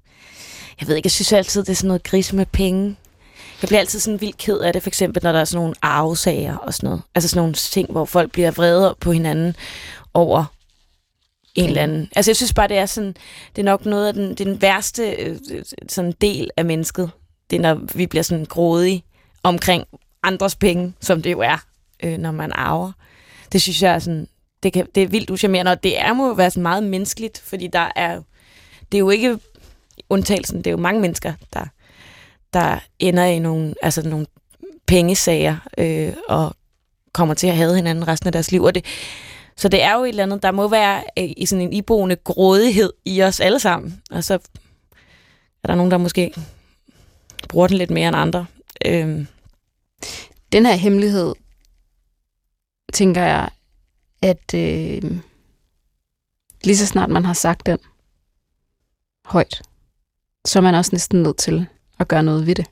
Jeg 0.81 0.87
ved 0.87 0.95
ikke, 0.95 1.05
jeg 1.05 1.11
synes 1.11 1.33
altid, 1.33 1.61
det 1.61 1.69
er 1.69 1.75
sådan 1.75 1.87
noget 1.87 2.03
gris 2.03 2.33
med 2.33 2.45
penge. 2.45 2.95
Jeg 3.61 3.67
bliver 3.67 3.79
altid 3.79 3.99
sådan 3.99 4.21
vildt 4.21 4.37
ked 4.37 4.59
af 4.59 4.73
det, 4.73 4.83
for 4.83 4.89
eksempel, 4.89 5.23
når 5.23 5.31
der 5.31 5.39
er 5.39 5.45
sådan 5.45 5.61
nogle 5.61 5.75
arvesager 5.81 6.55
og 6.55 6.73
sådan 6.73 6.87
noget. 6.87 7.01
Altså 7.15 7.29
sådan 7.29 7.39
nogle 7.39 7.53
ting, 7.53 7.91
hvor 7.91 8.05
folk 8.05 8.31
bliver 8.31 8.51
vrede 8.51 8.95
på 8.99 9.11
hinanden 9.11 9.55
over 10.13 10.45
en 11.55 11.67
eller 11.67 11.81
anden. 11.81 12.09
Altså 12.15 12.31
jeg 12.31 12.35
synes 12.35 12.53
bare, 12.53 12.67
det 12.67 12.77
er 12.77 12.85
sådan, 12.85 13.15
det 13.55 13.61
er 13.61 13.65
nok 13.65 13.85
noget 13.85 14.07
af 14.07 14.13
den, 14.13 14.35
den 14.35 14.61
værste 14.61 15.11
øh, 15.11 15.37
sådan 15.89 16.13
del 16.21 16.49
af 16.57 16.65
mennesket. 16.65 17.11
Det 17.49 17.55
er, 17.57 17.61
når 17.61 17.81
vi 17.95 18.07
bliver 18.07 18.23
sådan 18.23 18.45
grådige 18.45 19.03
omkring 19.43 19.85
andres 20.23 20.55
penge, 20.55 20.93
som 21.01 21.21
det 21.21 21.31
jo 21.31 21.39
er, 21.39 21.65
øh, 22.03 22.17
når 22.17 22.31
man 22.31 22.51
arver. 22.51 22.91
Det 23.51 23.61
synes 23.61 23.81
jeg 23.83 23.93
er 23.93 23.99
sådan, 23.99 24.27
det, 24.63 24.73
kan, 24.73 24.87
det 24.95 25.03
er 25.03 25.07
vildt 25.07 25.29
uschammerende, 25.29 25.71
og 25.71 25.83
det 25.83 26.01
er 26.01 26.13
må 26.13 26.33
være 26.33 26.51
sådan 26.51 26.63
meget 26.63 26.83
menneskeligt, 26.83 27.39
fordi 27.39 27.67
der 27.67 27.91
er, 27.95 28.21
det 28.91 28.97
er 28.97 28.99
jo 28.99 29.09
ikke 29.09 29.39
undtagelsen, 30.11 30.57
det 30.57 30.67
er 30.67 30.71
jo 30.71 30.77
mange 30.77 31.01
mennesker, 31.01 31.33
der, 31.53 31.65
der 32.53 32.79
ender 32.99 33.25
i 33.25 33.39
nogle, 33.39 33.75
altså 33.81 34.09
nogle 34.09 34.25
pengesager, 34.87 35.57
øh, 35.77 36.13
og 36.27 36.55
kommer 37.13 37.33
til 37.33 37.47
at 37.47 37.55
have 37.55 37.75
hinanden 37.75 38.07
resten 38.07 38.27
af 38.27 38.31
deres 38.31 38.51
liv. 38.51 38.63
Og 38.63 38.75
det, 38.75 38.85
så 39.57 39.67
det 39.67 39.83
er 39.83 39.93
jo 39.93 40.03
et 40.03 40.09
eller 40.09 40.23
andet, 40.23 40.43
der 40.43 40.51
må 40.51 40.67
være 40.67 41.03
øh, 41.17 41.29
i 41.37 41.45
sådan 41.45 41.65
en 41.65 41.73
iboende 41.73 42.15
grådighed 42.15 42.93
i 43.05 43.23
os 43.23 43.39
alle 43.39 43.59
sammen. 43.59 44.01
Og 44.11 44.23
så 44.23 44.33
er 45.63 45.67
der 45.67 45.75
nogen, 45.75 45.91
der 45.91 45.97
måske 45.97 46.33
bruger 47.49 47.67
den 47.67 47.77
lidt 47.77 47.91
mere 47.91 48.07
end 48.07 48.17
andre. 48.17 48.45
Øhm, 48.85 49.27
Den 50.51 50.65
her 50.65 50.73
hemmelighed, 50.73 51.33
tænker 52.93 53.21
jeg, 53.21 53.49
at 54.21 54.53
øh, 54.55 55.01
lige 56.63 56.77
så 56.77 56.85
snart 56.85 57.09
man 57.09 57.25
har 57.25 57.33
sagt 57.33 57.65
den 57.65 57.79
højt, 59.25 59.61
så 60.45 60.59
er 60.59 60.63
man 60.63 60.75
også 60.75 60.89
næsten 60.93 61.23
nødt 61.23 61.37
til 61.37 61.67
at 61.99 62.07
gøre 62.07 62.23
noget 62.23 62.47
ved 62.47 62.55
det. 62.55 62.65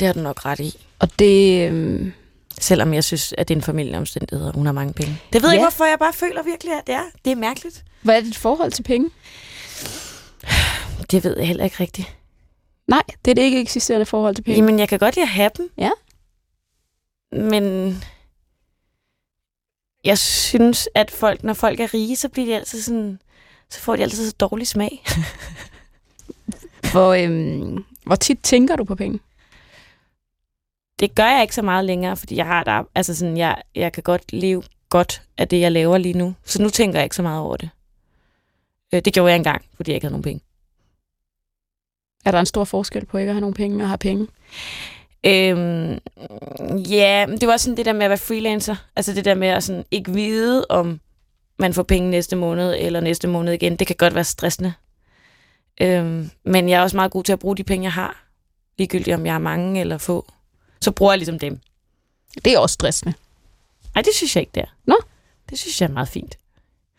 det 0.00 0.06
har 0.06 0.12
du 0.12 0.20
nok 0.20 0.44
ret 0.46 0.60
i. 0.60 0.76
Og 0.98 1.18
det... 1.18 1.70
Øh, 1.72 2.12
Selvom 2.60 2.94
jeg 2.94 3.04
synes, 3.04 3.34
at 3.38 3.48
det 3.48 3.54
er 3.54 3.58
en 3.58 3.62
familieomstændighed, 3.62 4.46
og 4.46 4.54
hun 4.54 4.66
har 4.66 4.72
mange 4.72 4.92
penge. 4.92 5.20
Det 5.32 5.42
ved 5.42 5.48
jeg 5.48 5.54
Ja. 5.54 5.58
ikke, 5.58 5.64
hvorfor 5.64 5.84
jeg 5.84 5.98
bare 5.98 6.12
føler 6.12 6.42
virkelig, 6.42 6.72
at 6.74 6.86
det 6.86 6.94
er. 6.94 7.02
Det 7.24 7.30
er 7.30 7.36
mærkeligt. 7.36 7.84
hvad 8.02 8.16
er 8.16 8.20
dit 8.20 8.36
forhold 8.36 8.72
til 8.72 8.82
penge? 8.82 9.10
Det 11.10 11.24
ved 11.24 11.36
jeg 11.38 11.46
heller 11.46 11.64
ikke 11.64 11.76
rigtigt. 11.80 12.16
Nej, 12.88 13.02
det 13.24 13.30
er 13.30 13.34
det 13.34 13.42
ikke 13.42 13.60
eksisterende 13.60 14.06
forhold 14.06 14.34
til 14.34 14.42
penge. 14.42 14.56
Jamen, 14.60 14.78
jeg 14.78 14.88
kan 14.88 14.98
godt 14.98 15.14
lide 15.14 15.22
at 15.22 15.28
have 15.28 15.50
dem. 15.56 15.70
Ja. 15.78 15.90
Men 17.32 17.96
jeg 20.04 20.18
synes, 20.18 20.88
at 20.94 21.10
folk, 21.10 21.44
når 21.44 21.54
folk 21.54 21.80
er 21.80 21.94
rige, 21.94 22.16
så 22.16 22.28
bliver 22.28 22.46
de 22.46 22.54
altid 22.56 22.82
sådan, 22.82 23.20
så 23.70 23.80
får 23.80 23.96
de 23.96 24.02
altid 24.02 24.30
så 24.30 24.36
dårlig 24.40 24.66
smag. 24.66 25.04
Hvor, 26.92 27.14
øhm, 27.14 27.84
hvor 28.06 28.14
tit 28.14 28.38
tænker 28.42 28.76
du 28.76 28.84
på 28.84 28.94
penge? 28.94 29.20
Det 31.00 31.14
gør 31.14 31.30
jeg 31.30 31.42
ikke 31.42 31.54
så 31.54 31.62
meget 31.62 31.84
længere, 31.84 32.16
fordi 32.16 32.36
jeg 32.36 32.46
har 32.46 32.64
der, 32.64 32.82
altså 32.94 33.14
sådan, 33.14 33.36
jeg, 33.36 33.62
jeg 33.74 33.92
kan 33.92 34.02
godt 34.02 34.32
leve 34.32 34.62
godt 34.88 35.22
af 35.38 35.48
det, 35.48 35.60
jeg 35.60 35.72
laver 35.72 35.98
lige 35.98 36.18
nu. 36.18 36.34
Så 36.44 36.62
nu 36.62 36.68
tænker 36.68 36.98
jeg 36.98 37.04
ikke 37.04 37.16
så 37.16 37.22
meget 37.22 37.40
over 37.40 37.56
det. 37.56 37.70
Øh, 38.94 39.02
Det 39.04 39.12
gjorde 39.14 39.30
jeg 39.30 39.36
engang, 39.36 39.64
fordi 39.76 39.90
jeg 39.90 39.94
ikke 39.94 40.04
havde 40.04 40.12
nogen 40.12 40.22
penge. 40.22 40.40
Er 42.24 42.30
der 42.30 42.40
en 42.40 42.46
stor 42.46 42.64
forskel 42.64 43.06
på 43.06 43.18
ikke 43.18 43.28
at 43.28 43.34
have 43.34 43.40
nogle 43.40 43.54
penge 43.54 43.84
og 43.84 43.88
have 43.88 43.98
penge? 43.98 44.26
Øhm, 45.26 45.98
ja, 46.90 47.26
det 47.40 47.46
var 47.46 47.52
også 47.52 47.64
sådan 47.64 47.76
det 47.76 47.86
der 47.86 47.92
med 47.92 48.04
at 48.04 48.10
være 48.10 48.18
freelancer. 48.18 48.76
Altså 48.96 49.12
det 49.12 49.24
der 49.24 49.34
med 49.34 49.48
at 49.48 49.62
sådan 49.62 49.84
ikke 49.90 50.12
vide, 50.12 50.66
om 50.68 51.00
man 51.58 51.74
får 51.74 51.82
penge 51.82 52.10
næste 52.10 52.36
måned 52.36 52.74
eller 52.78 53.00
næste 53.00 53.28
måned 53.28 53.52
igen. 53.52 53.76
Det 53.76 53.86
kan 53.86 53.96
godt 53.96 54.14
være 54.14 54.24
stressende. 54.24 54.72
Øhm, 55.80 56.30
men 56.44 56.68
jeg 56.68 56.78
er 56.78 56.82
også 56.82 56.96
meget 56.96 57.12
god 57.12 57.24
til 57.24 57.32
at 57.32 57.38
bruge 57.38 57.56
de 57.56 57.64
penge, 57.64 57.84
jeg 57.84 57.92
har. 57.92 58.24
Ligegyldigt 58.78 59.14
om 59.14 59.26
jeg 59.26 59.34
har 59.34 59.38
mange 59.38 59.80
eller 59.80 59.98
få. 59.98 60.26
Så 60.80 60.90
bruger 60.90 61.12
jeg 61.12 61.18
ligesom 61.18 61.38
dem. 61.38 61.60
Det 62.44 62.52
er 62.52 62.58
også 62.58 62.74
stressende. 62.74 63.14
Nej, 63.94 64.02
det 64.02 64.14
synes 64.14 64.36
jeg 64.36 64.42
ikke, 64.42 64.50
det 64.54 64.60
er. 64.60 64.66
Nå. 64.84 64.96
Det 65.50 65.58
synes 65.58 65.80
jeg 65.80 65.88
er 65.88 65.92
meget 65.92 66.08
fint. 66.08 66.38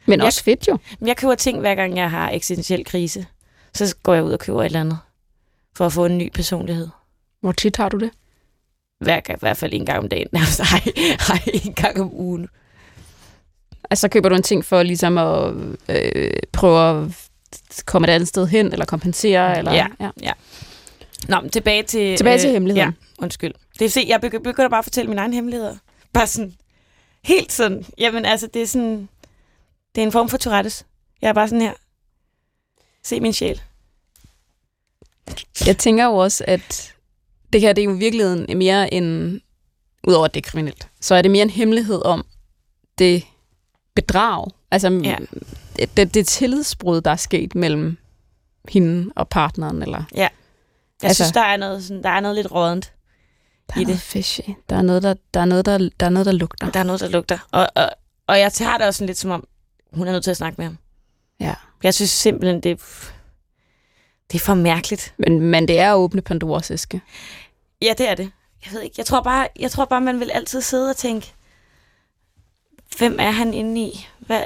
Men 0.05 0.19
Jeg- 0.19 0.25
også 0.25 0.43
fedt 0.43 0.67
jo. 0.67 0.77
Men 0.99 1.07
jeg 1.07 1.17
køber 1.17 1.35
ting, 1.35 1.59
hver 1.59 1.75
gang 1.75 1.97
jeg 1.97 2.09
har 2.11 2.29
eksistentiel 2.29 2.85
krise. 2.85 3.25
Så 3.73 3.95
går 4.03 4.13
jeg 4.13 4.23
ud 4.23 4.31
og 4.31 4.39
køber 4.39 4.61
et 4.61 4.65
eller 4.65 4.81
andet. 4.81 4.97
For 5.75 5.85
at 5.85 5.93
få 5.93 6.05
en 6.05 6.17
ny 6.17 6.29
personlighed. 6.33 6.87
Hvor 7.41 7.51
tit 7.51 7.77
har 7.77 7.89
du 7.89 7.97
det? 7.97 8.11
Hver, 8.99 9.17
I 9.29 9.35
hvert 9.39 9.57
fald 9.57 9.73
en 9.73 9.85
gang 9.85 9.99
om 9.99 10.09
dagen. 10.09 10.27
Altså, 10.33 10.63
hej, 10.63 10.81
hej, 11.27 11.39
en 11.65 11.73
gang 11.73 12.01
om 12.01 12.13
ugen. 12.13 12.47
Altså, 13.89 14.01
så 14.01 14.07
køber 14.09 14.29
du 14.29 14.35
en 14.35 14.43
ting 14.43 14.65
for 14.65 14.83
ligesom 14.83 15.17
at 15.17 15.53
øh, 15.89 16.31
prøve 16.51 16.89
at 17.03 17.07
komme 17.85 18.07
et 18.07 18.11
andet 18.11 18.27
sted 18.29 18.47
hen, 18.47 18.71
eller 18.71 18.85
kompensere, 18.85 19.57
eller... 19.57 19.73
Ja. 19.73 19.87
ja. 20.21 20.31
Nå, 21.27 21.41
men 21.41 21.49
tilbage 21.49 21.83
til... 21.83 22.17
Tilbage 22.17 22.39
til 22.39 22.51
hemmeligheden. 22.51 22.89
Ja, 22.89 23.23
undskyld. 23.23 23.53
Det 23.79 23.85
er 23.85 23.89
se, 23.89 24.05
jeg 24.07 24.19
begy- 24.25 24.37
begynder 24.43 24.69
bare 24.69 24.79
at 24.79 24.85
fortælle 24.85 25.09
mine 25.09 25.21
egne 25.21 25.35
hemmeligheder. 25.35 25.75
Bare 26.13 26.27
sådan, 26.27 26.53
helt 27.23 27.51
sådan, 27.51 27.85
jamen 27.97 28.25
altså, 28.25 28.47
det 28.47 28.61
er 28.61 28.67
sådan, 28.67 29.09
det 29.95 30.01
er 30.01 30.05
en 30.05 30.11
form 30.11 30.29
for 30.29 30.37
Tourettes. 30.37 30.85
Jeg 31.21 31.29
er 31.29 31.33
bare 31.33 31.47
sådan 31.47 31.61
her. 31.61 31.73
Se 33.03 33.19
min 33.19 33.33
sjæl. 33.33 33.61
Jeg 35.65 35.77
tænker 35.77 36.05
jo 36.05 36.15
også, 36.15 36.43
at 36.47 36.93
det 37.53 37.61
her 37.61 37.73
det 37.73 37.81
er 37.81 37.85
jo 37.85 37.95
i 37.95 37.97
virkeligheden 37.97 38.57
mere 38.57 38.93
en... 38.93 39.39
Udover 40.07 40.25
at 40.25 40.33
det 40.33 40.45
er 40.45 40.49
kriminelt, 40.49 40.87
så 41.01 41.15
er 41.15 41.21
det 41.21 41.31
mere 41.31 41.43
en 41.43 41.49
hemmelighed 41.49 42.05
om 42.05 42.25
det 42.97 43.23
bedrag. 43.95 44.47
Altså 44.71 44.89
Ja. 45.03 45.15
Ja. 45.79 45.85
det, 45.97 46.13
det 46.13 46.27
tillidsbrud, 46.27 47.01
der 47.01 47.11
er 47.11 47.15
sket 47.15 47.55
mellem 47.55 47.97
hende 48.69 49.11
og 49.15 49.29
partneren, 49.29 49.81
eller 49.81 50.03
Jeg 50.13 50.29
Altså- 50.29 51.07
altså, 51.07 51.23
synes, 51.23 51.31
der 51.31 51.41
er 51.41 51.57
noget, 51.57 51.83
sådan, 51.83 52.03
der 52.03 52.09
er 52.09 52.19
noget 52.19 52.35
lidt 52.35 52.51
rådent. 52.51 52.93
der 53.69 53.75
er 53.75 53.79
I 53.79 53.83
noget 53.83 53.95
det. 53.97 54.01
fishy. 54.03 54.41
Der 54.69 54.75
er 54.75 54.81
noget, 54.81 55.03
der, 55.03 55.13
der, 55.33 55.39
er 55.39 55.45
noget, 55.45 55.65
der, 55.65 55.89
der, 55.99 56.05
er 56.05 56.09
noget, 56.09 56.25
der 56.25 56.31
lugter. 56.31 56.71
Der 56.71 56.79
er 56.79 56.83
noget, 56.83 57.01
der 57.01 57.07
lugter. 57.07 57.47
Og, 57.51 57.67
og, 57.75 57.89
og 58.27 58.39
jeg 58.39 58.53
tager 58.53 58.77
det 58.77 58.87
også 58.87 58.97
sådan 58.97 59.07
lidt 59.07 59.17
som 59.17 59.31
om, 59.31 59.47
hun 59.93 60.07
er 60.07 60.11
nødt 60.11 60.23
til 60.23 60.31
at 60.31 60.37
snakke 60.37 60.55
med 60.57 60.65
ham. 60.65 60.77
Ja. 61.39 61.55
Jeg 61.83 61.93
synes 61.93 62.09
simpelthen, 62.09 62.55
det, 62.63 62.79
det 64.31 64.35
er 64.41 64.43
for 64.45 64.53
mærkeligt. 64.53 65.13
Men, 65.17 65.39
men 65.41 65.67
det 65.67 65.79
er 65.79 65.91
at 65.91 65.95
åbne 65.95 66.21
Pandoras 66.21 66.71
æske. 66.71 67.01
Ja, 67.81 67.93
det 67.97 68.09
er 68.09 68.15
det. 68.15 68.31
Jeg 68.65 68.73
ved 68.73 68.81
ikke. 68.81 68.93
Jeg 68.97 69.05
tror 69.05 69.21
bare, 69.21 69.47
jeg 69.59 69.71
tror 69.71 69.85
bare 69.85 70.01
man 70.01 70.19
vil 70.19 70.31
altid 70.31 70.61
sidde 70.61 70.89
og 70.89 70.97
tænke, 70.97 71.33
hvem 72.97 73.17
er 73.19 73.31
han 73.31 73.53
inde 73.53 73.81
i? 73.81 74.07
Hvad, 74.19 74.41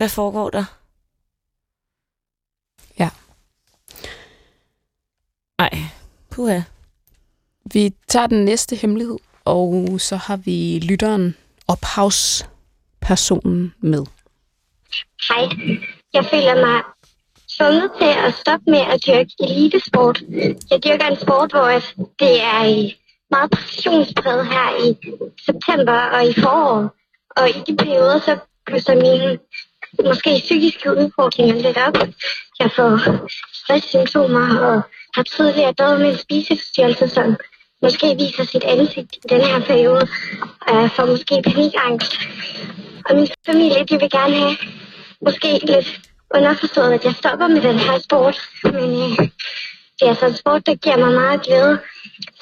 hvad 0.00 0.08
foregår 0.08 0.50
der? 0.50 0.64
Ja. 2.98 3.10
Nej, 5.58 5.70
puha. 6.30 6.60
Vi 7.64 7.94
tager 8.08 8.26
den 8.26 8.44
næste 8.44 8.76
hemmelighed, 8.76 9.18
og 9.44 10.00
så 10.00 10.16
har 10.16 10.36
vi 10.36 10.78
lytteren, 10.78 11.36
ophavspersonen 11.68 13.74
med. 13.78 14.06
Hej. 15.28 15.48
Jeg 16.12 16.24
føler 16.24 16.66
mig 16.66 16.82
tvunget 17.58 17.90
til 17.98 18.12
at 18.26 18.34
stoppe 18.34 18.70
med 18.70 18.80
at 18.80 19.06
dyrke 19.06 19.30
elitesport. 19.40 20.22
Jeg 20.70 20.84
dyrker 20.84 21.06
en 21.06 21.20
sport, 21.20 21.50
hvor 21.50 21.68
det 22.18 22.42
er 22.42 22.90
meget 23.30 23.50
passionspræget 23.50 24.46
her 24.46 24.86
i 24.86 24.98
september 25.46 25.92
og 25.92 26.26
i 26.26 26.40
foråret. 26.40 26.90
Og 27.36 27.50
i 27.50 27.62
de 27.66 27.76
perioder, 27.76 28.20
så 28.20 28.38
blusser 28.66 28.94
mine 28.94 29.38
måske 30.04 30.40
psykiske 30.44 30.90
udfordringer 30.90 31.54
lidt 31.54 31.78
op. 31.86 31.96
Jeg 32.60 32.70
får 32.76 32.90
stresssymptomer 33.52 34.58
og 34.58 34.82
har 35.14 35.22
tidligere 35.22 35.72
døjet 35.72 36.00
med 36.00 36.10
en 36.10 36.18
spiseforstyrrelse, 36.18 37.08
som 37.08 37.36
måske 37.82 38.16
viser 38.18 38.44
sit 38.44 38.64
ansigt 38.64 39.16
i 39.16 39.28
den 39.28 39.40
her 39.40 39.60
periode. 39.60 40.08
Og 40.60 40.82
jeg 40.82 40.90
får 40.96 41.06
måske 41.06 41.42
panikangst. 41.44 42.12
Og 43.08 43.16
min 43.16 43.28
familie, 43.46 43.84
de 43.84 43.98
vil 44.00 44.10
gerne 44.10 44.34
have 44.34 44.56
måske 45.20 45.60
lidt 45.62 46.00
underforstået, 46.34 46.92
at 46.92 47.04
jeg 47.04 47.14
stopper 47.14 47.48
med 47.48 47.62
den 47.62 47.78
her 47.78 47.98
sport. 47.98 48.36
Men 48.64 48.90
øh, 49.02 49.28
det 49.96 50.06
er 50.06 50.08
altså 50.08 50.26
en 50.26 50.36
sport, 50.36 50.66
der 50.66 50.74
giver 50.74 50.96
mig 50.96 51.12
meget 51.12 51.42
glæde. 51.42 51.78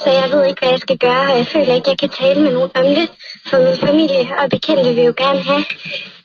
Så 0.00 0.10
jeg 0.10 0.30
ved 0.32 0.46
ikke, 0.46 0.60
hvad 0.60 0.70
jeg 0.70 0.78
skal 0.78 0.98
gøre, 0.98 1.32
og 1.32 1.38
jeg 1.38 1.46
føler 1.46 1.74
ikke, 1.74 1.90
jeg 1.90 1.98
kan 1.98 2.08
tale 2.08 2.40
med 2.42 2.52
nogen 2.52 2.70
om 2.74 2.84
det. 2.84 3.08
For 3.46 3.58
min 3.64 3.76
familie 3.76 4.20
og 4.38 4.50
bekendte 4.50 4.94
vil 4.94 5.04
jo 5.04 5.14
gerne 5.16 5.42
have, 5.42 5.64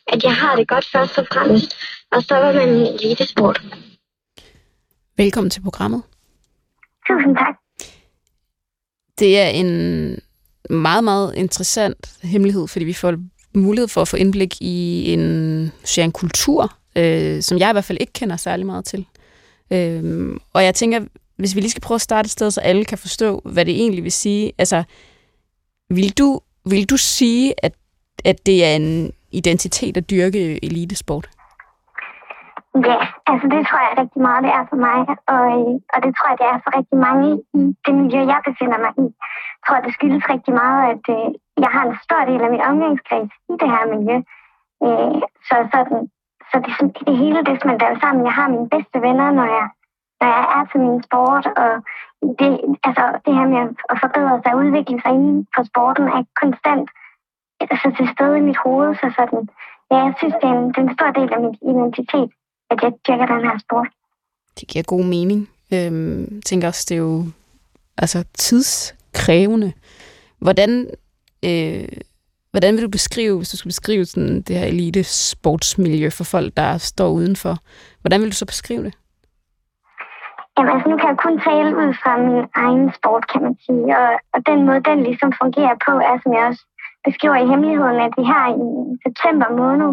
at 0.07 0.23
jeg 0.23 0.35
har 0.35 0.55
det 0.55 0.67
godt 0.67 0.85
først 0.91 1.17
og 1.17 1.27
fremmest. 1.33 1.75
Og 2.11 2.23
så 2.23 2.35
var 2.35 2.53
man 2.53 2.69
en 2.69 2.87
elitesport. 2.93 3.61
Velkommen 5.17 5.49
til 5.49 5.61
programmet. 5.61 6.01
Tusind 7.07 7.35
tak. 7.35 7.55
Det 9.19 9.39
er 9.39 9.47
en 9.47 10.19
meget, 10.69 11.03
meget 11.03 11.35
interessant 11.35 12.17
hemmelighed, 12.23 12.67
fordi 12.67 12.85
vi 12.85 12.93
får 12.93 13.15
mulighed 13.55 13.87
for 13.87 14.01
at 14.01 14.07
få 14.07 14.17
indblik 14.17 14.61
i 14.61 15.05
en, 15.13 15.19
en 15.97 16.11
kultur, 16.11 16.77
øh, 16.95 17.41
som 17.41 17.57
jeg 17.57 17.69
i 17.69 17.73
hvert 17.73 17.85
fald 17.85 17.97
ikke 18.01 18.13
kender 18.13 18.37
særlig 18.37 18.65
meget 18.65 18.85
til. 18.85 19.05
Øh, 19.71 20.35
og 20.53 20.63
jeg 20.63 20.75
tænker, 20.75 20.99
hvis 21.37 21.55
vi 21.55 21.59
lige 21.61 21.71
skal 21.71 21.81
prøve 21.81 21.95
at 21.95 22.01
starte 22.01 22.27
et 22.27 22.31
sted, 22.31 22.51
så 22.51 22.61
alle 22.61 22.85
kan 22.85 22.97
forstå, 22.97 23.41
hvad 23.45 23.65
det 23.65 23.73
egentlig 23.73 24.03
vil 24.03 24.11
sige. 24.11 24.51
Altså, 24.57 24.83
Vil 25.89 26.17
du, 26.17 26.39
vil 26.65 26.89
du 26.89 26.97
sige, 26.97 27.53
at, 27.65 27.73
at 28.25 28.45
det 28.45 28.65
er 28.65 28.75
en 28.75 29.11
identitet 29.33 29.97
at 29.97 30.09
dyrke 30.09 30.65
elitesport? 30.65 31.27
Ja, 32.89 32.99
altså 33.31 33.45
det 33.53 33.61
tror 33.67 33.81
jeg 33.87 33.93
rigtig 34.01 34.21
meget, 34.27 34.43
det 34.45 34.53
er 34.59 34.65
for 34.71 34.79
mig. 34.87 34.99
Og, 35.35 35.45
og 35.93 35.99
det 36.03 36.11
tror 36.15 36.29
jeg, 36.31 36.39
det 36.41 36.47
er 36.53 36.59
for 36.63 36.71
rigtig 36.79 36.97
mange 37.07 37.27
i 37.59 37.61
det 37.85 37.93
miljø, 37.99 38.19
jeg 38.33 38.41
befinder 38.47 38.79
mig 38.85 38.93
i. 39.03 39.07
Jeg 39.57 39.63
tror, 39.65 39.85
det 39.85 39.93
skyldes 39.93 40.29
rigtig 40.33 40.53
meget, 40.61 40.81
at 40.93 41.03
øh, 41.15 41.27
jeg 41.63 41.71
har 41.75 41.83
en 41.85 41.97
stor 42.05 42.21
del 42.29 42.41
af 42.45 42.51
mit 42.51 42.67
omgangskreds 42.69 43.31
i 43.51 43.53
det 43.61 43.69
her 43.73 43.83
miljø. 43.93 44.17
Øh, 44.85 45.17
så 45.47 45.55
sådan, 45.73 45.99
så 46.49 46.55
det, 46.65 46.71
det 47.07 47.15
hele 47.23 47.39
det 47.47 47.61
smelter 47.61 47.99
sammen. 48.03 48.25
Jeg 48.29 48.35
har 48.39 48.47
mine 48.55 48.69
bedste 48.75 48.97
venner, 49.07 49.27
når 49.39 49.47
jeg, 49.57 49.67
når 50.19 50.27
jeg 50.35 50.45
er 50.55 50.63
til 50.65 50.79
min 50.85 51.03
sport, 51.07 51.45
og 51.63 51.71
det, 52.39 52.51
altså, 52.87 53.05
det 53.25 53.33
her 53.37 53.47
med 53.53 53.63
at 53.91 53.97
forbedre 54.03 54.35
sig 54.43 54.53
og 54.53 54.59
udvikle 54.63 54.97
sig 55.01 55.11
inden 55.17 55.47
for 55.55 55.63
sporten 55.69 56.05
er 56.17 56.21
konstant 56.41 56.87
altså, 57.71 57.87
til 57.97 58.07
stede 58.13 58.37
i 58.37 58.41
mit 58.49 58.57
hoved. 58.65 58.95
Så 58.95 59.07
sådan, 59.17 59.49
ja, 59.91 59.97
jeg 60.05 60.13
synes, 60.19 60.35
det 60.41 60.47
er 60.51 60.57
en, 60.59 60.67
det 60.73 60.77
er 60.77 60.87
en 60.87 60.95
stor 60.97 61.11
del 61.19 61.29
af 61.35 61.39
min 61.45 61.55
identitet, 61.71 62.29
at 62.71 62.77
jeg 62.83 62.91
dyrker 63.07 63.25
den 63.33 63.41
her 63.47 63.57
sport. 63.65 63.87
Det 64.59 64.67
giver 64.67 64.83
god 64.83 65.05
mening. 65.15 65.49
Øhm, 65.73 66.21
jeg 66.35 66.43
tænker 66.45 66.67
også, 66.67 66.85
det 66.89 66.95
er 66.95 66.99
jo 66.99 67.25
altså, 67.97 68.25
tidskrævende. 68.33 69.73
Hvordan, 70.39 70.87
øh, 71.45 71.87
hvordan 72.51 72.73
vil 72.73 72.83
du 72.83 72.89
beskrive, 72.89 73.37
hvis 73.37 73.49
du 73.49 73.57
skulle 73.57 73.71
beskrive 73.75 74.05
sådan, 74.05 74.41
det 74.41 74.57
her 74.57 74.65
elite 74.65 75.03
sportsmiljø 75.03 76.09
for 76.09 76.23
folk, 76.23 76.57
der 76.57 76.77
står 76.77 77.09
udenfor? 77.09 77.55
Hvordan 78.01 78.21
vil 78.21 78.31
du 78.31 78.35
så 78.35 78.45
beskrive 78.45 78.83
det? 78.83 78.93
Jamen, 80.57 80.71
altså, 80.73 80.89
nu 80.89 80.97
kan 80.97 81.09
jeg 81.09 81.17
kun 81.25 81.39
tale 81.49 81.69
ud 81.81 81.91
fra 82.01 82.11
min 82.25 82.45
egen 82.63 82.93
sport, 82.97 83.23
kan 83.31 83.41
man 83.45 83.55
sige. 83.65 83.85
Og, 84.01 84.09
og 84.33 84.39
den 84.49 84.59
måde, 84.67 84.81
den 84.89 85.03
ligesom 85.03 85.31
fungerer 85.41 85.75
på, 85.85 85.91
er, 86.09 86.15
som 86.23 86.33
jeg 86.33 86.43
også 86.49 86.63
beskriver 87.07 87.37
i 87.39 87.49
hemmeligheden, 87.51 87.99
at 88.07 88.13
vi 88.17 88.23
her 88.33 88.43
i 88.65 88.67
september 89.05 89.49
måned, 89.61 89.91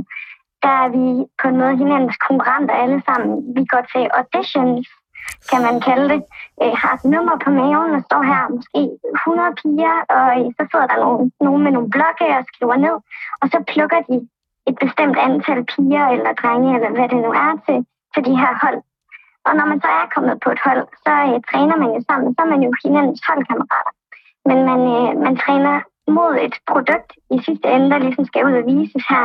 der 0.65 0.75
er 0.85 0.89
vi 0.97 1.05
på 1.41 1.45
en 1.49 1.59
måde 1.61 1.77
hinandens 1.83 2.17
konkurrenter 2.27 2.75
alle 2.75 3.03
sammen. 3.09 3.33
Vi 3.57 3.63
går 3.73 3.83
til 3.93 4.05
auditions, 4.19 4.89
kan 5.51 5.61
man 5.69 5.77
kalde 5.89 6.07
det, 6.13 6.23
øh, 6.63 6.73
har 6.83 6.93
et 6.95 7.05
nummer 7.15 7.37
på 7.45 7.51
maven 7.51 7.97
og 7.99 8.03
står 8.09 8.23
her 8.33 8.43
måske 8.57 8.83
100 9.15 9.55
piger, 9.61 9.97
og 10.17 10.27
øh, 10.39 10.47
så 10.57 10.63
sidder 10.71 10.87
der 10.93 10.99
nogen, 11.05 11.33
nogen 11.47 11.63
med 11.65 11.73
nogle 11.73 11.91
blokke 11.95 12.27
og 12.39 12.45
skriver 12.51 12.77
ned, 12.87 12.97
og 13.41 13.47
så 13.53 13.59
plukker 13.73 14.01
de 14.09 14.17
et 14.69 14.77
bestemt 14.85 15.17
antal 15.27 15.61
piger 15.73 16.07
eller 16.15 16.33
drenge, 16.41 16.71
eller 16.77 16.91
hvad 16.97 17.09
det 17.13 17.21
nu 17.27 17.31
er, 17.45 17.51
til, 17.67 17.79
til 18.13 18.23
de 18.29 18.35
her 18.43 18.53
hold. 18.63 18.81
Og 19.47 19.53
når 19.59 19.67
man 19.71 19.81
så 19.85 19.89
er 20.01 20.13
kommet 20.15 20.37
på 20.45 20.49
et 20.55 20.61
hold, 20.67 20.85
så 21.05 21.13
øh, 21.29 21.39
træner 21.51 21.77
man 21.83 21.91
jo 21.97 22.01
sammen, 22.09 22.29
så 22.35 22.41
er 22.45 22.51
man 22.53 22.63
jo 22.67 22.71
hinandens 22.85 23.23
holdkammerater. 23.29 23.93
Men 24.49 24.59
man, 24.69 24.81
øh, 24.97 25.11
man 25.27 25.35
træner 25.45 25.75
mod 26.19 26.35
et 26.47 26.57
produkt 26.71 27.11
i 27.35 27.37
sidste 27.47 27.69
ende, 27.69 27.91
der 27.91 27.99
ligesom 27.99 28.25
skal 28.25 28.47
ud 28.47 28.53
og 28.61 28.67
vises 28.67 29.05
her 29.13 29.25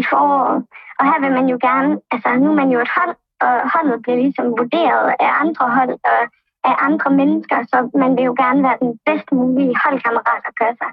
i 0.00 0.02
foråret. 0.10 0.58
Og 0.98 1.04
her 1.08 1.18
vil 1.20 1.32
man 1.38 1.48
jo 1.52 1.58
gerne, 1.68 2.00
altså 2.10 2.28
nu 2.42 2.48
er 2.50 2.58
man 2.62 2.70
jo 2.70 2.78
et 2.80 2.92
hold, 2.96 3.14
og 3.40 3.54
holdet 3.72 4.02
bliver 4.02 4.18
ligesom 4.24 4.46
vurderet 4.58 5.06
af 5.24 5.30
andre 5.42 5.66
hold 5.76 5.94
og 6.10 6.20
af 6.68 6.74
andre 6.88 7.10
mennesker, 7.10 7.58
så 7.70 7.90
man 8.02 8.16
vil 8.16 8.24
jo 8.24 8.34
gerne 8.44 8.62
være 8.62 8.78
den 8.82 8.92
bedst 9.06 9.28
mulige 9.32 9.74
holdkammerat 9.84 10.42
og 10.48 10.54
gøre 10.60 10.74
sig 10.80 10.90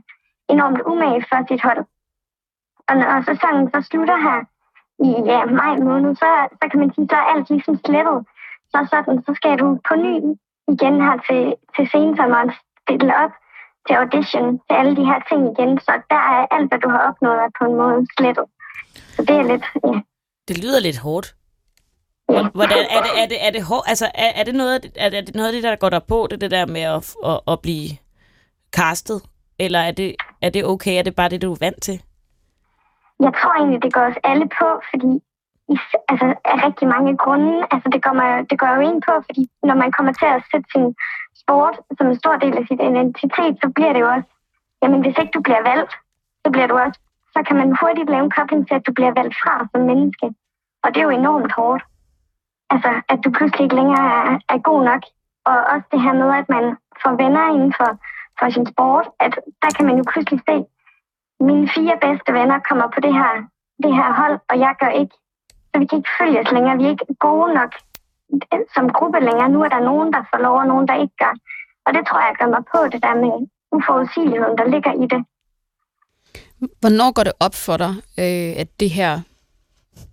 enormt 0.53 0.81
umage 0.91 1.25
for 1.29 1.37
sit 1.47 1.61
hold. 1.67 1.83
Og 2.87 2.95
når 2.97 3.21
sæsonen 3.29 3.65
så 3.73 3.79
slutter 3.89 4.17
her 4.27 4.39
i 5.07 5.09
ja, 5.31 5.45
maj 5.45 5.75
måned, 5.89 6.15
så, 6.15 6.29
så 6.59 6.65
kan 6.69 6.79
man 6.79 6.93
sige, 6.93 7.07
så 7.09 7.15
er 7.15 7.31
alt 7.33 7.49
ligesom 7.49 7.75
slettet. 7.85 8.19
Så 8.71 8.77
sådan, 8.91 9.23
så 9.25 9.31
skal 9.35 9.59
du 9.59 9.67
på 9.87 9.95
ny 9.95 10.15
igen 10.73 10.95
her 11.05 11.17
til, 11.27 11.41
til 11.75 11.85
sensommeren 11.93 12.51
stille 12.81 13.15
op 13.23 13.33
til 13.87 13.95
audition, 14.01 14.59
til 14.67 14.75
alle 14.79 14.95
de 14.99 15.05
her 15.05 15.19
ting 15.29 15.41
igen. 15.51 15.79
Så 15.79 15.91
der 16.09 16.21
er 16.35 16.41
alt, 16.55 16.67
hvad 16.69 16.79
du 16.79 16.89
har 16.89 17.01
opnået, 17.09 17.53
på 17.59 17.63
en 17.69 17.75
måde 17.81 18.07
slettet. 18.17 18.45
Så 19.15 19.21
det 19.27 19.35
er 19.41 19.43
lidt, 19.51 19.65
ja. 19.85 19.99
Det 20.47 20.63
lyder 20.63 20.79
lidt 20.79 20.99
hårdt. 20.99 21.35
Hvordan, 22.27 22.77
er, 22.95 23.01
det, 23.05 23.11
er, 23.21 23.27
det, 23.27 23.45
er, 23.47 23.51
det 23.51 23.63
hår, 23.63 23.83
altså, 23.87 24.05
er, 24.15 24.31
er, 24.35 24.43
det 24.43 24.55
noget, 24.55 24.91
er, 24.95 25.05
er 25.05 25.21
det 25.21 25.35
noget 25.35 25.47
af 25.47 25.53
det, 25.53 25.63
der 25.63 25.75
går 25.75 25.89
der 25.89 25.99
på, 25.99 26.27
det, 26.29 26.41
det 26.41 26.51
der 26.51 26.65
med 26.65 26.81
at, 26.81 27.15
at, 27.25 27.39
at 27.47 27.61
blive 27.61 27.89
castet? 28.71 29.21
Eller 29.59 29.79
er 29.79 29.91
det, 29.91 30.15
er 30.41 30.49
det 30.49 30.65
okay? 30.65 30.97
Er 30.99 31.03
det 31.03 31.15
bare 31.15 31.29
det, 31.29 31.41
du 31.41 31.51
er 31.51 31.57
vant 31.59 31.81
til? 31.81 32.01
Jeg 33.19 33.33
tror 33.41 33.53
egentlig, 33.53 33.83
det 33.83 33.93
går 33.93 34.01
os 34.01 34.17
alle 34.23 34.49
på, 34.59 34.67
fordi 34.89 35.11
altså, 36.11 36.27
af 36.45 36.55
rigtig 36.67 36.87
mange 36.87 37.17
grunde. 37.17 37.67
Altså, 37.71 37.89
det 37.93 38.03
går, 38.03 38.13
man, 38.13 38.45
det 38.49 38.59
går 38.59 38.69
jo 38.75 38.81
ind 38.89 39.01
på, 39.07 39.13
fordi 39.27 39.43
når 39.63 39.75
man 39.75 39.91
kommer 39.91 40.13
til 40.13 40.25
at 40.25 40.43
sætte 40.51 40.67
sin 40.73 40.95
sport 41.41 41.75
som 41.97 42.07
en 42.07 42.19
stor 42.21 42.35
del 42.43 42.57
af 42.57 42.65
sin 42.67 42.81
identitet, 42.81 43.53
så 43.61 43.67
bliver 43.75 43.93
det 43.93 43.99
jo 43.99 44.09
også, 44.15 44.29
jamen 44.81 45.01
hvis 45.01 45.17
ikke 45.17 45.35
du 45.37 45.41
bliver 45.41 45.63
valgt, 45.71 45.93
så 46.45 46.51
bliver 46.51 46.67
du 46.67 46.77
også, 46.77 46.99
så 47.33 47.43
kan 47.47 47.55
man 47.55 47.77
hurtigt 47.81 48.09
lave 48.09 48.23
en 48.23 48.35
kobling 48.37 48.67
til, 48.67 48.75
at 48.75 48.87
du 48.87 48.93
bliver 48.93 49.13
valgt 49.19 49.35
fra 49.41 49.67
som 49.71 49.81
menneske. 49.81 50.27
Og 50.83 50.87
det 50.89 50.99
er 50.99 51.07
jo 51.09 51.19
enormt 51.21 51.51
hårdt. 51.51 51.83
Altså, 52.69 52.91
at 53.09 53.19
du 53.23 53.29
pludselig 53.31 53.63
ikke 53.63 53.75
længere 53.75 54.05
er, 54.19 54.37
er 54.49 54.57
god 54.69 54.83
nok. 54.83 55.03
Og 55.45 55.57
også 55.73 55.87
det 55.91 56.01
her 56.01 56.13
med, 56.13 56.29
at 56.41 56.49
man 56.49 56.65
får 57.03 57.11
venner 57.23 57.53
inden 57.55 57.73
for, 57.77 57.89
for 58.39 58.49
sin 58.49 58.65
sport, 58.73 59.07
at 59.19 59.33
der 59.61 59.69
kan 59.75 59.85
man 59.85 59.97
jo 59.97 60.03
pludselig 60.11 60.39
se, 60.49 60.65
mine 61.49 61.67
fire 61.75 61.97
bedste 62.05 62.33
venner 62.33 62.59
kommer 62.69 62.87
på 62.95 62.99
det 63.05 63.13
her, 63.13 63.31
det 63.83 63.95
her 63.95 64.09
hold, 64.21 64.39
og 64.49 64.59
jeg 64.59 64.75
gør 64.79 64.91
ikke. 65.01 65.15
Så 65.73 65.79
vi 65.79 65.85
kan 65.85 65.97
ikke 65.97 66.15
følges 66.19 66.51
længere. 66.51 66.77
Vi 66.77 66.85
er 66.85 66.89
ikke 66.89 67.05
gode 67.19 67.53
nok 67.53 67.71
som 68.75 68.89
gruppe 68.89 69.19
længere. 69.19 69.49
Nu 69.49 69.59
er 69.63 69.69
der 69.69 69.79
nogen, 69.79 70.13
der 70.13 70.21
får 70.31 70.39
lov, 70.45 70.57
og 70.57 70.67
nogen, 70.67 70.87
der 70.87 71.01
ikke 71.01 71.17
gør. 71.23 71.33
Og 71.85 71.93
det 71.93 72.03
tror 72.07 72.19
jeg 72.19 72.35
gør 72.39 72.49
mig 72.55 72.63
på, 72.73 72.79
det 72.93 73.03
der 73.03 73.15
med 73.23 73.47
uforudsigeligheden, 73.71 74.57
der 74.57 74.67
ligger 74.73 74.93
i 75.03 75.05
det. 75.13 75.21
Hvornår 76.81 77.11
går 77.11 77.23
det 77.23 77.33
op 77.39 77.55
for 77.55 77.77
dig, 77.77 77.93
øh, 78.19 78.51
at 78.61 78.67
det 78.79 78.89
her, 78.89 79.21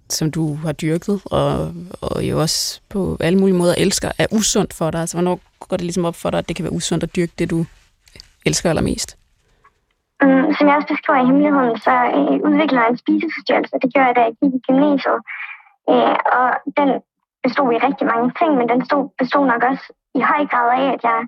som 0.09 0.31
du 0.31 0.55
har 0.55 0.73
dyrket, 0.73 1.23
og, 1.25 1.75
og 2.03 2.25
jo 2.25 2.41
også 2.41 2.81
på 2.89 3.17
alle 3.21 3.39
mulige 3.39 3.59
måder 3.59 3.75
elsker, 3.79 4.11
er 4.19 4.27
usundt 4.33 4.75
for 4.75 4.91
dig? 4.91 5.01
Altså, 5.01 5.17
hvornår 5.17 5.41
går 5.69 5.77
det 5.77 5.85
ligesom 5.85 6.05
op 6.05 6.15
for 6.15 6.31
dig, 6.31 6.39
at 6.39 6.49
det 6.49 6.57
kan 6.57 6.65
være 6.65 6.73
usundt 6.73 7.05
at 7.05 7.17
dyrke 7.17 7.33
det, 7.39 7.51
du 7.51 7.65
elsker 8.47 8.69
allermest? 8.69 9.17
Um, 10.25 10.55
som 10.57 10.69
jeg 10.69 10.77
også 10.77 10.91
beskriver 10.95 11.21
i 11.23 11.27
hemmeligheden, 11.27 11.79
så 11.87 11.95
øh, 12.19 12.37
udvikler 12.49 12.81
jeg 12.83 12.91
en 12.91 13.03
spiseforstyrrelse. 13.03 13.75
Det 13.83 13.93
gjorde 13.93 14.09
jeg, 14.09 14.17
da 14.17 14.23
jeg 14.29 14.35
gik 14.41 14.53
i 14.59 14.63
gymnasiet. 14.67 15.19
Øh, 15.91 16.17
og 16.39 16.49
den 16.79 16.89
bestod 17.43 17.73
i 17.73 17.85
rigtig 17.87 18.07
mange 18.13 18.29
ting, 18.39 18.51
men 18.57 18.69
den 18.69 18.85
stod, 18.85 19.09
bestod 19.19 19.47
nok 19.47 19.63
også 19.71 19.93
i 20.15 20.21
høj 20.21 20.43
grad 20.53 20.69
af, 20.81 20.87
at 20.95 21.03
jeg 21.11 21.21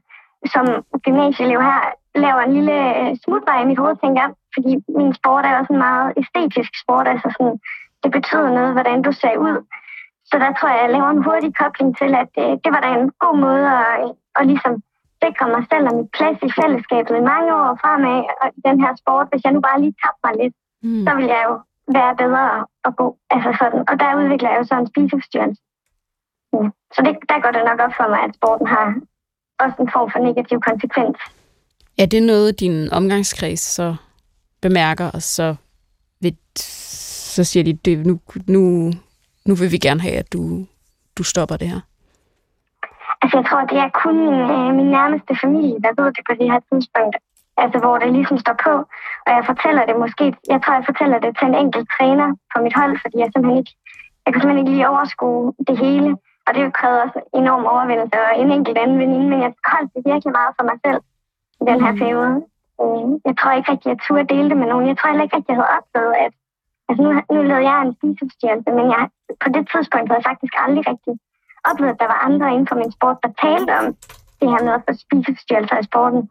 som 0.55 0.67
gymnasieelev 1.05 1.61
her 1.61 1.83
laver 2.15 2.41
en 2.41 2.53
lille 2.53 2.77
øh, 3.01 3.17
smutvej 3.25 3.63
i 3.63 3.67
mit 3.71 3.79
hoved, 3.79 3.97
tænker 3.97 4.23
jeg, 4.23 4.31
fordi 4.55 4.73
min 4.99 5.15
sport 5.15 5.45
er 5.47 5.59
også 5.59 5.73
en 5.73 5.85
meget 5.89 6.13
æstetisk 6.21 6.73
sport, 6.83 7.09
altså 7.09 7.29
sådan, 7.37 7.57
det 8.03 8.11
betyder 8.17 8.51
noget, 8.59 8.73
hvordan 8.73 9.03
du 9.03 9.13
ser 9.13 9.37
ud. 9.37 9.57
Så 10.31 10.35
der 10.39 10.51
tror 10.53 10.69
jeg, 10.69 10.83
jeg 10.83 10.93
laver 10.93 11.11
en 11.11 11.25
hurtig 11.27 11.53
kobling 11.61 11.91
til, 12.01 12.11
at 12.23 12.29
det, 12.37 12.47
det 12.65 12.71
var 12.75 12.81
da 12.81 12.89
en 12.89 13.11
god 13.25 13.37
måde 13.47 13.67
at, 13.81 14.13
at 14.39 14.47
ligesom 14.47 14.75
sikre 15.23 15.47
mig 15.55 15.63
selv 15.71 15.85
og 15.89 15.95
mit 15.99 16.11
plads 16.17 16.39
i 16.49 16.51
fællesskabet 16.59 17.15
i 17.17 17.29
mange 17.33 17.51
år 17.61 17.79
fremad 17.83 18.19
og 18.43 18.49
i 18.59 18.61
den 18.69 18.77
her 18.85 18.93
sport. 19.03 19.27
Hvis 19.31 19.45
jeg 19.45 19.53
nu 19.53 19.61
bare 19.69 19.81
lige 19.81 19.99
tabte 20.03 20.23
mig 20.27 20.35
lidt, 20.43 20.55
mm. 20.83 21.05
så 21.07 21.11
vil 21.19 21.27
jeg 21.35 21.43
jo 21.49 21.55
være 21.97 22.17
bedre 22.17 22.67
at 22.85 22.97
gå. 22.97 23.17
Altså 23.31 23.51
sådan. 23.61 23.81
Og 23.89 23.95
der 24.01 24.17
udvikler 24.21 24.51
jeg 24.51 24.59
jo 24.59 24.65
så 24.65 24.75
en 24.75 24.87
spiseforstyrrelse. 24.87 25.63
Ja. 26.53 26.65
Så 26.95 27.03
det, 27.07 27.15
der 27.29 27.39
går 27.43 27.51
det 27.57 27.63
nok 27.71 27.81
op 27.87 27.95
for 27.97 28.09
mig, 28.09 28.21
at 28.27 28.35
sporten 28.35 28.67
har 28.67 28.85
også 29.63 29.77
en 29.83 29.91
form 29.95 30.11
for 30.13 30.19
negativ 30.19 30.61
konsekvens. 30.61 31.19
Er 31.99 32.07
det 32.07 32.23
noget, 32.23 32.61
din 32.61 32.93
omgangskreds 32.93 33.61
så 33.61 33.97
bemærker, 34.63 35.11
og 35.11 35.23
så, 35.23 35.55
vil, 36.21 36.37
så 36.57 37.45
siger 37.45 37.65
de, 37.65 37.73
det, 37.73 38.07
nu, 38.07 38.21
nu, 38.49 38.93
nu 39.47 39.55
vil 39.55 39.73
vi 39.73 39.79
gerne 39.79 40.01
have, 40.01 40.17
at 40.17 40.33
du, 40.33 40.67
du 41.19 41.23
stopper 41.23 41.57
det 41.57 41.69
her? 41.69 41.81
Altså, 43.23 43.37
jeg 43.39 43.47
tror, 43.49 43.61
det 43.73 43.79
er 43.79 43.91
kun 44.05 44.17
min, 44.27 44.41
øh, 44.57 44.75
min 44.79 44.91
nærmeste 44.99 45.33
familie, 45.45 45.79
der 45.85 46.03
ved 46.03 46.09
det 46.17 46.25
på 46.29 46.35
det 46.41 46.47
her 46.53 46.61
tidspunkt. 46.73 47.17
Altså, 47.57 47.79
hvor 47.79 47.99
det 47.99 48.13
ligesom 48.13 48.39
står 48.39 48.57
på. 48.67 48.75
Og 49.27 49.31
jeg 49.37 49.45
fortæller 49.51 49.83
det 49.87 49.97
måske, 50.05 50.25
jeg 50.53 50.59
tror, 50.63 50.75
jeg 50.75 50.89
fortæller 50.91 51.19
det 51.19 51.33
til 51.39 51.47
en 51.49 51.55
enkelt 51.55 51.89
træner 51.97 52.29
på 52.53 52.57
mit 52.65 52.77
hold, 52.81 52.95
fordi 53.03 53.17
jeg 53.19 53.29
simpelthen 53.31 53.59
ikke, 53.63 53.75
jeg 54.25 54.31
kan 54.33 54.41
simpelthen 54.41 54.63
ikke 54.63 54.75
lige 54.77 54.93
overskue 54.93 55.53
det 55.69 55.77
hele. 55.85 56.11
Og 56.47 56.51
det 56.55 56.75
kræver 56.79 56.99
også 57.07 57.21
enorm 57.41 57.65
overvindelse 57.75 58.19
og 58.27 58.33
en 58.43 58.51
enkelt 58.57 58.79
anden 58.79 58.99
veninde, 59.03 59.29
men 59.33 59.41
jeg 59.45 59.53
holdt 59.73 59.91
det 59.95 60.03
virkelig 60.11 60.33
meget 60.39 60.53
for 60.59 60.65
mig 60.71 60.79
selv 60.85 61.01
i 61.61 61.65
den 61.71 61.79
her 61.85 61.93
mm. 61.93 61.99
periode. 61.99 62.37
Øh, 62.83 63.05
jeg 63.29 63.35
tror 63.37 63.53
ikke 63.53 63.71
rigtig, 63.73 63.89
jeg 63.95 64.01
turde 64.07 64.33
dele 64.35 64.49
det 64.51 64.59
med 64.61 64.69
nogen. 64.71 64.89
Jeg 64.91 64.97
tror 64.97 65.11
heller 65.11 65.27
ikke 65.27 65.37
rigtig, 65.37 65.53
jeg 65.53 65.61
havde 65.61 65.77
opdaget, 65.79 66.15
at 66.25 66.33
altså 66.89 67.01
nu, 67.05 67.09
nu 67.35 67.41
lavede 67.51 67.69
jeg 67.71 67.77
en 67.79 67.97
spiseforstyrrelse, 67.97 68.71
men 68.79 68.87
jeg, 68.95 69.03
på 69.43 69.49
det 69.57 69.65
tidspunkt 69.73 70.07
havde 70.09 70.21
jeg 70.21 70.31
faktisk 70.31 70.55
aldrig 70.65 70.85
rigtig 70.93 71.15
oplevet, 71.71 71.95
at 71.95 72.01
der 72.03 72.13
var 72.13 72.21
andre 72.29 72.47
inden 72.55 72.69
for 72.71 72.79
min 72.83 72.93
sport, 72.97 73.19
der 73.23 73.41
talte 73.45 73.73
om 73.81 73.87
det 74.41 74.49
her 74.53 74.61
med 74.67 74.73
at 74.79 74.85
få 74.87 74.93
spiseforstyrrelser 75.05 75.79
i 75.83 75.89
sporten. 75.91 76.23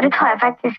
Og 0.00 0.04
det 0.06 0.12
tror 0.14 0.26
jeg 0.32 0.40
faktisk, 0.48 0.78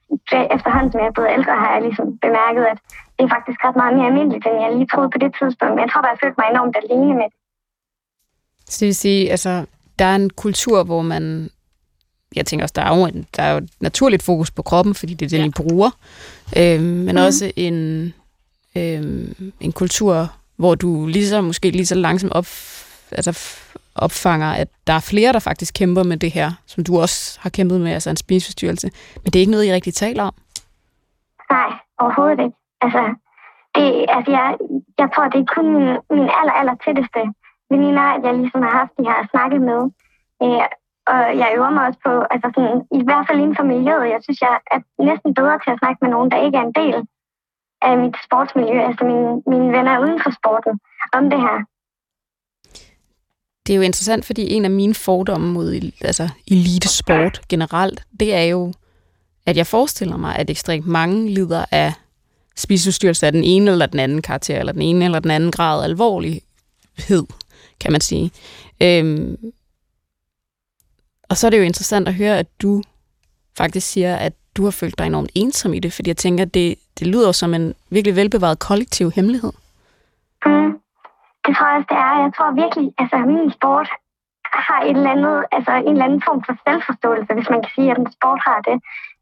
efterhånden 0.56 0.92
som 0.92 1.00
jeg 1.02 1.08
er 1.12 1.16
blevet 1.18 1.32
ældre, 1.38 1.54
har 1.64 1.72
jeg 1.76 1.82
ligesom 1.88 2.08
bemærket, 2.26 2.64
at 2.72 2.78
det 3.16 3.24
er 3.26 3.32
faktisk 3.36 3.60
ret 3.66 3.78
meget 3.82 3.94
mere 3.98 4.08
almindeligt, 4.12 4.46
end 4.46 4.58
jeg 4.64 4.70
lige 4.78 4.90
troede 4.94 5.10
på 5.14 5.20
det 5.24 5.32
tidspunkt. 5.40 5.74
Men 5.76 5.82
jeg 5.84 5.90
tror 5.92 6.02
bare, 6.02 6.14
jeg 6.16 6.22
følte 6.24 6.40
mig 6.42 6.48
enormt 6.54 6.76
alene 6.82 7.14
med 7.20 7.28
det. 7.32 7.38
Så 8.72 8.76
det 8.80 8.86
vil 8.86 8.96
sige, 9.06 9.32
altså, 9.36 9.54
der 10.00 10.06
er 10.12 10.16
en 10.16 10.30
kultur, 10.30 10.78
hvor 10.84 11.02
man 11.14 11.24
jeg 12.36 12.46
tænker 12.46 12.64
også, 12.64 12.74
der 12.76 12.82
er 12.82 12.98
jo, 12.98 13.06
en, 13.06 13.28
der 13.36 13.44
er 13.44 13.52
jo 13.52 13.58
et 13.58 13.70
naturligt 13.80 14.24
fokus 14.24 14.52
på 14.52 14.62
kroppen, 14.62 14.96
fordi 14.96 15.14
det 15.14 15.26
er 15.26 15.30
den, 15.30 15.40
ja. 15.40 15.48
I 15.48 15.50
bruger. 15.50 15.92
Øh, 16.58 16.82
men 16.82 17.16
mm. 17.16 17.22
også 17.22 17.52
en, 17.56 18.14
øh, 18.76 19.28
en 19.60 19.72
kultur, 19.72 20.34
hvor 20.56 20.76
du 20.76 21.08
lige 21.08 21.28
så, 21.28 21.42
måske 21.42 21.70
lige 21.70 21.86
så 21.86 21.96
langsomt 21.96 22.34
op, 22.34 22.48
altså 23.12 23.32
opfanger, 23.96 24.52
at 24.52 24.68
der 24.88 24.94
er 24.94 25.08
flere, 25.12 25.34
der 25.34 25.40
faktisk 25.40 25.74
kæmper 25.74 26.04
med 26.04 26.18
det 26.18 26.32
her, 26.32 26.52
som 26.66 26.84
du 26.84 27.00
også 27.00 27.40
har 27.42 27.50
kæmpet 27.50 27.82
med, 27.82 27.92
altså 27.92 28.10
en 28.10 28.18
spiseforstyrrelse. 28.18 28.90
Men 29.16 29.26
det 29.26 29.36
er 29.36 29.40
ikke 29.40 29.52
noget, 29.52 29.66
I 29.66 29.74
rigtig 29.74 29.94
taler 29.94 30.24
om. 30.24 30.34
Nej, 31.50 31.70
overhovedet 32.00 32.40
ikke. 32.46 32.58
Altså, 32.82 33.04
det, 33.76 34.06
altså 34.16 34.32
jeg, 34.32 34.58
jeg 35.02 35.10
tror, 35.14 35.28
det 35.28 35.40
er 35.40 35.54
kun 35.56 35.68
min, 35.76 35.88
min 36.18 36.30
aller, 36.40 36.56
aller 36.60 36.76
tætteste 36.86 37.22
veninder, 37.70 38.06
jeg 38.26 38.34
ligesom 38.34 38.62
har 38.62 38.74
haft 38.80 38.94
de 38.98 39.04
her 39.10 39.28
snakket 39.32 39.62
med. 39.70 39.82
Øh, 40.44 40.66
og 41.12 41.22
jeg 41.42 41.54
øver 41.58 41.72
mig 41.76 41.84
også 41.88 42.00
på, 42.08 42.14
altså 42.34 42.48
sådan, 42.56 42.78
i 43.00 43.04
hvert 43.08 43.26
fald 43.28 43.40
inden 43.40 43.56
for 43.60 43.66
miljøet, 43.74 44.14
jeg 44.14 44.22
synes, 44.24 44.42
jeg 44.42 44.54
er 44.76 44.80
næsten 45.10 45.34
bedre 45.40 45.58
til 45.60 45.72
at 45.74 45.80
snakke 45.82 46.00
med 46.02 46.10
nogen, 46.16 46.32
der 46.32 46.46
ikke 46.46 46.58
er 46.58 46.68
en 46.68 46.78
del 46.82 46.98
af 47.88 47.94
mit 48.04 48.16
sportsmiljø, 48.26 48.78
altså 48.90 49.04
mine, 49.12 49.30
mine 49.52 49.70
venner 49.78 50.00
uden 50.04 50.20
for 50.24 50.32
sporten, 50.40 50.74
om 51.18 51.24
det 51.32 51.40
her. 51.48 51.58
Det 53.72 53.76
er 53.76 53.80
jo 53.80 53.86
interessant, 53.86 54.26
fordi 54.26 54.52
en 54.54 54.66
af 54.66 54.72
mine 54.72 54.94
fordomme 54.94 55.54
mod 55.54 55.92
altså, 56.02 56.30
elitesport 56.48 57.42
generelt, 57.50 58.04
det 58.20 58.34
er 58.34 58.44
jo, 58.44 58.74
at 59.46 59.58
jeg 59.58 59.68
forestiller 59.68 60.18
mig, 60.18 60.36
at 60.36 60.50
ekstremt 60.50 60.88
mange 60.88 61.30
lider 61.30 61.66
af 61.72 61.94
spiseudstyrelse 62.56 63.26
af 63.26 63.32
den 63.32 63.44
ene 63.44 63.72
eller 63.72 63.86
den 63.86 64.00
anden 64.00 64.22
karakter, 64.22 64.60
eller 64.60 64.74
den 64.74 64.82
ene 64.82 65.06
eller 65.06 65.20
den 65.20 65.32
anden 65.32 65.52
grad 65.52 65.84
alvorlighed, 65.84 67.26
kan 67.82 67.92
man 67.92 68.02
sige. 68.02 68.32
Øhm, 68.82 69.38
og 71.30 71.38
så 71.38 71.48
er 71.48 71.52
det 71.52 71.58
jo 71.58 71.64
interessant 71.64 72.08
at 72.08 72.14
høre, 72.14 72.40
at 72.40 72.48
du 72.62 72.84
faktisk 73.58 73.88
siger, 73.88 74.16
at 74.16 74.34
du 74.56 74.64
har 74.64 74.72
følt 74.72 74.98
dig 74.98 75.08
enormt 75.08 75.32
ensom 75.36 75.74
i 75.74 75.80
det, 75.80 75.94
fordi 75.94 76.10
jeg 76.10 76.18
tænker, 76.18 76.46
at 76.46 76.54
det, 76.54 76.76
det 77.00 77.08
lyder 77.08 77.32
som 77.32 77.54
en 77.54 77.74
virkelig 77.90 78.16
velbevaret 78.16 78.60
kollektiv 78.60 79.12
hemmelighed. 79.12 79.52
Mm. 80.46 80.81
Det 81.46 81.52
tror 81.56 81.68
jeg 81.68 81.78
også, 81.78 81.92
det 81.94 82.00
er. 82.08 82.14
Jeg 82.26 82.32
tror 82.36 82.60
virkelig, 82.64 82.88
altså 83.02 83.18
min 83.18 83.52
sport 83.58 83.90
har 84.68 84.82
et 84.82 84.98
eller 84.98 85.12
andet, 85.16 85.38
altså 85.52 85.72
en 85.72 85.94
eller 85.96 86.06
anden 86.06 86.24
form 86.28 86.42
for 86.48 86.54
selvforståelse, 86.66 87.34
hvis 87.34 87.50
man 87.54 87.62
kan 87.64 87.72
sige, 87.76 87.92
at 87.92 87.98
en 87.98 88.12
sport 88.18 88.42
har 88.50 88.60
det. 88.70 88.78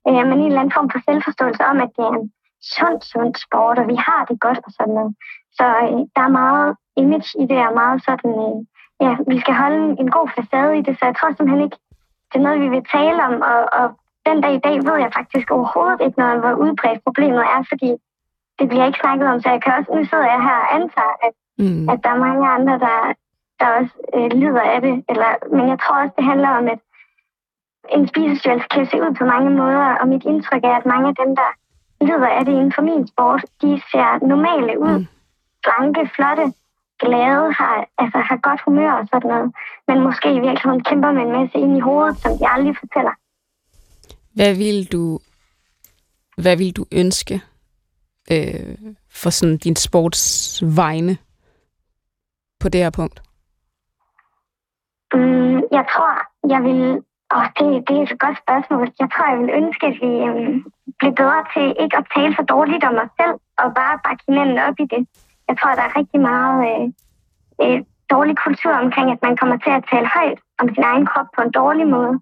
Øh, 0.08 0.23
men 0.29 0.38
en 0.39 0.51
eller 0.51 0.62
anden 0.62 0.77
form 0.77 0.89
for 0.93 0.99
selvforståelse 1.08 1.63
om, 1.71 1.77
at 1.86 1.91
det 1.95 2.03
er 2.10 2.15
en 2.19 2.32
sund, 2.75 2.99
sund 3.12 3.34
sport, 3.45 3.79
og 3.82 3.88
vi 3.88 3.97
har 4.08 4.21
det 4.29 4.38
godt 4.45 4.60
og 4.67 4.71
sådan 4.77 4.93
noget. 4.93 5.12
Så 5.58 5.65
øh, 5.84 5.99
der 6.15 6.23
er 6.27 6.38
meget 6.43 6.69
image 7.01 7.32
i 7.43 7.45
det, 7.51 7.60
og 7.67 7.73
meget 7.82 7.99
sådan, 8.08 8.32
øh, 8.45 8.58
ja, 9.03 9.12
vi 9.32 9.38
skal 9.39 9.55
holde 9.63 9.84
en 10.01 10.10
god 10.17 10.27
facade 10.36 10.77
i 10.79 10.82
det, 10.88 10.93
så 10.95 11.03
jeg 11.05 11.15
tror 11.15 11.29
simpelthen 11.29 11.65
ikke, 11.67 11.79
det 12.29 12.38
er 12.39 12.47
noget, 12.47 12.63
vi 12.65 12.69
vil 12.75 12.86
tale 12.97 13.19
om, 13.29 13.36
og, 13.51 13.62
og 13.79 13.86
den 14.27 14.38
dag 14.43 14.53
i 14.55 14.63
dag 14.67 14.75
ved 14.88 14.97
jeg 15.03 15.12
faktisk 15.17 15.47
overhovedet 15.51 16.01
ikke 16.05 16.19
noget 16.23 16.39
hvor 16.41 16.53
udbredt 16.63 17.03
problemet 17.08 17.43
er, 17.55 17.62
fordi 17.71 17.89
det 18.60 18.65
bliver 18.69 18.86
ikke 18.86 19.01
snakket 19.03 19.27
om, 19.32 19.38
så 19.39 19.49
jeg 19.49 19.62
kan 19.62 19.73
også, 19.77 19.89
nu 19.95 20.03
sidder 20.05 20.29
jeg 20.34 20.41
her 20.47 20.58
og 20.63 20.69
antager, 20.77 21.15
at, 21.27 21.34
mm. 21.59 21.89
at 21.89 21.99
der 22.03 22.09
er 22.09 22.25
mange 22.27 22.47
andre, 22.57 22.73
der, 22.85 22.97
der 23.59 23.67
også 23.79 23.93
øh, 24.15 24.29
lider 24.41 24.65
af 24.75 24.81
det, 24.81 24.95
eller, 25.11 25.29
men 25.55 25.69
jeg 25.71 25.77
tror 25.79 25.95
også, 26.01 26.13
det 26.17 26.25
handler 26.31 26.49
om, 26.49 26.65
at 26.73 26.79
en 27.95 28.07
spisestyrelse 28.07 28.67
kan 28.71 28.85
se 28.85 28.97
ud 29.05 29.13
på 29.19 29.25
mange 29.33 29.49
måder, 29.49 29.85
og 30.01 30.07
mit 30.07 30.23
indtryk 30.31 30.63
er, 30.63 30.75
at 30.81 30.85
mange 30.93 31.07
af 31.11 31.15
dem, 31.23 31.35
der 31.41 31.49
lider 32.07 32.27
af 32.27 32.45
det 32.45 32.53
inden 32.53 32.73
for 32.75 32.81
min 32.81 33.07
sport, 33.07 33.41
de 33.61 33.81
ser 33.91 34.27
normale 34.33 34.73
ud. 34.79 34.97
Mm. 34.99 35.07
Blanke, 35.63 36.01
flotte, 36.15 36.45
glade, 37.03 37.45
har, 37.59 37.75
altså, 37.97 38.17
har 38.29 38.37
godt 38.47 38.61
humør 38.65 38.91
og 38.91 39.07
sådan 39.11 39.29
noget. 39.29 39.51
Men 39.87 39.97
måske 40.07 40.27
i 40.33 40.39
virkeligheden 40.47 40.83
kæmper 40.83 41.11
med 41.11 41.21
en 41.21 41.31
masse 41.31 41.57
ind 41.57 41.77
i 41.77 41.79
hovedet, 41.79 42.17
som 42.17 42.31
de 42.39 42.45
aldrig 42.53 42.75
fortæller. 42.83 43.15
Hvad 44.35 44.55
vil 44.55 44.91
du, 44.91 45.19
hvad 46.37 46.57
vil 46.57 46.71
du 46.77 46.85
ønske 46.91 47.41
øh, 48.31 48.77
for 49.21 49.29
sådan 49.29 49.57
din 49.57 49.75
sports 49.75 50.63
vegne 50.75 51.17
på 52.61 52.69
det 52.69 52.81
her 52.83 52.93
punkt? 52.99 53.17
Mm, 55.13 55.57
jeg 55.77 55.85
tror, 55.93 56.13
jeg 56.53 56.61
vil... 56.63 56.81
Åh, 57.35 57.47
det, 57.57 57.67
det 57.87 57.97
er 57.97 58.01
et 58.01 58.19
godt 58.25 58.37
spørgsmål. 58.43 58.85
Jeg 58.99 59.09
tror, 59.13 59.25
jeg 59.31 59.39
vil 59.41 59.51
ønske, 59.61 59.85
at 59.91 59.97
vi 60.03 60.11
øhm, 60.27 60.57
bliver 60.99 61.15
bedre 61.21 61.41
til 61.53 61.65
ikke 61.83 61.97
at 61.97 62.09
tale 62.15 62.33
for 62.37 62.43
dårligt 62.53 62.83
om 62.89 62.95
os 63.03 63.11
selv, 63.19 63.35
og 63.61 63.67
bare 63.79 64.03
bakke 64.05 64.23
hinanden 64.27 64.59
op 64.67 64.77
i 64.83 64.85
det. 64.93 65.01
Jeg 65.47 65.55
tror, 65.57 65.71
der 65.79 65.85
er 65.87 65.97
rigtig 65.99 66.19
meget 66.31 66.57
øh, 66.69 66.85
øh, 67.63 67.79
dårlig 68.13 68.35
kultur 68.45 68.73
omkring, 68.83 69.07
at 69.11 69.21
man 69.27 69.37
kommer 69.37 69.57
til 69.57 69.71
at 69.77 69.85
tale 69.91 70.07
højt 70.17 70.39
om 70.61 70.67
sin 70.75 70.83
egen 70.91 71.05
krop 71.11 71.29
på 71.35 71.41
en 71.41 71.51
dårlig 71.59 71.87
måde. 71.95 72.13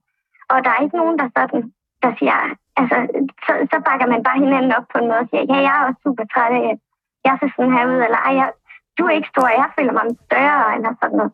Og 0.52 0.58
der 0.64 0.72
er 0.72 0.84
ikke 0.84 1.00
nogen, 1.02 1.18
der 1.20 1.28
sådan, 1.38 1.64
der 2.04 2.12
siger, 2.20 2.38
altså, 2.80 2.98
så, 3.46 3.52
så 3.72 3.78
bakker 3.88 4.08
man 4.14 4.24
bare 4.28 4.44
hinanden 4.46 4.72
op 4.78 4.88
på 4.92 4.98
en 5.00 5.08
måde 5.10 5.24
og 5.24 5.28
siger, 5.30 5.44
ja, 5.52 5.58
jeg 5.68 5.74
er 5.78 5.86
også 5.88 6.02
super 6.04 6.26
træt 6.34 6.54
af, 6.60 6.66
at 6.72 6.78
jeg 7.26 7.34
ser 7.40 7.50
sådan 7.56 7.76
her 7.76 7.86
ud, 7.94 8.00
eller 8.08 8.22
ej, 8.28 8.34
jeg, 8.42 8.50
du 8.98 9.02
er 9.06 9.14
ikke 9.18 9.34
stor, 9.34 9.48
jeg 9.62 9.70
føler 9.78 9.94
mig 9.98 10.06
større, 10.28 10.66
eller 10.76 10.92
sådan 11.02 11.18
noget. 11.20 11.34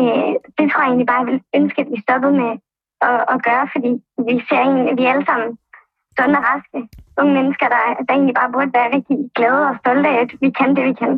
Øh, 0.00 0.32
det 0.58 0.64
tror 0.66 0.80
jeg 0.82 0.90
egentlig 0.90 1.10
bare, 1.10 1.22
jeg 1.22 1.30
vil 1.30 1.40
ønske, 1.58 1.78
at 1.82 1.90
vi 1.92 1.98
stoppede 2.06 2.34
med 2.42 2.52
at, 3.08 3.20
at 3.32 3.38
gøre, 3.48 3.64
fordi 3.74 3.90
vi 4.28 4.34
ser 4.48 4.60
egentlig, 4.66 4.96
vi 5.00 5.04
alle 5.12 5.26
sammen 5.30 5.50
sunde 6.16 6.38
og 6.40 6.44
raske 6.50 6.78
unge 7.20 7.34
mennesker, 7.38 7.66
der, 7.74 7.82
der 8.06 8.12
egentlig 8.14 8.36
bare 8.40 8.52
burde 8.52 8.72
være 8.78 8.94
rigtig 8.96 9.16
glade 9.36 9.62
og 9.70 9.76
stolte 9.82 10.08
af, 10.08 10.18
at 10.24 10.30
vi 10.42 10.50
kan 10.58 10.76
det, 10.76 10.84
vi 10.90 10.94
kan. 11.02 11.12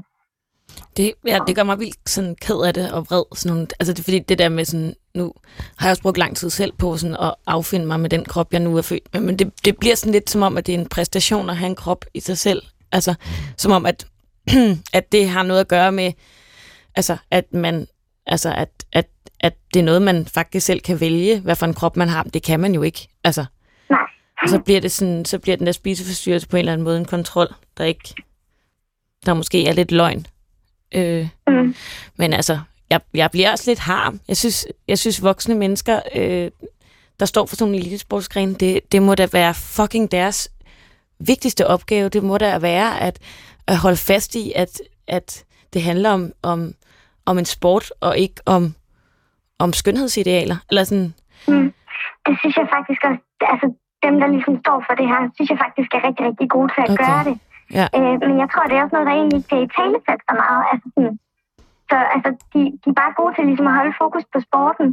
Det, 0.96 1.12
ja, 1.26 1.38
det 1.46 1.56
gør 1.56 1.62
mig 1.62 1.78
vildt 1.78 2.08
sådan 2.08 2.34
ked 2.34 2.60
af 2.66 2.74
det 2.74 2.92
og 2.92 3.00
vred. 3.08 3.24
Sådan 3.34 3.52
nogle, 3.52 3.66
altså 3.80 3.92
det 3.92 4.04
fordi 4.04 4.18
det 4.18 4.38
der 4.38 4.48
med 4.48 4.64
sådan, 4.64 4.94
nu 5.14 5.32
har 5.78 5.86
jeg 5.86 5.92
også 5.92 6.02
brugt 6.02 6.18
lang 6.18 6.36
tid 6.36 6.50
selv 6.50 6.72
på 6.72 6.96
sådan 6.96 7.16
at 7.16 7.34
affinde 7.46 7.86
mig 7.86 8.00
med 8.00 8.10
den 8.10 8.24
krop, 8.24 8.52
jeg 8.52 8.60
nu 8.60 8.76
er 8.76 8.82
født 8.82 9.08
med. 9.12 9.20
Men 9.20 9.38
det, 9.38 9.64
det 9.64 9.78
bliver 9.78 9.94
sådan 9.94 10.12
lidt 10.12 10.30
som 10.30 10.42
om, 10.42 10.56
at 10.56 10.66
det 10.66 10.74
er 10.74 10.78
en 10.78 10.88
præstation 10.88 11.50
at 11.50 11.56
have 11.56 11.68
en 11.68 11.76
krop 11.76 12.04
i 12.14 12.20
sig 12.20 12.38
selv. 12.38 12.62
Altså 12.92 13.14
som 13.56 13.72
om, 13.72 13.86
at, 13.86 14.06
at 14.92 15.12
det 15.12 15.28
har 15.28 15.42
noget 15.42 15.60
at 15.60 15.68
gøre 15.68 15.92
med, 15.92 16.12
altså 16.94 17.16
at 17.30 17.54
man, 17.54 17.86
altså 18.26 18.52
at, 18.52 18.68
at, 18.92 19.06
at 19.40 19.54
det 19.74 19.80
er 19.80 19.84
noget, 19.84 20.02
man 20.02 20.26
faktisk 20.26 20.66
selv 20.66 20.80
kan 20.80 21.00
vælge, 21.00 21.40
hvad 21.40 21.56
for 21.56 21.66
en 21.66 21.74
krop 21.74 21.96
man 21.96 22.08
har. 22.08 22.22
Det 22.22 22.42
kan 22.42 22.60
man 22.60 22.74
jo 22.74 22.82
ikke. 22.82 23.08
Altså, 23.24 23.44
Nej. 23.90 23.98
Og 24.42 24.48
så 24.48 24.58
bliver, 24.58 24.80
det 24.80 24.92
sådan, 24.92 25.24
så 25.24 25.38
bliver 25.38 25.56
den 25.56 25.66
der 25.66 25.72
spiseforstyrrelse 25.72 26.48
på 26.48 26.56
en 26.56 26.58
eller 26.58 26.72
anden 26.72 26.84
måde 26.84 26.98
en 26.98 27.04
kontrol, 27.04 27.54
der 27.78 27.84
ikke, 27.84 28.14
der 29.26 29.34
måske 29.34 29.66
er 29.66 29.72
lidt 29.72 29.92
løgn. 29.92 30.26
Øh, 30.94 31.28
mm. 31.48 31.74
Men 32.16 32.32
altså, 32.32 32.58
jeg, 32.90 33.00
jeg 33.14 33.30
bliver 33.30 33.50
også 33.50 33.70
lidt 33.70 33.78
harm. 33.78 34.20
Jeg 34.28 34.36
synes, 34.36 34.66
jeg 34.88 34.98
synes 34.98 35.22
voksne 35.22 35.54
mennesker, 35.54 36.00
øh, 36.14 36.50
der 37.20 37.26
står 37.26 37.46
for 37.46 37.56
sådan 37.56 37.74
en 37.74 37.80
elitesportsgren, 37.80 38.54
det, 38.54 38.92
det 38.92 39.02
må 39.02 39.14
da 39.14 39.28
være 39.32 39.54
fucking 39.54 40.12
deres 40.12 40.50
vigtigste 41.18 41.66
opgave. 41.66 42.08
Det 42.08 42.22
må 42.22 42.38
da 42.38 42.58
være 42.58 43.00
at, 43.00 43.18
at 43.68 43.76
holde 43.84 43.96
fast 43.96 44.34
i, 44.34 44.52
at, 44.56 44.72
at 45.08 45.44
det 45.72 45.82
handler 45.82 46.10
om, 46.10 46.32
om, 46.42 46.60
om 47.26 47.38
en 47.38 47.44
sport, 47.44 47.92
og 48.00 48.18
ikke 48.18 48.40
om, 48.46 48.74
om 49.58 49.72
skønhedsidealer. 49.72 50.56
Eller 50.70 50.84
sådan. 50.84 51.14
Mm. 51.48 51.72
Det 52.26 52.34
synes 52.40 52.56
jeg 52.56 52.68
faktisk 52.76 53.00
også, 53.08 53.22
altså 53.52 53.66
dem, 54.06 54.14
der 54.20 54.28
ligesom 54.34 54.54
står 54.64 54.78
for 54.86 54.94
det 55.00 55.06
her, 55.12 55.20
synes 55.34 55.50
jeg 55.50 55.60
faktisk 55.64 55.90
er 55.96 56.02
rigtig, 56.06 56.24
rigtig 56.28 56.48
gode 56.56 56.68
til 56.74 56.82
at 56.86 56.90
okay. 56.90 57.04
gøre 57.04 57.24
det. 57.28 57.36
Ja. 57.78 57.86
Øh, 57.96 58.16
men 58.28 58.34
jeg 58.42 58.48
tror, 58.52 58.64
det 58.66 58.76
er 58.76 58.82
også 58.84 58.96
noget, 58.96 59.08
der 59.10 59.16
egentlig 59.20 59.42
skal 59.46 59.58
i 59.62 59.72
talesætte 59.76 60.24
så 60.28 60.34
meget. 60.42 60.62
Altså, 60.72 60.86
sådan, 60.94 61.14
så 61.90 61.96
altså, 62.14 62.30
de, 62.52 62.60
de 62.82 62.88
er 62.92 62.98
bare 63.02 63.18
gode 63.20 63.32
til 63.34 63.44
ligesom 63.50 63.70
at 63.70 63.76
holde 63.78 63.94
fokus 64.02 64.24
på 64.32 64.38
sporten, 64.46 64.88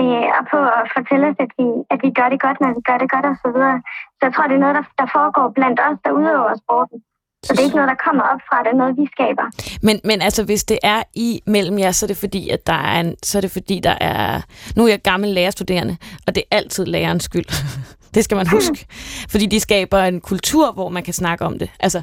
øh, 0.00 0.26
og 0.38 0.42
på 0.52 0.58
at 0.80 0.86
fortælle 0.96 1.24
os, 1.30 1.38
at 1.44 1.52
vi, 1.58 1.66
at 1.92 1.98
vi 2.04 2.10
gør 2.18 2.28
det 2.32 2.40
godt, 2.46 2.58
når 2.60 2.70
vi 2.78 2.82
gør 2.88 2.98
det 3.02 3.08
godt, 3.14 3.26
og 3.32 3.36
så 3.42 3.48
videre. 3.54 3.78
Så 4.16 4.22
jeg 4.26 4.32
tror, 4.34 4.46
det 4.48 4.56
er 4.56 4.64
noget, 4.64 4.78
der, 4.78 4.84
der 5.00 5.06
foregår 5.16 5.46
blandt 5.58 5.78
os, 5.88 5.98
der 6.04 6.16
udøver 6.18 6.60
sporten. 6.62 6.98
Så 7.46 7.52
det 7.52 7.60
er 7.60 7.64
ikke 7.64 7.76
noget, 7.76 7.88
der 7.88 8.04
kommer 8.04 8.22
op 8.22 8.40
fra, 8.48 8.62
det 8.62 8.70
er 8.74 8.76
noget, 8.76 8.96
vi 8.96 9.06
skaber. 9.12 9.46
Men, 9.82 10.00
men 10.04 10.22
altså, 10.22 10.44
hvis 10.44 10.64
det 10.64 10.78
er 10.82 11.02
i 11.14 11.42
mellem 11.46 11.78
jer, 11.78 11.92
så 11.92 12.06
er 12.06 12.08
det 12.08 12.16
fordi, 12.16 12.48
at 12.48 12.66
der 12.66 12.72
er 12.72 13.00
en, 13.00 13.16
så 13.22 13.38
er 13.38 13.40
det 13.40 13.50
fordi, 13.50 13.80
der 13.80 13.96
er... 14.00 14.40
Nu 14.76 14.84
er 14.84 14.88
jeg 14.88 15.02
gammel 15.02 15.30
lærerstuderende, 15.30 15.96
og 16.26 16.34
det 16.34 16.42
er 16.50 16.56
altid 16.56 16.86
lærerens 16.86 17.24
skyld. 17.24 17.46
Det 18.14 18.24
skal 18.24 18.36
man 18.36 18.46
huske. 18.46 18.86
Fordi 19.32 19.46
de 19.46 19.60
skaber 19.60 19.98
en 19.98 20.20
kultur, 20.20 20.72
hvor 20.72 20.88
man 20.88 21.02
kan 21.02 21.14
snakke 21.14 21.44
om 21.44 21.58
det. 21.58 21.70
Altså, 21.80 22.02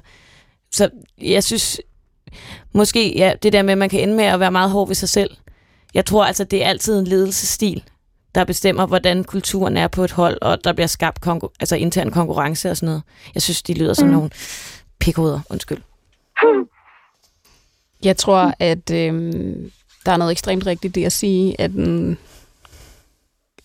så 0.72 0.90
jeg 1.22 1.44
synes, 1.44 1.82
måske 2.74 3.18
ja, 3.18 3.34
det 3.44 3.54
der 3.54 3.62
med, 3.62 3.72
at 3.72 3.78
man 3.78 3.90
kan 3.90 4.00
ende 4.00 4.14
med 4.14 4.26
at 4.26 4.40
være 4.40 4.52
meget 4.52 4.72
hård 4.72 4.88
ved 4.88 4.96
sig 4.96 5.10
selv. 5.10 5.30
Jeg 5.94 6.06
tror 6.06 6.26
altså, 6.26 6.44
det 6.44 6.64
er 6.64 6.68
altid 6.68 7.00
en 7.00 7.08
ledelsesstil, 7.08 7.84
der 8.36 8.44
bestemmer, 8.44 8.86
hvordan 8.86 9.24
kulturen 9.24 9.78
er 9.78 9.88
på 9.88 10.04
et 10.04 10.12
hold, 10.12 10.38
og 10.42 10.64
der 10.64 10.74
bliver 10.74 10.88
skabt 10.88 11.26
konkur- 11.28 11.54
altså 11.60 11.76
intern 11.76 12.12
konkurrence 12.12 12.72
og 12.72 12.78
sådan 12.78 12.88
noget. 12.88 13.04
Jeg 13.34 13.42
synes, 13.42 13.62
de 13.62 13.74
lyder 13.74 13.94
som 13.94 14.08
mm. 14.08 14.14
nogle 14.14 14.30
pikhoveder. 15.04 15.40
Undskyld. 15.50 15.82
Jeg 18.04 18.18
tror, 18.18 18.54
at 18.60 18.92
øh, 18.92 19.34
der 20.06 20.12
er 20.12 20.18
noget 20.18 20.32
ekstremt 20.32 20.66
rigtigt 20.66 20.96
det 20.96 21.06
at 21.06 21.12
sige, 21.12 21.62
at 21.62 21.76
øh, 21.76 22.16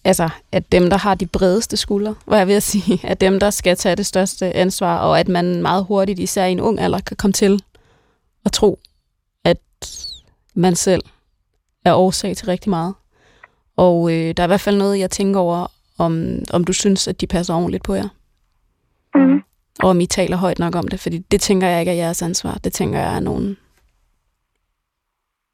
altså, 0.04 0.28
at 0.52 0.72
dem, 0.72 0.90
der 0.90 0.96
har 0.96 1.14
de 1.14 1.26
bredeste 1.26 1.76
skuldre, 1.76 2.14
hvad 2.24 2.38
jeg 2.38 2.46
vil 2.46 2.62
sige, 2.62 3.00
at 3.10 3.20
dem, 3.20 3.40
der 3.40 3.50
skal 3.50 3.76
tage 3.76 3.96
det 3.96 4.06
største 4.06 4.56
ansvar, 4.56 4.98
og 4.98 5.20
at 5.20 5.28
man 5.28 5.62
meget 5.62 5.84
hurtigt, 5.84 6.18
især 6.18 6.44
i 6.44 6.52
en 6.52 6.60
ung 6.60 6.80
alder, 6.80 7.00
kan 7.00 7.16
komme 7.16 7.32
til 7.32 7.62
at 8.44 8.52
tro, 8.52 8.78
at 9.44 9.58
man 10.54 10.76
selv 10.76 11.02
er 11.84 11.94
årsag 11.94 12.36
til 12.36 12.46
rigtig 12.46 12.70
meget. 12.70 12.94
Og 13.76 14.12
øh, 14.12 14.34
der 14.36 14.42
er 14.42 14.46
i 14.46 14.52
hvert 14.52 14.60
fald 14.60 14.76
noget, 14.76 14.98
jeg 14.98 15.10
tænker 15.10 15.40
over 15.40 15.66
om, 15.98 16.38
om 16.52 16.64
du 16.64 16.72
synes, 16.72 17.08
at 17.08 17.20
de 17.20 17.26
passer 17.26 17.54
ordentligt 17.54 17.82
på 17.82 17.94
jer. 17.94 18.08
Mm. 19.14 19.42
Og 19.82 19.88
om 19.90 20.00
I 20.00 20.06
taler 20.06 20.36
højt 20.36 20.58
nok 20.58 20.74
om 20.74 20.88
det, 20.88 21.00
fordi 21.00 21.18
det 21.18 21.40
tænker 21.40 21.66
jeg 21.66 21.80
ikke 21.80 21.92
er 21.92 21.96
jeres 21.96 22.22
ansvar. 22.22 22.54
Det 22.54 22.72
tænker 22.72 22.98
jeg 22.98 23.16
er 23.16 23.20
nogen 23.20 23.56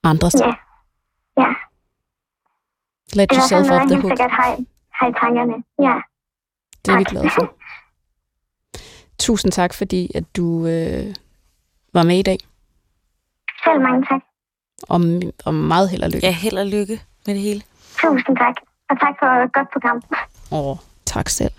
andres. 0.04 0.34
Ja. 0.34 0.52
Ja. 1.42 1.50
Let 3.18 3.28
fald 3.30 3.40
yourself 3.40 3.70
off 3.70 3.86
the 3.90 4.00
hook. 4.00 4.10
sikkert 4.10 4.30
har, 4.30 4.58
har 4.92 5.08
i 5.08 5.12
tankerne. 5.20 5.54
Ja. 5.78 5.94
Det 6.84 6.92
er 6.92 6.98
vi 6.98 7.04
tak. 7.04 7.10
glade 7.10 7.30
for. 7.30 7.54
Tusind 9.26 9.52
tak, 9.52 9.74
fordi 9.74 10.10
at 10.14 10.36
du 10.36 10.66
øh, 10.66 11.14
var 11.92 12.02
med 12.02 12.18
i 12.18 12.22
dag. 12.22 12.38
Selv 13.64 13.80
mange 13.80 14.06
tak. 14.10 14.20
Og, 14.88 15.00
og 15.44 15.54
meget 15.54 15.90
held 15.90 16.02
og 16.02 16.10
lykke. 16.10 16.26
Ja, 16.26 16.32
held 16.32 16.58
og 16.58 16.66
lykke 16.66 17.00
med 17.26 17.34
det 17.34 17.42
hele. 17.42 17.62
Tusind 18.00 18.36
tak. 18.36 18.54
Og 18.90 19.00
tak 19.00 19.14
for 19.18 19.26
et 19.44 19.52
godt 19.52 19.68
program. 19.72 20.02
Åh, 20.52 20.76
tak 21.06 21.28
selv. 21.28 21.52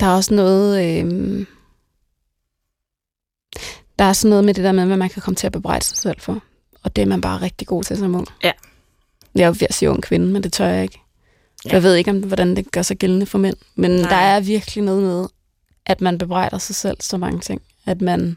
Der 0.00 0.06
er 0.06 0.14
også 0.14 0.34
noget... 0.34 0.84
Øh, 0.84 1.46
der 3.98 4.04
er 4.04 4.12
sådan 4.12 4.30
noget 4.30 4.44
med 4.44 4.54
det 4.54 4.64
der 4.64 4.72
med, 4.72 4.86
hvad 4.86 4.96
man 4.96 5.10
kan 5.10 5.22
komme 5.22 5.36
til 5.36 5.46
at 5.46 5.52
bebrejde 5.52 5.84
sig 5.84 5.96
selv 5.96 6.20
for. 6.20 6.42
Og 6.82 6.96
det 6.96 7.02
er 7.02 7.06
man 7.06 7.20
bare 7.20 7.40
rigtig 7.40 7.68
god 7.68 7.84
til 7.84 7.96
som 7.96 8.14
ung. 8.14 8.26
Ja. 8.44 8.52
Jeg 9.34 9.42
er 9.42 9.46
jo 9.46 9.54
ved 9.60 9.66
at 9.68 9.74
sige 9.74 9.90
ung 9.90 10.02
kvinde, 10.02 10.26
men 10.26 10.42
det 10.42 10.52
tør 10.52 10.66
jeg 10.66 10.82
ikke. 10.82 11.00
Ja. 11.64 11.70
Jeg 11.72 11.82
ved 11.82 11.94
ikke, 11.94 12.10
om, 12.10 12.18
hvordan 12.18 12.56
det 12.56 12.72
gør 12.72 12.82
sig 12.82 12.96
gældende 12.96 13.26
for 13.26 13.38
mænd. 13.38 13.56
Men. 13.74 13.90
Nej. 13.90 14.08
der 14.08 14.16
er 14.16 14.40
virkelig 14.40 14.84
noget 14.84 15.02
med, 15.02 15.26
at 15.86 16.00
man 16.00 16.18
bebrejder 16.18 16.58
sig 16.58 16.74
selv 16.74 16.96
så 17.00 17.16
mange 17.16 17.40
ting. 17.40 17.62
At 17.86 18.00
man 18.00 18.36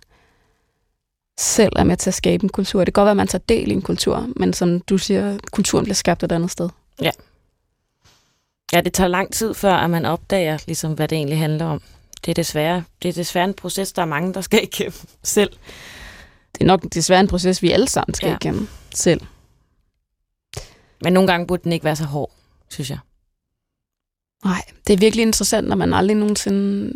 selv 1.40 1.74
er 1.76 1.84
med 1.84 1.98
til 1.98 2.10
at 2.10 2.14
skabe 2.14 2.44
en 2.44 2.50
kultur. 2.50 2.80
Det 2.80 2.94
kan 2.94 3.02
godt 3.02 3.06
være, 3.06 3.12
at 3.12 3.18
man 3.18 3.28
tager 3.28 3.44
del 3.50 3.72
i 3.72 3.74
en 3.74 3.82
kultur, 3.82 4.30
men 4.36 4.54
som 4.54 4.80
du 4.80 4.98
siger, 4.98 5.38
kulturen 5.52 5.86
bliver 5.86 5.96
skabt 5.96 6.24
et 6.24 6.32
andet 6.32 6.52
sted. 6.52 6.70
Ja, 7.02 7.12
det 8.82 8.94
tager 8.94 9.08
lang 9.08 9.34
tid 9.34 9.54
før, 9.54 9.74
at 9.74 9.90
man 9.90 10.06
opdager, 10.06 10.58
ligesom, 10.66 10.94
hvad 10.94 11.08
det 11.08 11.16
egentlig 11.16 11.38
handler 11.40 11.66
om. 11.66 11.82
Det 12.26 12.32
er 12.32 12.34
desværre, 12.34 12.84
det 13.04 13.10
er 13.10 13.14
desværre 13.14 13.46
en 13.46 13.54
proces, 13.54 13.94
der 13.94 14.02
er 14.02 14.06
mange, 14.06 14.34
der 14.34 14.42
skal 14.42 14.64
igennem 14.74 14.94
selv. 15.24 15.50
det 16.54 16.62
er 16.62 16.66
nok 16.66 16.84
desværre 16.94 17.20
en 17.20 17.28
proces, 17.28 17.62
vi 17.62 17.72
alle 17.72 17.88
sammen 17.88 18.14
skal 18.14 18.28
Ja. 18.28 18.32
ja. 18.32 18.38
igennem 18.42 18.68
selv. 18.94 19.22
Men 21.02 21.14
nogle 21.14 21.32
gange 21.32 21.48
burde 21.48 21.64
den 21.64 21.72
ikke 21.74 21.86
være 21.86 21.96
så 21.96 22.04
hård, 22.06 22.32
synes 22.70 22.90
jeg. 22.90 22.98
Nej, 24.46 24.62
det 24.88 24.94
er 24.94 24.98
virkelig 24.98 25.24
interessant, 25.24 25.68
når 25.68 25.76
man 25.76 25.94
aldrig 25.94 26.18
nogensinde 26.18 26.94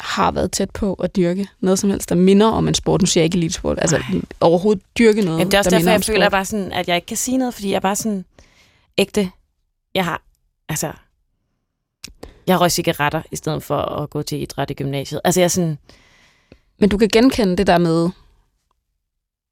har 0.00 0.30
været 0.30 0.52
tæt 0.52 0.70
på 0.70 0.94
at 0.94 1.16
dyrke 1.16 1.48
noget 1.60 1.78
som 1.78 1.90
helst, 1.90 2.08
der 2.08 2.14
minder 2.14 2.46
om 2.46 2.68
en 2.68 2.74
sport. 2.74 3.00
Nu 3.02 3.06
siger 3.06 3.22
jeg 3.22 3.24
ikke 3.24 3.36
elitesport, 3.36 3.78
altså 3.80 3.98
Nej. 3.98 4.20
overhovedet 4.40 4.82
dyrke 4.98 5.22
noget, 5.22 5.38
Jamen, 5.38 5.50
det 5.50 5.54
er 5.54 5.58
også 5.58 5.70
der 5.70 5.78
derfor, 5.78 5.90
jeg 5.90 6.04
føler 6.04 6.28
bare 6.28 6.44
sådan, 6.44 6.72
at 6.72 6.88
jeg 6.88 6.96
ikke 6.96 7.06
kan 7.06 7.16
sige 7.16 7.36
noget, 7.38 7.54
fordi 7.54 7.68
jeg 7.70 7.76
er 7.76 7.80
bare 7.80 7.96
sådan 7.96 8.24
ægte. 8.98 9.30
Jeg 9.94 10.04
har, 10.04 10.22
altså, 10.68 10.92
jeg 12.46 12.60
røg 12.60 12.72
cigaretter, 12.72 13.22
i 13.32 13.36
stedet 13.36 13.62
for 13.62 13.76
at 13.76 14.10
gå 14.10 14.22
til 14.22 14.42
idræt 14.42 14.70
i 14.70 14.74
gymnasiet. 14.74 15.20
Altså, 15.24 15.40
jeg 15.40 15.44
er 15.44 15.48
sådan, 15.48 15.78
Men 16.78 16.88
du 16.88 16.98
kan 16.98 17.08
genkende 17.08 17.56
det 17.56 17.66
der 17.66 17.78
med, 17.78 18.08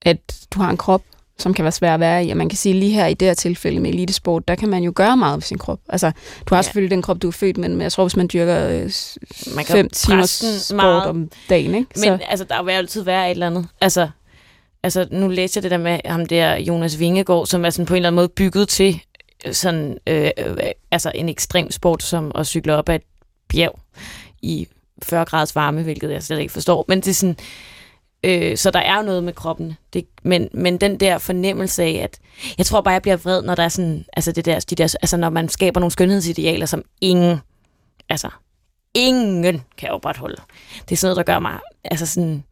at 0.03 0.47
du 0.55 0.61
har 0.61 0.71
en 0.71 0.77
krop, 0.77 1.03
som 1.39 1.55
kan 1.55 1.63
være 1.65 1.73
svær 1.73 1.95
at 1.95 2.01
være 2.01 2.25
i, 2.27 2.31
og 2.31 2.37
man 2.37 2.49
kan 2.49 2.57
sige 2.59 2.75
lige 2.75 2.93
her 2.93 3.07
i 3.07 3.15
det 3.15 3.29
her 3.29 3.35
tilfælde 3.35 3.81
med 3.81 3.91
elitesport, 3.91 4.49
der 4.49 4.55
kan 4.55 4.69
man 4.69 4.83
jo 4.83 4.93
gøre 4.95 5.17
meget 5.17 5.37
ved 5.37 5.43
sin 5.43 5.59
krop. 5.59 5.81
Altså, 5.89 6.11
du 6.47 6.55
har 6.55 6.57
Ja. 6.57 6.63
selvfølgelig 6.63 6.91
den 6.91 7.03
krop, 7.03 7.23
du 7.23 7.29
er 7.29 7.33
født 7.33 7.57
med, 7.59 7.69
men 7.69 7.81
jeg 7.81 7.93
tror, 7.93 8.05
hvis 8.05 8.17
man 8.17 8.29
dyrker 8.33 8.69
øh, 8.69 8.91
Man 9.57 9.65
kan 9.65 9.77
fem 9.77 9.89
den 10.19 10.27
sport 10.27 10.77
meget. 10.77 11.03
om 11.07 11.31
dagen, 11.49 11.75
ikke? 11.75 11.91
men 12.11 12.21
altså, 12.29 12.45
der 12.45 12.63
vil 12.63 12.73
altid 12.73 13.03
være 13.03 13.27
et 13.27 13.31
eller 13.31 13.47
andet. 13.47 13.67
Altså, 13.81 14.09
altså, 14.83 15.09
nu 15.11 15.29
læser 15.29 15.59
jeg 15.61 15.63
det 15.63 15.71
der 15.71 15.79
med 15.79 15.99
ham 16.05 16.27
der, 16.27 16.57
Jonas 16.57 16.99
Vingegaard, 16.99 17.47
som 17.47 17.65
er 17.65 17.71
sådan 17.71 17.87
på 17.87 17.95
en 17.95 17.97
eller 17.97 18.09
anden 18.09 18.17
måde 18.17 18.29
bygget 18.29 18.69
til 18.69 19.01
sådan, 19.53 19.99
øh, 20.07 20.31
øh, 20.39 20.57
altså 20.91 21.13
en 21.15 21.29
ekstrem 21.29 21.71
sport, 21.71 22.03
som 22.03 22.33
at 22.35 22.47
cykle 22.47 22.77
op 22.77 22.89
ad 22.89 22.95
et 22.95 23.03
bjerg 23.49 23.79
i 24.43 24.69
40 25.03 25.25
graders 25.25 25.55
varme, 25.55 25.83
hvilket 25.83 26.13
jeg 26.13 26.23
slet 26.23 26.41
ikke 26.41 26.53
forstår. 26.53 26.85
Men 26.89 27.01
det 27.01 27.09
er 27.09 27.15
sådan, 27.15 27.37
øh, 28.25 28.57
så 28.57 28.71
der 28.71 28.79
er 28.79 28.97
jo 28.97 29.03
noget 29.03 29.25
med 29.25 29.33
kroppen. 29.33 29.77
Det, 29.93 30.07
men, 30.23 30.49
men 30.53 30.79
den 30.79 31.01
der 31.01 31.19
fornemmelse 31.19 31.83
af, 31.83 32.01
at 32.03 32.19
jeg 32.59 32.67
tror 32.67 32.81
bare, 32.81 32.93
jeg 32.93 33.03
bliver 33.03 33.17
vred, 33.17 33.43
når 33.43 33.55
der 33.55 33.63
er 33.63 33.69
sådan, 33.69 34.05
altså 34.13 34.33
det 34.33 34.45
der, 34.45 34.61
de 34.61 34.75
der, 34.75 34.97
altså 35.03 35.17
når 35.17 35.31
man 35.31 35.49
skaber 35.49 35.81
nogle 35.81 35.93
skønhedsidealer, 35.93 36.67
som 36.67 36.83
ingen, 37.01 37.39
altså 38.09 38.29
ingen 38.95 39.63
kan 39.79 39.91
opretholde. 39.91 40.43
Det 40.89 40.93
er 40.93 40.97
sådan 40.97 41.15
noget, 41.15 41.27
der 41.27 41.33
gør 41.33 41.39
mig, 41.39 41.59
altså 41.85 42.07
sådan, 42.07 42.45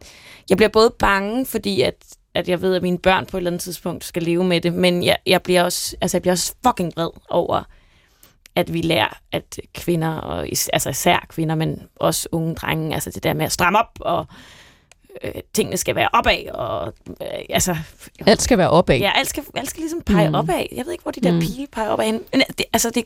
jeg 0.50 0.56
bliver 0.56 0.70
både 0.70 0.94
bange, 0.98 1.46
fordi 1.46 1.80
at, 1.80 1.94
at 2.34 2.48
jeg 2.48 2.62
ved, 2.62 2.74
at 2.74 2.82
mine 2.82 2.98
børn 2.98 3.26
på 3.26 3.36
et 3.36 3.38
eller 3.38 3.50
andet 3.50 3.62
tidspunkt 3.62 4.04
skal 4.04 4.22
leve 4.22 4.44
med 4.44 4.60
det, 4.60 4.74
men 4.74 5.04
jeg, 5.04 5.16
jeg, 5.26 5.42
bliver, 5.42 5.62
også, 5.62 5.96
altså 6.00 6.16
jeg 6.16 6.22
bliver 6.22 6.32
også 6.32 6.54
fucking 6.66 6.92
vred 6.96 7.10
over, 7.30 7.62
at 8.56 8.72
vi 8.72 8.80
lærer, 8.80 9.18
at 9.32 9.60
kvinder, 9.74 10.14
og 10.14 10.48
is, 10.48 10.68
altså 10.68 10.90
især 10.90 11.26
kvinder, 11.28 11.54
men 11.54 11.82
også 11.96 12.28
unge 12.32 12.54
drenge, 12.54 12.94
altså 12.94 13.10
det 13.10 13.22
der 13.22 13.34
med 13.34 13.44
at 13.44 13.52
stramme 13.52 13.78
op, 13.78 13.98
og 14.00 14.26
øh, 15.24 15.32
tingene 15.54 15.76
skal 15.76 15.94
være 15.94 16.08
opad, 16.12 16.48
og 16.54 16.94
øh, 17.08 17.26
altså... 17.48 17.76
Alt 18.26 18.42
skal 18.42 18.58
være 18.58 18.70
opad. 18.70 18.98
Ja, 18.98 19.12
alt 19.14 19.28
skal, 19.28 19.44
alt 19.54 19.70
skal 19.70 19.80
ligesom 19.80 20.00
pege 20.00 20.28
mm. 20.28 20.34
Opad. 20.34 20.66
Jeg 20.72 20.84
ved 20.84 20.92
ikke, 20.92 21.02
hvor 21.02 21.12
de 21.12 21.20
der 21.20 21.32
mm. 21.32 21.40
Pile 21.40 21.66
peger 21.72 21.88
opad. 21.88 22.06
hen. 22.06 22.20
Men 22.32 22.42
det, 22.58 22.66
altså, 22.72 22.90
det, 22.90 23.04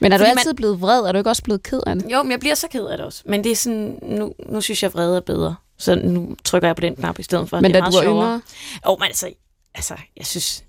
Men 0.00 0.12
er 0.12 0.18
du 0.18 0.24
altid 0.24 0.54
blevet 0.54 0.80
vred? 0.80 1.00
Er 1.00 1.12
du 1.12 1.18
ikke 1.18 1.30
også 1.30 1.42
blevet 1.42 1.62
ked 1.62 1.80
af 1.86 1.94
det? 1.94 2.12
jo, 2.12 2.22
men 2.22 2.32
jeg 2.32 2.40
bliver 2.40 2.54
så 2.54 2.68
ked 2.68 2.86
af 2.86 2.96
det 2.96 3.06
også. 3.06 3.22
Men 3.26 3.44
det 3.44 3.52
er 3.52 3.56
sådan, 3.56 3.98
nu, 4.02 4.34
nu 4.48 4.60
synes 4.60 4.82
jeg, 4.82 4.94
vrede 4.94 5.16
er 5.16 5.20
bedre. 5.20 5.54
Så 5.82 5.94
nu 5.94 6.36
trykker 6.44 6.68
jeg 6.68 6.76
på 6.76 6.80
den 6.80 6.96
knap 6.96 7.18
i 7.18 7.22
stedet 7.22 7.48
for. 7.48 7.60
Men 7.60 7.70
det 7.70 7.78
er 7.78 7.80
da 7.80 7.86
du 7.86 7.90
meget 7.90 7.94
var 7.94 8.02
sjovere. 8.02 8.26
yngre? 8.26 8.42
Jo, 8.86 8.96
men 8.96 9.06
altså, 9.06 9.32
altså 9.74 9.94
jeg 10.16 10.26
synes, 10.26 10.64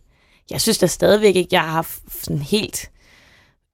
jeg 0.52 0.62
synes 0.62 0.78
da 0.78 0.88
stadigvæk 0.88 1.36
ikke, 1.36 1.50
jeg 1.52 1.62
har 1.62 1.88
sådan 2.22 2.42
helt 2.42 2.92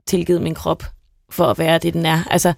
tilgivet 0.08 0.42
min 0.42 0.56
krop 0.56 0.84
for 1.30 1.46
at 1.46 1.60
være 1.60 1.78
det, 1.78 1.94
den 1.94 2.06
er. 2.06 2.24
Altså, 2.32 2.54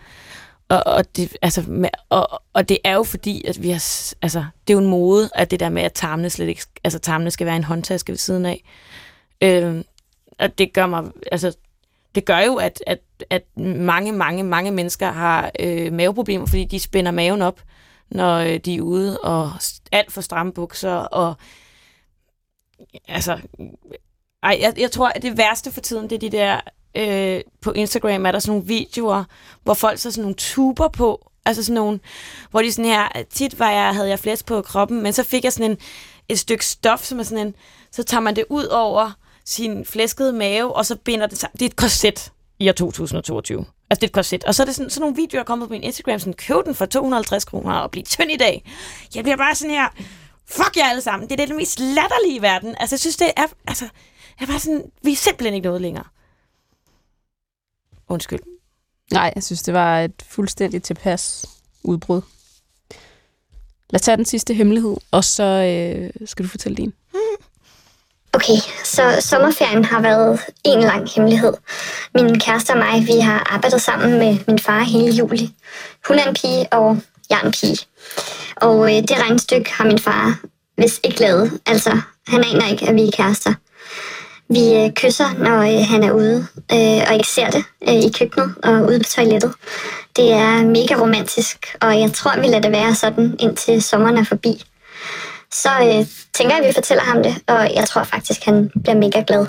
og, 0.69 0.83
og, 0.85 1.15
det, 1.17 1.37
altså, 1.41 1.89
og, 2.09 2.41
og 2.53 2.69
det 2.69 2.77
er 2.83 2.93
jo 2.93 3.03
fordi, 3.03 3.45
at 3.47 3.61
vi 3.61 3.69
har, 3.69 4.13
altså, 4.21 4.45
det 4.67 4.73
er 4.73 4.77
jo 4.77 4.79
en 4.79 4.89
mode, 4.89 5.29
at 5.35 5.51
det 5.51 5.59
der 5.59 5.69
med, 5.69 5.81
at 5.81 5.93
tarmene 5.93 6.29
slet 6.29 6.47
ikke, 6.47 6.61
altså 6.83 6.99
tarmene 6.99 7.31
skal 7.31 7.47
være 7.47 7.55
en 7.55 7.63
håndtaske 7.63 8.11
ved 8.11 8.17
siden 8.17 8.45
af. 8.45 8.63
Øh, 9.41 9.83
og 10.39 10.57
det 10.57 10.73
gør 10.73 10.85
mig, 10.85 11.03
altså, 11.31 11.53
det 12.15 12.25
gør 12.25 12.39
jo, 12.39 12.55
at, 12.55 12.83
at, 12.87 12.99
at 13.29 13.57
mange, 13.57 14.11
mange, 14.11 14.43
mange 14.43 14.71
mennesker 14.71 15.11
har 15.11 15.51
øh, 15.59 15.93
maveproblemer, 15.93 16.45
fordi 16.45 16.65
de 16.65 16.79
spænder 16.79 17.11
maven 17.11 17.41
op, 17.41 17.61
når 18.11 18.37
øh, 18.37 18.57
de 18.57 18.75
er 18.75 18.81
ude, 18.81 19.19
og 19.19 19.51
alt 19.91 20.11
for 20.11 20.21
stramme 20.21 20.53
bukser, 20.53 20.91
og 20.91 21.35
altså, 23.07 23.39
ej, 24.43 24.57
jeg, 24.61 24.73
jeg 24.77 24.91
tror, 24.91 25.07
at 25.07 25.21
det 25.21 25.37
værste 25.37 25.71
for 25.71 25.81
tiden, 25.81 26.09
det 26.09 26.15
er 26.15 26.29
de 26.29 26.37
der, 26.37 26.59
øh, 26.97 27.41
på 27.61 27.71
Instagram 27.71 28.25
er 28.25 28.31
der 28.31 28.39
sådan 28.39 28.51
nogle 28.51 28.67
videoer, 28.67 29.23
hvor 29.63 29.73
folk 29.73 29.99
så 29.99 30.11
sådan 30.11 30.21
nogle 30.21 30.35
tuber 30.35 30.87
på, 30.87 31.31
altså 31.45 31.63
sådan 31.63 31.75
nogle, 31.75 31.99
hvor 32.51 32.61
de 32.61 32.71
sådan 32.71 32.91
her, 32.91 33.07
tit 33.29 33.59
var 33.59 33.71
jeg, 33.71 33.95
havde 33.95 34.09
jeg 34.09 34.19
flæs 34.19 34.43
på 34.43 34.61
kroppen, 34.61 35.03
men 35.03 35.13
så 35.13 35.23
fik 35.23 35.43
jeg 35.43 35.53
sådan 35.53 35.71
en, 35.71 35.77
et 36.29 36.39
stykke 36.39 36.65
stof, 36.65 37.03
som 37.03 37.19
er 37.19 37.23
sådan 37.23 37.47
en, 37.47 37.55
så 37.91 38.03
tager 38.03 38.21
man 38.21 38.35
det 38.35 38.45
ud 38.49 38.65
over 38.65 39.11
sin 39.45 39.85
flæskede 39.85 40.33
mave, 40.33 40.75
og 40.75 40.85
så 40.85 40.95
binder 40.95 41.27
det 41.27 41.37
sammen. 41.37 41.53
Det 41.53 41.61
er 41.61 41.69
et 41.69 41.75
korset 41.75 42.31
i 42.59 42.69
år 42.69 42.73
2022. 42.73 43.65
Altså, 43.91 43.99
det 43.99 44.07
er 44.07 44.09
et 44.09 44.13
korset. 44.13 44.43
Og 44.43 44.55
så 44.55 44.63
er 44.63 44.65
det 44.65 44.75
sådan, 44.75 44.89
sådan 44.89 45.01
nogle 45.01 45.15
videoer, 45.15 45.39
der 45.39 45.39
er 45.39 45.43
kommet 45.43 45.67
på 45.67 45.73
min 45.73 45.83
Instagram, 45.83 46.19
sådan, 46.19 46.33
køb 46.33 46.65
den 46.65 46.75
for 46.75 46.85
250 46.85 47.45
kroner 47.45 47.73
og 47.73 47.91
bliv 47.91 48.03
tynd 48.03 48.31
i 48.31 48.37
dag. 48.37 48.63
Jeg 49.15 49.23
bliver 49.23 49.37
bare 49.37 49.55
sådan 49.55 49.75
her, 49.75 49.87
fuck 50.45 50.77
jer 50.77 50.85
alle 50.85 51.01
sammen. 51.01 51.29
Det 51.29 51.39
er 51.39 51.45
det 51.45 51.55
mest 51.55 51.79
latterlige 51.79 52.35
i 52.35 52.41
verden. 52.41 52.75
Altså, 52.79 52.93
jeg 52.93 52.99
synes, 52.99 53.17
det 53.17 53.31
er, 53.37 53.45
altså, 53.67 53.85
jeg 54.39 54.45
er 54.45 54.47
bare 54.47 54.59
sådan, 54.59 54.83
vi 55.03 55.11
er 55.11 55.15
simpelthen 55.15 55.53
ikke 55.53 55.65
noget 55.65 55.81
længere. 55.81 56.03
Undskyld. 58.07 58.39
Nej, 59.13 59.31
jeg 59.35 59.43
synes, 59.43 59.61
det 59.61 59.73
var 59.73 60.01
et 60.01 60.25
fuldstændig 60.27 60.83
tilpas 60.83 61.45
udbrud. 61.83 62.21
Lad 63.89 63.99
os 63.99 64.01
tage 64.01 64.17
den 64.17 64.25
sidste 64.25 64.53
hemmelighed, 64.53 64.97
og 65.11 65.23
så 65.23 65.43
øh, 65.43 66.27
skal 66.27 66.45
du 66.45 66.49
fortælle 66.49 66.77
din. 66.77 66.93
Okay, 68.33 68.57
så 68.83 69.17
sommerferien 69.19 69.85
har 69.85 70.01
været 70.01 70.39
en 70.63 70.79
lang 70.79 71.09
hemmelighed. 71.15 71.53
Min 72.15 72.39
kæreste 72.39 72.71
og 72.71 72.77
mig, 72.77 73.07
vi 73.07 73.19
har 73.19 73.53
arbejdet 73.53 73.81
sammen 73.81 74.19
med 74.19 74.37
min 74.47 74.59
far 74.59 74.83
hele 74.83 75.11
juli. 75.11 75.49
Hun 76.07 76.19
er 76.19 76.27
en 76.27 76.33
pige, 76.33 76.73
og 76.73 76.97
jeg 77.29 77.39
er 77.41 77.45
en 77.45 77.51
pige. 77.51 77.77
Og 78.55 78.95
øh, 78.95 79.01
det 79.01 79.19
regnstykke 79.19 79.71
har 79.73 79.85
min 79.85 79.99
far 79.99 80.39
hvis 80.81 80.99
ikke 81.03 81.19
lavet. 81.19 81.59
Altså, 81.65 82.01
han 82.27 82.43
aner 82.43 82.67
ikke, 82.71 82.87
at 82.87 82.95
vi 82.95 83.07
er 83.07 83.11
kærester. 83.11 83.53
Vi 84.49 84.75
øh, 84.75 84.91
kysser, 84.91 85.33
når 85.37 85.61
øh, 85.61 85.87
han 85.87 86.03
er 86.03 86.11
ude, 86.11 86.47
øh, 86.73 87.01
og 87.07 87.13
ikke 87.13 87.27
ser 87.27 87.49
det 87.49 87.63
øh, 87.87 87.95
i 87.95 88.11
køkkenet 88.19 88.55
og 88.63 88.73
ude 88.73 88.99
på 88.99 89.09
toilettet. 89.15 89.53
Det 90.15 90.31
er 90.31 90.63
mega 90.63 90.95
romantisk, 91.01 91.75
og 91.81 91.99
jeg 91.99 92.13
tror, 92.13 92.39
vi 92.39 92.47
lader 92.47 92.59
det 92.59 92.71
være 92.71 92.95
sådan, 92.95 93.35
indtil 93.39 93.83
sommeren 93.83 94.17
er 94.17 94.23
forbi. 94.23 94.63
Så 95.53 95.69
øh, 95.79 96.07
tænker 96.33 96.55
jeg, 96.55 96.63
at 96.63 96.67
vi 96.67 96.73
fortæller 96.73 97.03
ham 97.03 97.23
det, 97.23 97.33
og 97.47 97.75
jeg 97.75 97.87
tror 97.87 98.03
faktisk, 98.03 98.43
han 98.45 98.69
bliver 98.83 98.95
mega 98.97 99.23
glad. 99.27 99.47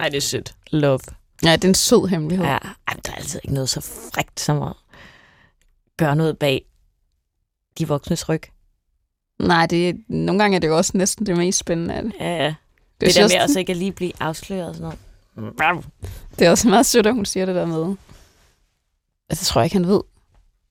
Ej, 0.00 0.08
det 0.08 0.16
er 0.16 0.20
sødt. 0.20 0.54
Love. 0.70 1.00
Ja, 1.44 1.52
det 1.56 1.64
er 1.64 1.68
en 1.68 1.74
sød 1.74 2.08
hemmelighed. 2.08 2.46
Ja, 2.46 2.58
ej, 2.88 2.94
der 3.04 3.12
er 3.12 3.16
altid 3.16 3.40
ikke 3.44 3.54
noget 3.54 3.68
så 3.68 3.80
frægt 4.14 4.40
som 4.40 4.62
at 4.62 4.72
gøre 5.96 6.16
noget 6.16 6.38
bag 6.38 6.64
de 7.78 7.88
voksnes 7.88 8.28
ryg. 8.28 8.42
Nej, 9.38 9.66
det, 9.66 9.88
er- 9.88 9.94
nogle 10.08 10.42
gange 10.42 10.56
er 10.56 10.60
det 10.60 10.68
jo 10.68 10.76
også 10.76 10.92
næsten 10.94 11.26
det 11.26 11.36
mest 11.36 11.58
spændende 11.58 11.94
af 11.94 12.02
det. 12.02 12.12
Ja, 12.20 12.36
ja. 12.36 12.46
Det, 12.46 12.54
Det, 13.00 13.14
der 13.14 13.22
med 13.22 13.30
jeg 13.32 13.42
også 13.42 13.58
ikke 13.58 13.70
at 13.70 13.76
lige 13.76 13.92
blive 13.92 14.12
afsløret 14.20 14.68
og 14.68 14.74
sådan 14.74 14.82
noget. 15.36 15.84
Det 16.38 16.46
er 16.46 16.50
også 16.50 16.68
meget 16.68 16.86
sødt, 16.86 17.06
at 17.06 17.14
hun 17.14 17.24
siger 17.24 17.46
det 17.46 17.54
der 17.54 17.66
med. 17.66 17.96
Altså, 19.30 19.42
det 19.42 19.46
tror 19.46 19.60
jeg 19.60 19.66
ikke, 19.66 19.76
han 19.76 19.86
ved. 19.86 20.00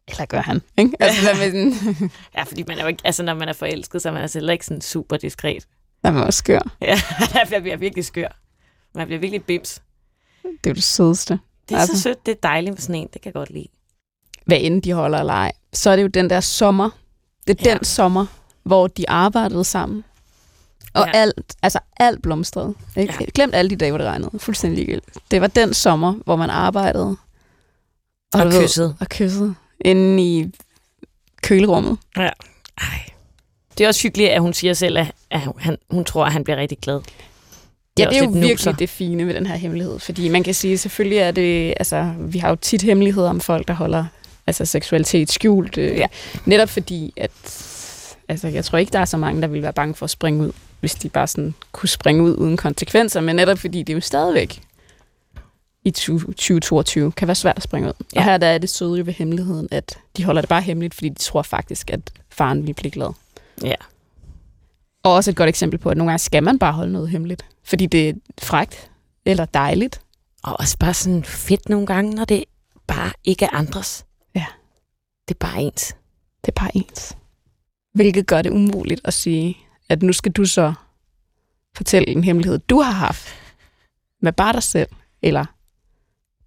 Eller 0.10 0.26
gør 0.26 0.42
han, 0.42 0.62
ikke? 0.78 0.92
Altså, 1.00 1.22
der 1.26 1.36
med 1.36 1.46
sådan, 1.46 2.12
Ja, 2.36 2.44
fordi 2.44 2.64
man 2.68 2.78
er 2.78 2.82
jo 2.82 2.88
ikke, 2.88 3.02
altså, 3.06 3.24
når 3.24 3.34
man 3.34 3.50
er 3.50 3.54
forelsket, 3.54 4.02
så 4.02 4.10
er 4.10 4.14
man 4.14 4.22
altså 4.22 4.40
heller 4.40 4.54
ikke 4.54 4.66
sådan 4.66 4.82
super 4.82 5.18
diskret. 5.18 5.68
der 6.04 6.12
er 6.12 6.22
også 6.22 6.38
skør. 6.38 6.60
Ja, 6.82 7.00
jeg 7.52 7.62
bliver 7.62 7.78
virkelig 7.78 8.06
skør. 8.06 8.28
Man 8.96 9.08
bliver 9.08 9.20
virkelig 9.20 9.44
bims. 9.44 9.82
Det 10.44 10.50
er 10.50 10.70
jo 10.70 10.74
det 10.74 10.84
sødeste. 10.84 11.40
Det 11.70 11.76
er 11.76 11.80
Altså. 11.80 11.96
så 11.96 12.02
sødt, 12.02 12.26
det 12.26 12.32
er 12.32 12.36
dejligt 12.44 12.72
med 12.74 12.78
sådan 12.82 12.96
en, 12.96 13.08
det 13.14 13.22
kan 13.22 13.26
jeg 13.26 13.34
godt 13.34 13.50
lide. 13.50 13.68
Hvad 14.46 14.58
end 14.62 14.82
de 14.82 14.94
holder 14.94 15.20
eller 15.20 15.34
ej. 15.34 15.52
Så 15.74 15.90
er 15.90 15.96
det 15.96 16.04
jo 16.04 16.08
den 16.08 16.30
der 16.30 16.40
sommer. 16.40 16.90
Det 17.48 17.62
er 17.62 17.70
Ja. 17.70 17.74
den 17.76 17.84
sommer, 17.84 18.26
hvor 18.64 18.88
de 18.88 19.10
arbejdede 19.10 19.64
sammen. 19.64 20.04
Og 20.94 21.06
Ja. 21.08 21.12
alt, 21.18 21.56
altså 21.64 21.80
alt 21.98 22.22
blomstrede. 22.22 22.74
Ikke? 22.98 23.14
Ja. 23.20 23.26
Glemt 23.36 23.56
alle 23.56 23.70
de 23.70 23.76
dage, 23.76 23.92
hvor 23.92 23.98
det 23.98 24.08
regnede. 24.08 24.40
Fuldstændig 24.40 24.78
ligegyldigt. 24.86 25.18
Det 25.32 25.42
var 25.42 25.48
den 25.48 25.74
sommer, 25.74 26.14
hvor 26.14 26.36
man 26.36 26.50
arbejdede. 26.50 27.18
Og 28.34 28.40
du 28.46 28.50
ved, 28.50 28.62
kysset. 28.64 28.96
Og 29.00 29.08
kyssede. 29.10 29.56
Inde 29.86 30.24
i 30.24 30.46
kølerummet. 31.44 31.98
Ej. 32.16 32.34
Det 33.78 33.84
er 33.84 33.88
også 33.88 34.04
hyggeligt, 34.04 34.30
at 34.30 34.42
hun 34.42 34.54
siger 34.54 34.74
selv, 34.74 34.98
at 34.98 35.12
at 35.32 35.42
han, 35.58 35.78
hun 35.90 36.06
tror, 36.06 36.26
at 36.26 36.32
han 36.32 36.44
bliver 36.44 36.58
rigtig 36.58 36.78
glad. 36.82 37.02
Ja, 38.00 38.08
også 38.08 38.20
det 38.20 38.22
er 38.22 38.26
jo 38.26 38.32
virkelig 38.32 38.52
nuser. 38.52 38.72
det 38.72 38.90
fine 38.90 39.28
ved 39.28 39.34
den 39.34 39.46
her 39.46 39.56
hemmelighed. 39.56 40.00
Fordi 40.00 40.30
man 40.30 40.44
kan 40.44 40.54
sige, 40.54 40.78
selvfølgelig 40.78 41.18
er 41.18 41.32
det, 41.32 41.74
altså, 41.80 42.14
vi 42.20 42.38
har 42.40 42.50
jo 42.50 42.56
tit 42.56 42.82
hemmeligheder 42.82 43.30
om 43.30 43.40
folk, 43.42 43.68
der 43.68 43.74
holder 43.74 44.06
altså, 44.48 44.66
seksualitet 44.66 45.32
skjult. 45.32 45.78
Øh, 45.78 45.98
Ja. 45.98 46.08
Netop 46.46 46.70
fordi, 46.70 47.14
at 47.18 47.32
altså, 48.28 48.48
jeg 48.48 48.66
tror 48.66 48.78
ikke, 48.78 48.92
der 48.92 49.00
er 49.00 49.06
så 49.06 49.18
mange, 49.18 49.42
der 49.42 49.48
vil 49.48 49.62
være 49.62 49.74
bange 49.74 49.96
for 49.96 50.04
at 50.04 50.10
springe 50.10 50.44
ud, 50.48 50.52
hvis 50.80 50.96
de 50.96 51.10
bare 51.10 51.28
sådan 51.28 51.54
kunne 51.72 51.90
springe 51.90 52.24
ud 52.24 52.36
uden 52.38 52.58
konsekvenser. 52.58 53.22
Men 53.22 53.36
netop 53.36 53.60
fordi 53.60 53.84
det 53.84 53.94
jo 53.94 54.00
stadigvæk 54.02 54.62
i 55.84 55.92
20, 55.92 56.20
2022 56.20 57.12
kan 57.12 57.28
være 57.28 57.36
svært 57.36 57.58
at 57.58 57.64
springe 57.64 57.90
ud. 57.90 57.94
Ja. 58.16 58.20
Og 58.20 58.24
her 58.24 58.38
der 58.38 58.48
er 58.48 58.58
det 58.58 58.70
søde 58.70 58.98
jo 58.98 59.04
ved 59.06 59.14
hemmeligheden, 59.14 59.68
at 59.72 60.00
de 60.18 60.24
holder 60.24 60.42
det 60.42 60.50
bare 60.50 60.62
hemmeligt, 60.62 60.94
fordi 60.94 61.10
de 61.10 61.20
tror 61.20 61.42
faktisk, 61.42 61.90
at 61.90 62.12
faren 62.30 62.68
vil 62.68 62.74
blive 62.74 62.92
glad. 62.92 63.14
Ja. 63.64 63.76
Og 65.04 65.14
også 65.14 65.32
et 65.32 65.36
godt 65.36 65.50
eksempel 65.50 65.80
på, 65.80 65.90
at 65.90 65.98
nogle 65.98 66.12
gange 66.12 66.20
skal 66.20 66.44
man 66.44 66.60
bare 66.60 66.74
holde 66.74 66.92
noget 66.92 67.10
hemmeligt. 67.10 67.46
Fordi 67.64 67.86
det 67.86 68.10
er 68.10 68.14
frægt 68.42 68.92
eller 69.26 69.46
dejligt. 69.46 70.02
Og 70.44 70.60
også 70.60 70.78
bare 70.78 70.94
sådan 70.94 71.24
fedt 71.24 71.70
nogle 71.70 71.88
gange, 71.88 72.16
når 72.16 72.26
det 72.26 72.44
bare 72.88 73.12
ikke 73.24 73.46
er 73.46 73.50
andres. 73.54 74.06
Ja. 74.36 74.46
Det 75.28 75.36
er 75.36 75.40
bare 75.40 75.62
ens. 75.62 75.96
Det 76.46 76.48
er 76.48 76.62
bare 76.62 76.78
ens. 76.78 77.18
Hvilket 77.94 78.28
gør 78.28 78.42
det 78.42 78.50
umuligt 78.50 79.02
at 79.04 79.14
sige, 79.14 79.58
at 79.90 80.04
nu 80.04 80.14
skal 80.14 80.32
du 80.32 80.46
så 80.46 80.74
fortælle 81.76 82.10
en 82.10 82.24
hemmelighed, 82.24 82.60
du 82.60 82.82
har 82.82 82.92
haft 82.92 83.28
med 84.22 84.34
bare 84.34 84.54
dig 84.54 84.64
selv, 84.64 84.90
eller 85.22 85.46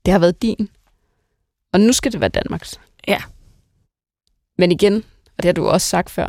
det 0.04 0.12
har 0.12 0.18
været 0.18 0.42
din, 0.42 0.68
og 1.72 1.80
nu 1.80 1.92
skal 1.92 2.12
det 2.12 2.20
være 2.20 2.28
Danmarks. 2.30 2.80
Ja. 3.08 3.18
Men 4.58 4.72
igen, 4.72 4.94
og 5.36 5.42
det 5.42 5.44
har 5.44 5.52
du 5.52 5.68
også 5.68 5.86
sagt 5.88 6.10
før, 6.10 6.26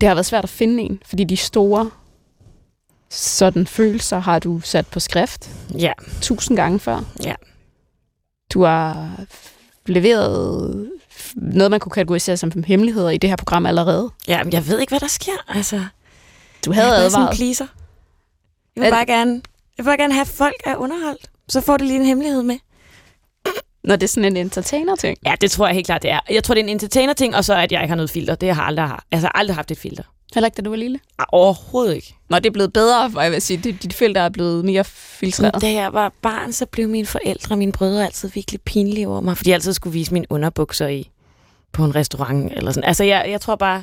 det 0.00 0.08
har 0.08 0.14
været 0.14 0.26
svært 0.26 0.44
at 0.44 0.50
finde 0.50 0.82
en, 0.82 1.02
fordi 1.04 1.24
de 1.24 1.36
store 1.36 1.90
sådan 3.08 3.66
følelser 3.66 4.18
har 4.18 4.38
du 4.38 4.60
sat 4.60 4.86
på 4.86 5.00
skrift 5.00 5.50
Ja. 5.78 5.92
tusind 6.22 6.56
gange 6.56 6.78
før. 6.80 7.00
Ja. 7.24 7.34
Du 8.52 8.62
har 8.64 9.20
leveret 9.86 10.90
noget, 11.36 11.70
man 11.70 11.80
kunne 11.80 11.92
kategorisere 11.92 12.36
som 12.36 12.52
hemmeligheder 12.66 13.10
i 13.10 13.18
det 13.18 13.30
her 13.30 13.36
program 13.36 13.66
allerede. 13.66 14.10
Ja, 14.28 14.44
men 14.44 14.52
jeg 14.52 14.66
ved 14.66 14.78
ikke, 14.80 14.90
hvad 14.90 15.00
der 15.00 15.06
sker. 15.06 15.32
Altså, 15.48 15.84
Du 16.64 16.72
havde 16.72 16.86
jeg 16.88 16.96
er 16.96 17.00
bare 17.02 17.10
sådan 17.10 17.20
en 17.22 17.24
advaret. 17.24 17.36
pleaser. 17.36 17.66
Jeg 18.76 18.84
vil, 18.84 18.90
bare 18.90 19.06
gerne, 19.06 19.32
jeg 19.78 19.84
vil 19.84 19.90
bare 19.90 19.96
gerne 19.96 20.12
have, 20.14 20.20
at 20.22 20.28
folk 20.28 20.54
er 20.64 20.76
underholdt. 20.76 21.30
Så 21.50 21.60
får 21.60 21.76
det 21.76 21.86
lige 21.86 22.00
en 22.00 22.06
hemmelighed 22.06 22.42
med. 22.42 22.58
Når 23.84 23.96
det 23.96 24.02
er 24.02 24.08
sådan 24.08 24.24
en 24.24 24.36
entertainer-ting. 24.36 25.18
Ja, 25.26 25.34
det 25.40 25.50
tror 25.50 25.66
jeg 25.66 25.74
helt 25.74 25.86
klart, 25.86 26.02
det 26.02 26.10
er. 26.10 26.20
Jeg 26.30 26.44
tror, 26.44 26.54
det 26.54 26.60
er 26.60 26.64
en 26.64 26.68
entertainer-ting, 26.68 27.36
og 27.36 27.44
så 27.44 27.54
at 27.54 27.72
jeg 27.72 27.82
ikke 27.82 27.88
har 27.90 27.96
noget 27.96 28.10
filter. 28.10 28.34
Det 28.34 28.54
har 28.54 28.62
jeg 28.62 28.66
aldrig, 28.68 28.86
har. 28.86 29.04
altså, 29.12 29.30
aldrig 29.34 29.54
haft 29.54 29.70
et 29.70 29.78
filter. 29.78 30.02
Heller 30.34 30.46
ikke, 30.46 30.56
da 30.56 30.62
du 30.62 30.70
var 30.70 30.76
lille. 30.76 31.00
Ah, 31.18 31.26
Overhovedet 31.32 31.94
ikke. 31.94 32.14
Nå, 32.28 32.36
det 32.36 32.46
er 32.46 32.50
blevet 32.50 32.72
bedre, 32.72 33.10
for 33.10 33.20
jeg 33.20 33.32
vil 33.32 33.42
sige. 33.42 33.56
Dit 33.72 33.92
filter 33.94 34.20
er 34.20 34.28
blevet 34.28 34.64
mere 34.64 34.84
filtreret. 34.84 35.62
Da 35.62 35.72
jeg 35.72 35.92
var 35.92 36.12
barn, 36.22 36.52
så 36.52 36.66
blev 36.66 36.88
mine 36.88 37.06
forældre 37.06 37.54
og 37.54 37.58
mine 37.58 37.72
brødre 37.72 38.04
altid 38.04 38.28
virkelig 38.28 38.60
pinlige 38.60 39.08
over 39.08 39.20
mig, 39.20 39.36
fordi 39.36 39.50
jeg 39.50 39.54
altid 39.54 39.72
skulle 39.72 39.92
vise 39.92 40.12
mine 40.12 40.26
underbukser 40.30 40.86
i 40.88 41.10
på 41.72 41.84
en 41.84 41.94
restaurant 41.94 42.52
eller 42.56 42.72
sådan. 42.72 42.88
Altså, 42.88 43.04
jeg, 43.04 43.26
jeg 43.28 43.40
tror 43.40 43.56
bare, 43.56 43.74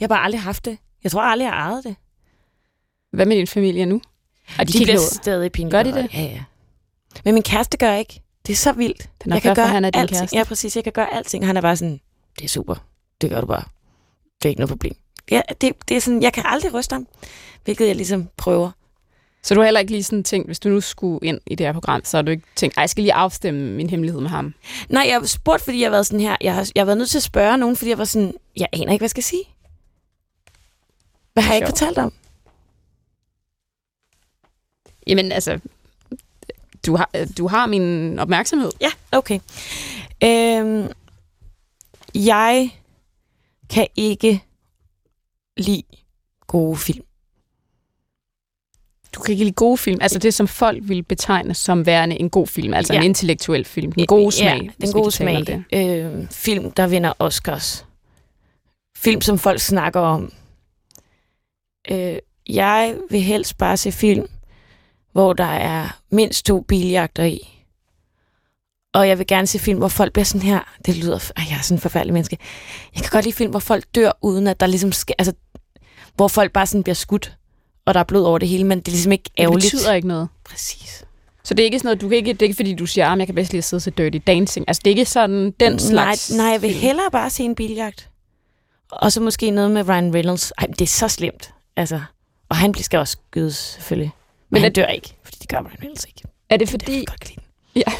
jeg 0.00 0.04
har 0.04 0.08
bare 0.08 0.24
aldrig 0.24 0.40
haft 0.40 0.64
det. 0.64 0.78
Jeg 1.04 1.12
tror 1.12 1.20
aldrig, 1.22 1.46
jeg 1.46 1.52
har 1.52 1.70
ejet 1.70 1.84
det. 1.84 1.96
Hvad 3.12 3.26
med 3.26 3.36
din 3.36 3.46
familie 3.46 3.86
nu? 3.86 4.00
Og 4.58 4.68
De, 4.68 4.72
de, 4.72 4.84
bliver 4.84 4.98
stadig 4.98 5.52
pinlige. 5.52 5.70
Gør 5.70 5.82
de 5.82 5.92
det? 5.92 6.10
Ja, 6.14 6.22
ja. 6.22 6.40
Men 7.24 7.34
min 7.34 7.42
kæreste 7.42 7.76
gør 7.76 7.94
ikke. 7.94 8.22
Det 8.46 8.52
er 8.52 8.56
så 8.56 8.72
vildt. 8.72 9.10
Den 9.24 9.32
er 9.32 9.36
jeg 9.36 9.42
kan 9.42 9.54
gøre 9.54 9.66
han 9.66 9.84
er 9.84 9.90
din 9.90 10.00
alting. 10.00 10.18
kæreste. 10.18 10.36
Ja, 10.36 10.44
præcis. 10.44 10.76
Jeg 10.76 10.84
kan 10.84 10.92
gøre 10.92 11.14
alting. 11.14 11.46
Han 11.46 11.56
er 11.56 11.60
bare 11.60 11.76
sådan, 11.76 12.00
det 12.38 12.44
er 12.44 12.48
super. 12.48 12.74
Det 13.20 13.30
gør 13.30 13.40
du 13.40 13.46
bare. 13.46 13.64
Det 14.42 14.44
er 14.44 14.48
ikke 14.48 14.60
noget 14.60 14.68
problem. 14.68 14.96
Ja, 15.30 15.40
det, 15.60 15.88
det 15.88 15.96
er 15.96 16.00
sådan, 16.00 16.22
jeg 16.22 16.32
kan 16.32 16.44
aldrig 16.46 16.74
ryste 16.74 16.92
ham, 16.92 17.06
hvilket 17.64 17.86
jeg 17.86 17.96
ligesom 17.96 18.28
prøver. 18.36 18.70
Så 19.42 19.54
du 19.54 19.60
har 19.60 19.64
heller 19.64 19.80
ikke 19.80 19.92
lige 19.92 20.02
sådan 20.02 20.24
tænkt, 20.24 20.48
hvis 20.48 20.60
du 20.60 20.68
nu 20.68 20.80
skulle 20.80 21.26
ind 21.28 21.40
i 21.46 21.54
det 21.54 21.66
her 21.66 21.72
program, 21.72 22.04
så 22.04 22.16
har 22.16 22.22
du 22.22 22.30
ikke 22.30 22.44
tænkt, 22.56 22.76
ej, 22.76 22.80
jeg 22.80 22.90
skal 22.90 23.02
lige 23.02 23.14
afstemme 23.14 23.72
min 23.72 23.90
hemmelighed 23.90 24.20
med 24.20 24.30
ham. 24.30 24.54
Nej, 24.88 25.04
jeg 25.06 25.14
har 25.20 25.26
spurgt, 25.26 25.62
fordi 25.62 25.80
jeg 25.80 25.86
har 25.86 25.90
været 25.90 26.06
sådan 26.06 26.20
her. 26.20 26.36
Jeg 26.40 26.54
har, 26.54 26.70
jeg 26.74 26.80
har 26.80 26.84
været 26.84 26.98
nødt 26.98 27.10
til 27.10 27.18
at 27.18 27.22
spørge 27.22 27.58
nogen, 27.58 27.76
fordi 27.76 27.90
jeg 27.90 27.98
var 27.98 28.04
sådan, 28.04 28.34
jeg 28.56 28.68
aner 28.72 28.92
ikke, 28.92 29.00
hvad 29.00 29.04
jeg 29.06 29.10
skal 29.10 29.22
sige. 29.22 29.44
Hvad 31.32 31.42
har 31.42 31.52
jeg 31.52 31.56
ikke 31.56 31.68
fortalt 31.68 31.98
om? 31.98 32.12
Jamen, 35.06 35.32
altså, 35.32 35.60
du 36.86 36.96
har, 36.96 37.10
du 37.38 37.48
har 37.48 37.66
min 37.66 38.18
opmærksomhed. 38.18 38.70
Ja, 38.80 38.90
okay. 39.12 39.38
Øhm, 40.24 40.88
jeg 42.14 42.70
kan 43.70 43.86
ikke 43.96 44.42
lide 45.56 45.82
gode 46.46 46.76
film. 46.76 47.04
Du 49.14 49.20
kan 49.20 49.32
ikke 49.32 49.44
lide 49.44 49.54
gode 49.54 49.78
film. 49.78 49.98
Altså 50.00 50.18
det, 50.18 50.34
som 50.34 50.48
folk 50.48 50.78
vil 50.82 51.02
betegne 51.02 51.54
som 51.54 51.86
værende 51.86 52.20
en 52.20 52.30
god 52.30 52.46
film. 52.46 52.74
Altså 52.74 52.92
ja. 52.92 52.98
En 52.98 53.04
intellektuel 53.04 53.64
film. 53.64 53.92
Den 53.92 54.06
gode 54.06 54.32
smag. 54.32 54.62
Ja, 54.62 54.86
den 54.86 54.92
gode 54.92 55.10
smag. 55.10 55.46
Det. 55.46 55.64
Øh, 55.72 56.28
film, 56.30 56.70
der 56.70 56.86
vinder 56.86 57.12
Oscars. 57.18 57.86
Film, 58.96 59.20
som 59.20 59.38
folk 59.38 59.60
snakker 59.60 60.00
om. 60.00 60.32
Øh, 61.90 62.16
jeg 62.48 62.96
vil 63.10 63.20
helst 63.20 63.58
bare 63.58 63.76
se 63.76 63.92
film, 63.92 64.26
hvor 65.12 65.32
der 65.32 65.44
er 65.44 65.98
mindst 66.10 66.46
to 66.46 66.60
biljagter 66.60 67.24
i. 67.24 67.48
Og 68.94 69.08
jeg 69.08 69.18
vil 69.18 69.26
gerne 69.26 69.46
se 69.46 69.58
film, 69.58 69.78
hvor 69.78 69.88
folk 69.88 70.12
bliver 70.12 70.24
sådan 70.24 70.42
her. 70.42 70.60
Det 70.86 70.96
lyder... 70.96 71.30
Ej, 71.36 71.44
jeg 71.50 71.56
er 71.58 71.62
sådan 71.62 71.76
en 71.76 71.80
forfærdelig 71.80 72.12
menneske. 72.12 72.38
Jeg 72.94 73.02
kan 73.02 73.10
godt 73.10 73.24
lide 73.24 73.36
film, 73.36 73.50
hvor 73.50 73.60
folk 73.60 73.84
dør, 73.94 74.10
uden 74.22 74.46
at 74.46 74.60
der 74.60 74.66
ligesom 74.66 74.92
sker... 74.92 75.14
Altså, 75.18 75.32
hvor 76.14 76.28
folk 76.28 76.52
bare 76.52 76.66
sådan 76.66 76.82
bliver 76.82 76.94
skudt, 76.94 77.36
og 77.86 77.94
der 77.94 78.00
er 78.00 78.04
blod 78.04 78.22
over 78.24 78.38
det 78.38 78.48
hele, 78.48 78.64
men 78.64 78.78
det 78.80 78.88
er 78.88 78.92
ligesom 78.92 79.12
ikke 79.12 79.24
Det 79.36 79.42
ærgerligt. 79.42 79.72
betyder 79.72 79.92
ikke 79.94 80.08
noget. 80.08 80.28
Præcis. 80.44 81.04
Så 81.44 81.54
det 81.54 81.62
er 81.62 81.64
ikke 81.64 81.78
sådan 81.78 81.86
noget, 81.86 82.00
du 82.00 82.08
kan 82.08 82.16
ikke, 82.16 82.32
det 82.32 82.42
er 82.42 82.46
ikke 82.46 82.56
fordi, 82.56 82.74
du 82.74 82.86
siger, 82.86 83.08
at 83.08 83.18
jeg 83.18 83.26
kan 83.26 83.34
bedst 83.34 83.52
lide 83.52 83.58
at 83.58 83.64
sidde 83.64 83.78
og 83.78 83.82
se 83.82 83.90
Dirty 83.90 84.18
Dancing. 84.26 84.64
Altså 84.68 84.80
det 84.84 84.90
er 84.90 84.94
ikke 84.96 85.04
sådan 85.10 85.50
den 85.60 85.78
slags 85.78 86.30
Nej, 86.30 86.36
nej, 86.36 86.46
jeg 86.52 86.62
vil 86.62 86.70
film. 86.70 86.80
hellere 86.82 87.10
bare 87.12 87.30
se 87.30 87.42
en 87.42 87.54
biljagt. 87.54 88.08
Og 88.92 89.12
så 89.12 89.20
måske 89.20 89.50
noget 89.50 89.70
med 89.70 89.88
Ryan 89.88 90.14
Reynolds. 90.14 90.52
Ej, 90.58 90.66
det 90.66 90.80
er 90.80 90.86
så 90.86 91.08
slemt. 91.08 91.54
Altså, 91.76 92.00
og 92.48 92.56
han 92.56 92.72
bliver- 92.72 92.84
skal 92.84 92.98
også 92.98 93.16
skydes, 93.28 93.56
selvfølgelig. 93.56 94.12
Men, 94.52 94.62
han 94.62 94.70
er- 94.70 94.74
dør 94.74 94.86
ikke, 94.86 95.14
fordi 95.24 95.36
det 95.40 95.48
gør 95.48 95.58
Ryan 95.58 95.78
Reynolds 95.82 96.04
ikke. 96.04 96.22
Er 96.50 96.56
det 96.56 96.68
Fordi... 96.68 97.04
godt 97.04 97.28
lide 97.28 97.40
den. 97.74 97.92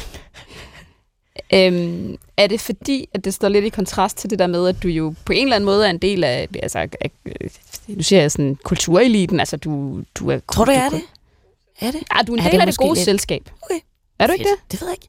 øhm, 1.53 2.17
er 2.37 2.47
det 2.47 2.61
fordi, 2.61 3.07
at 3.13 3.25
det 3.25 3.33
står 3.33 3.49
lidt 3.49 3.65
i 3.65 3.69
kontrast 3.69 4.17
til 4.17 4.29
det 4.29 4.39
der 4.39 4.47
med, 4.47 4.67
at 4.67 4.83
du 4.83 4.87
jo 4.87 5.15
på 5.25 5.33
en 5.33 5.43
eller 5.43 5.55
anden 5.55 5.65
måde 5.65 5.85
er 5.85 5.89
en 5.89 5.97
del 5.97 6.23
af, 6.23 6.47
altså, 6.63 6.79
af 6.79 7.11
øh, 7.25 7.49
nu 7.87 8.03
siger 8.03 8.21
jeg 8.21 8.31
sådan, 8.31 8.57
kultureliten, 8.63 9.39
altså 9.39 9.57
du, 9.57 10.03
du 10.15 10.29
er... 10.29 10.39
Tror 10.53 10.65
du, 10.65 10.71
jeg 10.71 10.85
er 10.85 10.89
det? 10.89 11.01
Er 11.79 11.91
det? 11.91 12.03
Ja, 12.15 12.21
du 12.27 12.33
er 12.33 12.37
en 12.37 12.43
Ja, 12.43 12.49
del 12.49 12.51
det 12.51 12.57
er 12.57 12.61
af 12.61 12.67
det 12.67 12.77
gode 12.77 12.93
lidt. 12.95 13.05
selskab. 13.05 13.49
Okay. 13.61 13.79
Er 14.19 14.27
du 14.27 14.33
ikke 14.33 14.43
det? 14.45 14.71
Det 14.71 14.81
ved 14.81 14.87
jeg 14.87 14.97
ikke. 15.01 15.07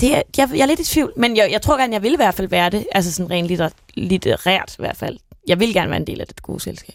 Det 0.00 0.14
er, 0.16 0.22
jeg, 0.38 0.48
jeg 0.56 0.60
er 0.62 0.66
lidt 0.66 0.80
i 0.80 0.84
tvivl, 0.84 1.12
men 1.16 1.36
jeg, 1.36 1.48
jeg 1.50 1.62
tror 1.62 1.78
gerne, 1.78 1.92
jeg 1.92 2.02
vil 2.02 2.12
i 2.12 2.16
hvert 2.16 2.34
fald 2.34 2.48
være 2.48 2.70
det. 2.70 2.86
Altså 2.92 3.12
sådan 3.12 3.30
rent 3.30 3.48
litter, 3.48 3.68
litterært 3.94 4.72
i 4.78 4.82
hvert 4.82 4.96
fald. 4.96 5.18
Jeg 5.48 5.60
vil 5.60 5.72
gerne 5.74 5.90
være 5.90 6.00
en 6.00 6.06
del 6.06 6.20
af 6.20 6.26
det 6.26 6.42
gode 6.42 6.60
selskab. 6.60 6.94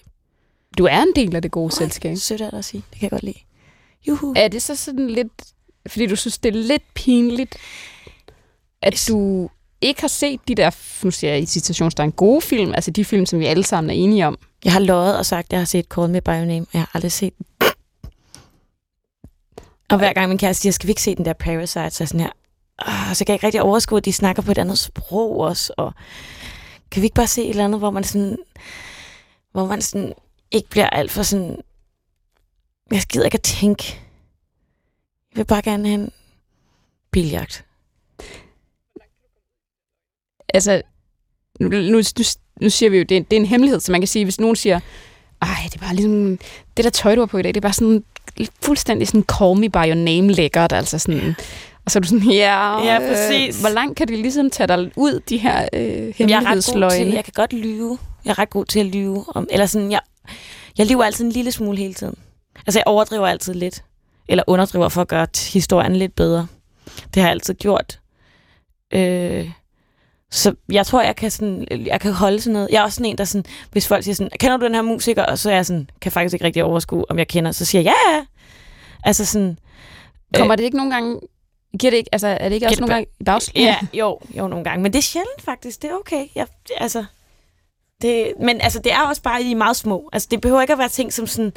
Du 0.77 0.85
er 0.85 1.01
en 1.01 1.11
del 1.15 1.35
af 1.35 1.41
det 1.41 1.51
gode 1.51 1.71
selskab. 1.75 2.17
Sødt 2.17 2.41
er 2.41 2.49
det 2.49 2.57
at 2.57 2.65
sige. 2.65 2.83
Det 2.91 2.99
kan 2.99 3.03
jeg 3.03 3.11
godt 3.11 3.23
lide. 3.23 3.37
Juhu. 4.07 4.33
Er 4.37 4.47
det 4.47 4.61
så 4.61 4.75
sådan 4.75 5.07
lidt, 5.09 5.31
fordi 5.87 6.07
du 6.07 6.15
synes, 6.15 6.37
det 6.37 6.55
er 6.55 6.59
lidt 6.59 6.83
pinligt, 6.93 7.57
at 8.81 9.05
du 9.07 9.49
ikke 9.81 10.01
har 10.01 10.07
set 10.07 10.39
de 10.47 10.55
der, 10.55 10.71
nu 11.05 11.11
siger 11.11 11.31
jeg 11.33 11.41
i 11.41 11.45
citationstegn, 11.45 12.11
gode 12.11 12.41
film, 12.41 12.73
altså 12.73 12.91
de 12.91 13.05
film, 13.05 13.25
som 13.25 13.39
vi 13.39 13.45
alle 13.45 13.63
sammen 13.63 13.89
er 13.89 13.93
enige 13.93 14.27
om. 14.27 14.37
Jeg 14.65 14.73
har 14.73 14.79
løjet 14.79 15.17
og 15.17 15.25
sagt, 15.25 15.45
at 15.45 15.51
jeg 15.51 15.59
har 15.59 15.65
set 15.65 15.85
Call 15.85 16.09
Me 16.09 16.21
By 16.21 16.29
Your 16.29 16.45
Name, 16.45 16.61
og 16.61 16.67
jeg 16.73 16.81
har 16.81 16.91
aldrig 16.93 17.11
set 17.11 17.33
den. 17.37 17.45
Og 19.89 19.97
hver 19.97 20.13
gang 20.13 20.29
min 20.29 20.37
kæreste 20.37 20.61
siger, 20.61 20.73
skal 20.73 20.87
vi 20.87 20.91
ikke 20.91 21.01
se 21.01 21.15
den 21.15 21.25
der 21.25 21.33
Parasite, 21.33 21.91
så 21.91 22.03
er 22.03 22.07
sådan 22.07 22.19
her, 22.19 22.29
"Åh, 22.87 23.13
så 23.15 23.25
kan 23.25 23.31
jeg 23.31 23.35
ikke 23.35 23.45
rigtig 23.45 23.61
overskue, 23.61 23.97
at 23.97 24.05
de 24.05 24.13
snakker 24.13 24.41
på 24.41 24.51
et 24.51 24.57
andet 24.57 24.79
sprog 24.79 25.39
også, 25.39 25.73
og 25.77 25.93
kan 26.91 27.01
vi 27.01 27.05
ikke 27.05 27.15
bare 27.15 27.27
se 27.27 27.43
et 27.43 27.49
eller 27.49 27.65
andet, 27.65 27.79
hvor 27.79 27.91
man 27.91 28.03
sådan, 28.03 28.37
hvor 29.51 29.65
man 29.65 29.81
sådan 29.81 30.13
ikke 30.51 30.69
bliver 30.69 30.89
alt 30.89 31.11
for 31.11 31.23
sådan, 31.23 31.57
jeg 32.91 33.01
gider 33.09 33.25
ikke 33.25 33.35
at 33.35 33.41
tænke. 33.41 33.83
Jeg 35.31 35.37
vil 35.37 35.45
bare 35.45 35.61
gerne 35.61 35.87
have 35.87 36.01
en 36.01 36.11
biljagt. 37.11 37.65
Altså, 40.53 40.81
nu, 41.59 41.67
nu, 41.67 41.81
nu, 41.81 42.01
nu 42.61 42.69
siger 42.69 42.89
vi 42.89 42.97
jo, 42.97 43.03
det 43.03 43.17
er, 43.17 43.21
det 43.21 43.33
er 43.33 43.39
en 43.39 43.45
hemmelighed, 43.45 43.79
så 43.79 43.91
man 43.91 44.01
kan 44.01 44.07
sige, 44.07 44.25
hvis 44.25 44.39
nogen 44.39 44.55
siger, 44.55 44.79
ej, 45.41 45.47
det 45.65 45.75
er 45.75 45.79
bare 45.79 45.95
ligesom, 45.95 46.37
det 46.77 46.85
der 46.85 46.89
tøj, 46.91 47.15
du 47.15 47.21
har 47.21 47.25
på 47.25 47.37
i 47.37 47.41
dag, 47.41 47.49
det 47.53 47.57
er 47.57 47.61
bare 47.61 47.73
sådan 47.73 48.03
fuldstændig 48.61 49.07
sådan 49.07 49.23
call 49.37 49.59
me 49.59 49.69
by 49.69 49.77
your 49.77 49.95
name 49.95 50.33
lækkert, 50.33 50.73
altså 50.73 50.99
sådan, 50.99 51.35
og 51.85 51.91
så 51.91 51.99
er 51.99 52.01
du 52.01 52.07
sådan, 52.07 52.23
ja, 52.31 52.83
Ja, 52.85 52.99
præcis. 52.99 53.55
Øh, 53.57 53.61
hvor 53.61 53.69
langt 53.69 53.97
kan 53.97 54.07
de 54.07 54.15
ligesom 54.15 54.49
tage 54.49 54.67
dig 54.67 54.91
ud, 54.95 55.19
de 55.29 55.37
her 55.37 55.69
øh, 55.73 55.81
Jeg 55.81 55.91
er 55.91 56.01
ret 56.01 56.11
god 56.11 56.11
til, 56.11 56.17
hemmelighedsløgne? 56.17 57.15
jeg 57.15 57.23
kan 57.23 57.33
godt 57.35 57.53
lyve. 57.53 57.97
Jeg 58.25 58.31
er 58.31 58.39
ret 58.39 58.49
god 58.49 58.65
til 58.65 58.79
at 58.79 58.85
lyve. 58.85 59.25
Om, 59.27 59.47
eller 59.51 59.65
sådan, 59.65 59.91
jeg, 59.91 59.99
jeg 60.77 60.85
lyver 60.85 61.03
altid 61.03 61.25
en 61.25 61.31
lille 61.31 61.51
smule 61.51 61.77
hele 61.77 61.93
tiden. 61.93 62.15
Altså, 62.55 62.79
jeg 62.79 62.83
overdriver 62.85 63.27
altid 63.27 63.53
lidt. 63.53 63.83
Eller 64.27 64.43
underdriver 64.47 64.89
for 64.89 65.01
at 65.01 65.07
gøre 65.07 65.27
historien 65.53 65.95
lidt 65.95 66.15
bedre. 66.15 66.47
Det 66.85 67.15
har 67.15 67.21
jeg 67.21 67.31
altid 67.31 67.53
gjort. 67.53 67.99
Øh, 68.93 69.51
så 70.31 70.55
jeg 70.71 70.85
tror, 70.85 71.01
jeg 71.01 71.15
kan, 71.15 71.31
sådan, 71.31 71.67
jeg 71.85 72.01
kan 72.01 72.13
holde 72.13 72.41
sådan 72.41 72.53
noget. 72.53 72.69
Jeg 72.71 72.79
er 72.79 72.83
også 72.83 72.95
sådan 72.95 73.11
en, 73.11 73.17
der 73.17 73.23
sådan, 73.23 73.45
hvis 73.71 73.87
folk 73.87 74.03
siger 74.03 74.15
sådan, 74.15 74.31
kender 74.39 74.57
du 74.57 74.65
den 74.65 74.75
her 74.75 74.81
musiker? 74.81 75.23
Og 75.23 75.39
så 75.39 75.49
er 75.51 75.55
jeg 75.55 75.65
sådan, 75.65 75.89
kan 76.01 76.11
faktisk 76.11 76.33
ikke 76.33 76.45
rigtig 76.45 76.63
overskue, 76.63 77.11
om 77.11 77.17
jeg 77.17 77.27
kender. 77.27 77.51
Så 77.51 77.65
siger 77.65 77.81
jeg, 77.81 77.93
ja, 78.09 78.15
ja. 78.15 78.25
Altså 79.03 79.25
sådan, 79.25 79.57
Kommer 80.35 80.55
det 80.55 80.63
ikke 80.63 80.77
nogle 80.77 80.91
gange, 80.91 81.19
giver 81.79 81.91
det 81.91 81.97
ikke, 81.97 82.09
altså 82.11 82.27
er 82.27 82.49
det 82.49 82.55
ikke 82.55 82.67
også 82.67 82.75
det 82.75 82.79
nogle 82.79 82.93
gange 82.93 83.11
bagslag? 83.25 83.61
Ja, 83.61 83.77
jo, 83.93 84.19
jo, 84.37 84.47
nogle 84.47 84.63
gange. 84.63 84.83
Men 84.83 84.93
det 84.93 84.97
er 84.97 85.03
sjældent 85.03 85.41
faktisk. 85.41 85.81
Det 85.81 85.89
er 85.89 85.95
okay. 85.95 86.27
Jeg, 86.35 86.47
altså, 86.77 87.05
det, 88.01 88.33
men 88.39 88.61
altså, 88.61 88.79
det 88.79 88.91
er 88.91 89.01
også 89.01 89.21
bare 89.21 89.43
de 89.43 89.55
meget 89.55 89.75
små. 89.75 90.09
Altså, 90.13 90.27
det 90.31 90.41
behøver 90.41 90.61
ikke 90.61 90.73
at 90.73 90.79
være 90.79 90.89
ting 90.89 91.13
som 91.13 91.27
sådan... 91.27 91.53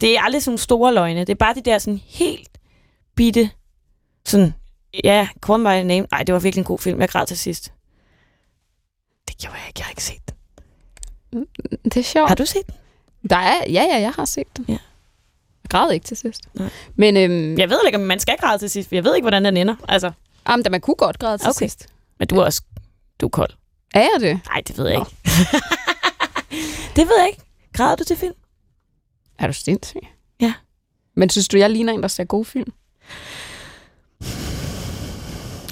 Det 0.00 0.16
er 0.16 0.22
aldrig 0.22 0.42
sådan 0.42 0.58
store 0.58 0.94
løgne. 0.94 1.20
Det 1.20 1.28
er 1.28 1.34
bare 1.34 1.54
de 1.54 1.60
der 1.60 1.78
sådan 1.78 2.00
helt 2.06 2.48
bitte... 3.16 3.50
Sådan, 4.26 4.54
ja, 5.04 5.28
Call 5.46 5.58
My 5.60 5.64
Name. 5.88 6.06
Nej, 6.10 6.22
det 6.22 6.32
var 6.32 6.38
virkelig 6.38 6.60
en 6.60 6.64
god 6.64 6.78
film. 6.78 7.00
Jeg 7.00 7.08
græd 7.08 7.26
til 7.26 7.38
sidst. 7.38 7.72
Det 9.28 9.38
gjorde 9.38 9.56
jeg 9.58 9.66
ikke. 9.68 9.78
Jeg 9.80 9.84
har 9.86 9.90
ikke 9.90 10.02
set 10.04 10.20
den. 11.32 11.46
Det 11.84 11.96
er 11.96 12.02
sjovt. 12.02 12.28
Har 12.28 12.34
du 12.34 12.46
set 12.46 12.66
den? 12.66 12.74
Der 13.30 13.36
er, 13.36 13.54
ja, 13.70 13.82
ja, 13.92 14.00
jeg 14.00 14.12
har 14.16 14.24
set 14.24 14.56
den. 14.56 14.64
Ja. 14.68 14.72
Jeg 14.72 15.70
græd 15.70 15.92
ikke 15.92 16.04
til 16.06 16.16
sidst. 16.16 16.40
Nej. 16.54 16.68
Men 16.96 17.16
øhm, 17.16 17.58
Jeg 17.58 17.70
ved 17.70 17.78
ikke, 17.86 17.98
om 17.98 18.04
man 18.04 18.20
skal 18.20 18.36
græde 18.40 18.58
til 18.58 18.70
sidst, 18.70 18.92
jeg 18.92 19.04
ved 19.04 19.14
ikke, 19.14 19.24
hvordan 19.24 19.44
den 19.44 19.56
ender. 19.56 19.74
Altså, 19.88 20.12
jamen, 20.48 20.64
da 20.64 20.70
man 20.70 20.80
kunne 20.80 20.94
godt 20.96 21.18
græde 21.18 21.38
til 21.38 21.48
Okay. 21.48 21.58
sidst. 21.58 21.86
men 22.18 22.28
du 22.28 22.36
er 22.38 22.44
også... 22.44 22.62
Du 23.20 23.26
er 23.26 23.30
kold. 23.30 23.50
Er 23.94 24.00
jeg 24.00 24.20
det? 24.20 24.40
Nej, 24.48 24.60
det 24.68 24.78
ved 24.78 24.88
jeg 24.88 24.98
ikke. 24.98 25.10
det 26.96 27.08
ved 27.08 27.18
jeg 27.18 27.28
ikke. 27.28 27.42
Græder 27.72 27.96
du 27.96 28.04
til 28.04 28.16
film? 28.16 28.34
Er 29.38 29.46
du 29.46 29.52
sindssyg? 29.52 30.00
Ja. 30.40 30.54
Men 31.16 31.30
synes 31.30 31.48
du, 31.48 31.56
jeg 31.56 31.70
ligner 31.70 31.92
en, 31.92 32.02
der 32.02 32.08
ser 32.08 32.24
god 32.24 32.44
film? 32.44 32.72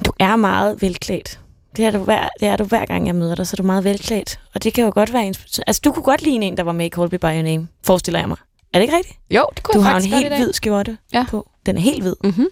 Du 0.06 0.12
er 0.18 0.36
meget 0.36 0.82
velklædt. 0.82 1.40
Det 1.76 1.84
er, 1.84 1.90
du 1.90 1.98
hver, 1.98 2.28
det 2.40 2.48
er 2.48 2.56
du 2.56 2.64
hver 2.64 2.86
gang, 2.86 3.06
jeg 3.06 3.14
møder 3.14 3.34
dig, 3.34 3.46
så 3.46 3.54
er 3.54 3.56
du 3.56 3.62
meget 3.66 3.84
velklædt. 3.84 4.40
Og 4.54 4.64
det 4.64 4.74
kan 4.74 4.84
jo 4.84 4.90
godt 4.94 5.12
være... 5.12 5.28
ens- 5.30 5.58
Altså, 5.66 5.80
du 5.84 5.92
kunne 5.92 6.02
godt 6.02 6.22
ligne 6.22 6.46
en, 6.46 6.56
der 6.56 6.62
var 6.62 6.72
med 6.72 6.86
i 6.86 6.88
Call 6.88 7.08
Me 7.12 7.18
By 7.18 7.24
Your 7.24 7.42
Name, 7.42 7.68
forestiller 7.84 8.20
jeg 8.20 8.28
mig. 8.28 8.36
Er 8.72 8.78
det 8.78 8.82
ikke 8.82 8.96
rigtigt? 8.96 9.18
Jo, 9.30 9.46
det 9.56 9.62
kunne 9.62 9.74
Du 9.74 9.78
jeg 9.78 9.84
har 9.90 9.96
en 9.96 10.02
faktisk 10.02 10.12
godt 10.12 10.20
i 10.20 10.22
helt 10.24 10.30
dag. 10.30 10.38
hvid 10.38 10.52
skjorte 10.52 10.98
Ja. 11.12 11.26
på. 11.28 11.50
Den 11.66 11.76
er 11.76 11.80
helt 11.80 12.02
hvid. 12.02 12.14
Mm-hmm. 12.24 12.46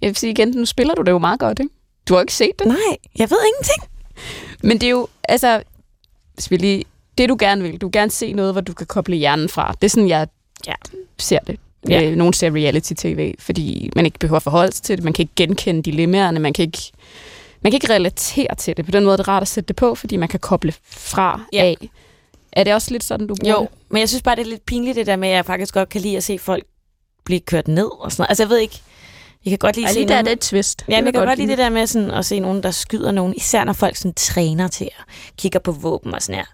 Jeg 0.00 0.08
vil 0.08 0.16
sige 0.16 0.30
igen, 0.30 0.48
nu 0.50 0.64
spiller 0.64 0.94
du 0.94 1.02
det 1.02 1.10
jo 1.10 1.18
meget 1.18 1.40
godt, 1.40 1.58
ikke? 1.58 1.74
Du 2.08 2.14
har 2.14 2.20
ikke 2.20 2.34
set 2.34 2.52
det. 2.58 2.66
Nej, 2.66 2.96
jeg 3.18 3.30
ved 3.30 3.38
ingenting. 3.46 3.82
Men 4.62 4.80
det 4.80 4.86
er 4.86 4.90
jo, 4.90 5.08
altså, 5.28 5.62
hvis 6.34 6.50
vi 6.50 6.56
lige, 6.56 6.84
det 7.18 7.28
du 7.28 7.36
gerne 7.38 7.62
vil, 7.62 7.80
du 7.80 7.86
vil 7.86 7.92
gerne 7.92 8.10
se 8.10 8.32
noget, 8.32 8.54
hvor 8.54 8.60
du 8.60 8.72
kan 8.72 8.86
koble 8.86 9.16
hjernen 9.16 9.48
fra. 9.48 9.72
Det 9.72 9.84
er 9.84 9.90
sådan, 9.90 10.08
jeg 10.08 10.28
Ja. 10.66 10.74
ser 11.18 11.38
det. 11.38 11.60
Ja. 11.88 12.02
Øh, 12.10 12.16
nogen 12.16 12.32
ser 12.32 12.50
reality-tv, 12.50 13.34
fordi 13.38 13.90
man 13.96 14.04
ikke 14.06 14.18
behøver 14.18 14.36
at 14.36 14.42
forholde 14.42 14.72
sig 14.72 14.82
til 14.84 14.96
det. 14.96 15.04
Man 15.04 15.12
kan 15.12 15.22
ikke 15.22 15.32
genkende 15.36 15.82
dilemmaerne. 15.82 16.40
Man 16.40 16.52
kan 16.52 16.62
ikke, 16.62 16.78
man 17.62 17.70
kan 17.72 17.76
ikke 17.76 17.92
relatere 17.94 18.54
til 18.58 18.76
det. 18.76 18.84
På 18.84 18.90
den 18.90 19.04
måde 19.04 19.12
er 19.12 19.16
det 19.16 19.28
rart 19.28 19.42
at 19.42 19.48
sætte 19.48 19.68
det 19.68 19.76
på, 19.76 19.94
fordi 19.94 20.16
man 20.16 20.28
kan 20.28 20.40
koble 20.40 20.72
fra 20.90 21.40
Ja. 21.52 21.62
af. 21.64 21.88
Er 22.52 22.64
det 22.64 22.74
også 22.74 22.90
lidt 22.90 23.04
sådan, 23.04 23.26
du 23.26 23.34
bruger 23.40 23.54
Jo, 23.54 23.60
det? 23.60 23.68
men 23.90 24.00
jeg 24.00 24.08
synes 24.08 24.22
bare, 24.22 24.36
det 24.36 24.42
er 24.42 24.50
lidt 24.50 24.66
pinligt, 24.66 24.96
det 24.96 25.06
der 25.06 25.16
med, 25.16 25.28
at 25.28 25.34
jeg 25.34 25.44
faktisk 25.46 25.74
godt 25.74 25.88
kan 25.88 26.00
lide 26.00 26.16
at 26.16 26.24
se 26.24 26.38
folk 26.38 26.64
blive 27.24 27.40
kørt 27.40 27.68
ned 27.68 27.90
og 28.00 28.12
sådan 28.12 28.22
noget. 28.22 28.28
Altså, 28.30 28.42
jeg 28.42 28.50
ved 28.50 28.58
ikke... 28.58 28.80
Jeg 29.44 29.50
kan 29.50 29.58
godt 29.58 29.76
lide 29.76 29.88
at 29.88 29.94
se 29.94 30.00
der 30.00 30.04
er 30.04 30.08
nogen- 30.08 30.24
det 30.26 30.32
et 30.32 30.40
twist. 30.40 30.84
Ja, 30.88 30.94
jeg 30.94 31.04
kan 31.04 31.12
godt 31.26 31.38
lide 31.38 31.48
det 31.50 31.58
der 31.58 31.68
med 31.70 31.86
sådan, 31.86 32.10
at 32.10 32.24
se 32.24 32.40
nogen, 32.40 32.62
der 32.62 32.70
skyder 32.70 33.12
nogen, 33.12 33.34
især 33.36 33.64
når 33.64 33.72
folk 33.72 33.96
sådan 33.96 34.14
træner 34.14 34.68
til 34.68 34.84
at 34.84 35.04
kigge 35.38 35.60
på 35.60 35.72
våben 35.72 36.14
og 36.14 36.22
sådan 36.22 36.34
her. 36.34 36.44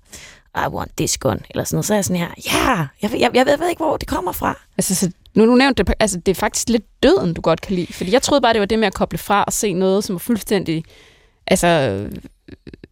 I 0.56 0.68
want 0.68 0.92
this 0.96 1.18
gun, 1.18 1.40
eller 1.50 1.64
sådan 1.64 1.76
noget. 1.76 1.84
Så 1.84 1.94
er 1.94 1.96
jeg 1.96 2.04
sådan 2.04 2.20
her, 2.20 2.28
ja, 2.46 2.86
jeg, 3.02 3.20
jeg, 3.20 3.30
jeg, 3.34 3.46
ved, 3.46 3.52
jeg 3.52 3.60
ved 3.60 3.68
ikke, 3.68 3.84
hvor 3.84 3.96
det 3.96 4.08
kommer 4.08 4.32
fra. 4.32 4.58
Altså, 4.78 4.94
så, 4.94 5.10
nu 5.34 5.46
du 5.46 5.54
nævnte 5.54 5.82
det, 5.82 5.94
altså, 6.00 6.18
det 6.18 6.32
er 6.32 6.40
faktisk 6.40 6.68
lidt 6.68 7.02
døden, 7.02 7.34
du 7.34 7.40
godt 7.40 7.60
kan 7.60 7.74
lide. 7.76 7.92
Fordi 7.92 8.12
jeg 8.12 8.22
troede 8.22 8.40
bare, 8.40 8.52
det 8.52 8.60
var 8.60 8.66
det 8.66 8.78
med 8.78 8.86
at 8.86 8.94
koble 8.94 9.18
fra 9.18 9.44
og 9.44 9.52
se 9.52 9.72
noget, 9.72 10.04
som 10.04 10.14
er 10.14 10.18
fuldstændig 10.18 10.84
altså, 11.46 12.04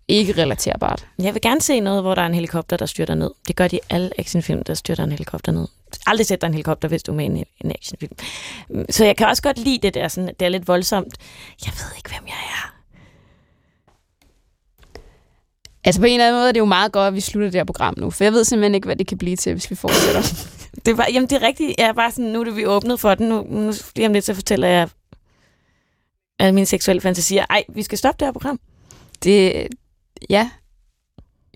ikke 0.08 0.42
relaterbart. 0.42 1.06
Jeg 1.18 1.34
vil 1.34 1.42
gerne 1.42 1.60
se 1.60 1.80
noget, 1.80 2.02
hvor 2.02 2.14
der 2.14 2.22
er 2.22 2.26
en 2.26 2.34
helikopter, 2.34 2.76
der 2.76 2.86
styrter 2.86 3.14
ned. 3.14 3.30
Det 3.48 3.56
gør 3.56 3.68
de 3.68 3.76
i 3.76 3.80
alle 3.90 4.10
actionfilm, 4.18 4.64
der 4.64 4.74
styrter 4.74 5.04
en 5.04 5.10
helikopter 5.10 5.52
ned. 5.52 5.68
Aldrig 6.06 6.40
dig 6.40 6.46
en 6.46 6.54
helikopter, 6.54 6.88
hvis 6.88 7.02
du 7.02 7.12
er 7.12 7.16
med 7.16 7.24
i 7.24 7.28
en, 7.28 7.44
en 7.64 7.70
actionfilm. 7.70 8.16
Så 8.90 9.04
jeg 9.04 9.16
kan 9.16 9.26
også 9.26 9.42
godt 9.42 9.58
lide 9.58 9.78
det 9.82 9.94
der, 9.94 10.08
sådan, 10.08 10.34
det 10.40 10.46
er 10.46 10.48
lidt 10.48 10.68
voldsomt. 10.68 11.14
Jeg 11.66 11.72
ved 11.72 11.96
ikke, 11.96 12.10
hvem 12.10 12.26
jeg 12.26 12.34
er. 12.34 12.77
Altså 15.88 16.00
på 16.00 16.06
en 16.06 16.12
eller 16.12 16.26
anden 16.26 16.40
måde 16.40 16.48
er 16.48 16.52
det 16.52 16.60
jo 16.60 16.64
meget 16.64 16.92
godt, 16.92 17.06
at 17.06 17.14
vi 17.14 17.20
slutter 17.20 17.50
det 17.50 17.58
her 17.58 17.64
program 17.64 17.94
nu, 17.96 18.10
for 18.10 18.24
jeg 18.24 18.32
ved 18.32 18.44
simpelthen 18.44 18.74
ikke, 18.74 18.86
hvad 18.86 18.96
det 18.96 19.06
kan 19.06 19.18
blive 19.18 19.36
til, 19.36 19.52
hvis 19.52 19.70
vi 19.70 19.74
fortsætter. 19.74 20.22
Det 20.86 20.98
var, 20.98 21.06
jamen, 21.12 21.30
det 21.30 21.42
er 21.42 21.46
rigtigt. 21.46 21.74
Jeg 21.78 21.86
er 21.86 21.92
bare 21.92 22.10
sådan, 22.10 22.24
nu 22.24 22.40
er 22.40 22.44
det 22.44 22.56
vi 22.56 22.66
åbnet 22.66 23.00
for 23.00 23.14
den. 23.14 23.28
Nu, 23.28 23.46
nu 23.50 23.72
lige 23.96 24.06
om 24.06 24.12
lidt, 24.12 24.24
så 24.24 24.34
fortæller 24.34 24.68
jeg 24.68 24.88
alle 26.38 26.54
mine 26.54 26.66
seksuelle 26.66 27.00
fantasier. 27.00 27.44
Ej, 27.50 27.64
vi 27.68 27.82
skal 27.82 27.98
stoppe 27.98 28.18
det 28.20 28.26
her 28.26 28.32
program. 28.32 28.60
Det, 29.24 29.66
ja. 30.30 30.50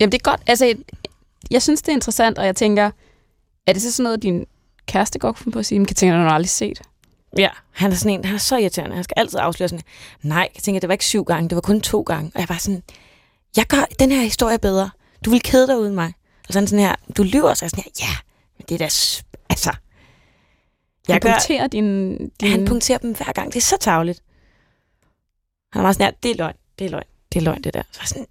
Jamen 0.00 0.12
det 0.12 0.18
er 0.18 0.30
godt. 0.30 0.40
Altså, 0.46 0.66
jeg, 0.66 0.76
jeg 1.50 1.62
synes, 1.62 1.82
det 1.82 1.88
er 1.88 1.92
interessant, 1.92 2.38
og 2.38 2.46
jeg 2.46 2.56
tænker, 2.56 2.90
er 3.66 3.72
det 3.72 3.82
så 3.82 3.92
sådan 3.92 4.04
noget, 4.04 4.22
din 4.22 4.46
kæreste 4.86 5.18
godt 5.18 5.36
kunne 5.36 5.52
på 5.52 5.58
at 5.58 5.66
sige, 5.66 5.78
men 5.78 5.86
kan 5.86 5.96
tænke, 5.96 6.14
at 6.14 6.18
du 6.18 6.22
har 6.22 6.34
aldrig 6.34 6.50
set? 6.50 6.82
Ja, 7.38 7.48
han 7.70 7.92
er 7.92 7.96
sådan 7.96 8.18
en, 8.18 8.24
han 8.24 8.34
er 8.34 8.38
så 8.38 8.56
irriterende. 8.56 8.94
Han 8.94 9.04
skal 9.04 9.14
altid 9.16 9.38
afsløre 9.42 9.68
sådan, 9.68 9.84
nej, 10.22 10.48
jeg 10.54 10.62
tænker, 10.62 10.80
det 10.80 10.88
var 10.88 10.94
ikke 10.94 11.04
syv 11.04 11.24
gange, 11.24 11.48
det 11.48 11.54
var 11.54 11.62
kun 11.62 11.80
to 11.80 12.02
gange. 12.02 12.30
Og 12.34 12.40
jeg 12.40 12.48
var 12.48 12.58
sådan, 12.58 12.82
jeg 13.56 13.66
gør 13.66 13.84
den 13.98 14.12
her 14.12 14.22
historie 14.22 14.58
bedre. 14.58 14.90
Du 15.24 15.30
vil 15.30 15.42
kede 15.42 15.66
dig 15.66 15.78
uden 15.78 15.94
mig. 15.94 16.12
Og 16.48 16.52
sådan 16.52 16.66
sådan 16.66 16.84
her, 16.84 16.94
du 17.16 17.22
lyver, 17.22 17.54
så 17.54 17.64
er 17.64 17.68
sådan 17.68 17.84
her, 17.84 18.06
ja, 18.06 18.16
men 18.58 18.64
det 18.68 18.74
er 18.74 18.78
da, 18.78 18.84
altså. 19.50 19.70
Jeg 21.08 21.14
Jeg 21.14 21.20
gør, 21.20 21.30
punkterer 21.32 21.66
din, 21.66 22.18
din... 22.28 22.50
han 22.50 22.64
punkterer 22.64 22.98
dem 22.98 23.14
hver 23.16 23.32
gang. 23.32 23.52
Det 23.52 23.56
er 23.56 23.60
så 23.60 23.76
tavligt. 23.80 24.22
Han 25.72 25.82
var 25.82 25.92
sådan 25.92 26.04
her, 26.04 26.12
det 26.22 26.30
er 26.30 26.34
løgn, 26.34 26.56
det 26.78 26.84
er 26.84 26.90
løgn, 26.90 27.06
det 27.32 27.38
er 27.38 27.44
løgn, 27.44 27.62
det 27.64 27.74
der. 27.74 27.82
Så 27.92 28.00
sådan, 28.04 28.26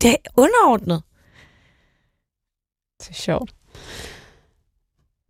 det 0.00 0.10
er 0.10 0.16
underordnet. 0.36 1.02
Det 3.00 3.08
er 3.10 3.14
sjovt. 3.14 3.54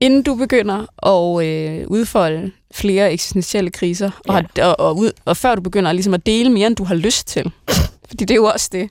Inden 0.01 0.23
du 0.23 0.35
begynder 0.35 1.07
at 1.07 1.47
øh, 1.47 1.87
udfolde 1.89 2.53
flere 2.75 3.13
eksistentielle 3.13 3.71
kriser, 3.71 4.11
Ja. 4.29 4.33
og, 4.37 4.45
og, 4.69 4.81
og, 4.87 4.97
ud, 4.97 5.13
og 5.25 5.37
før 5.37 5.55
du 5.55 5.61
begynder 5.61 5.93
ligesom 5.93 6.15
at 6.15 6.27
dele 6.27 6.51
mere, 6.51 6.67
end 6.67 6.77
du 6.77 6.85
har 6.85 6.95
lyst 6.95 7.27
til, 7.27 7.53
fordi 8.09 8.25
det 8.25 8.31
er 8.31 8.37
jo 8.37 8.45
også 8.45 8.69
det, 8.73 8.91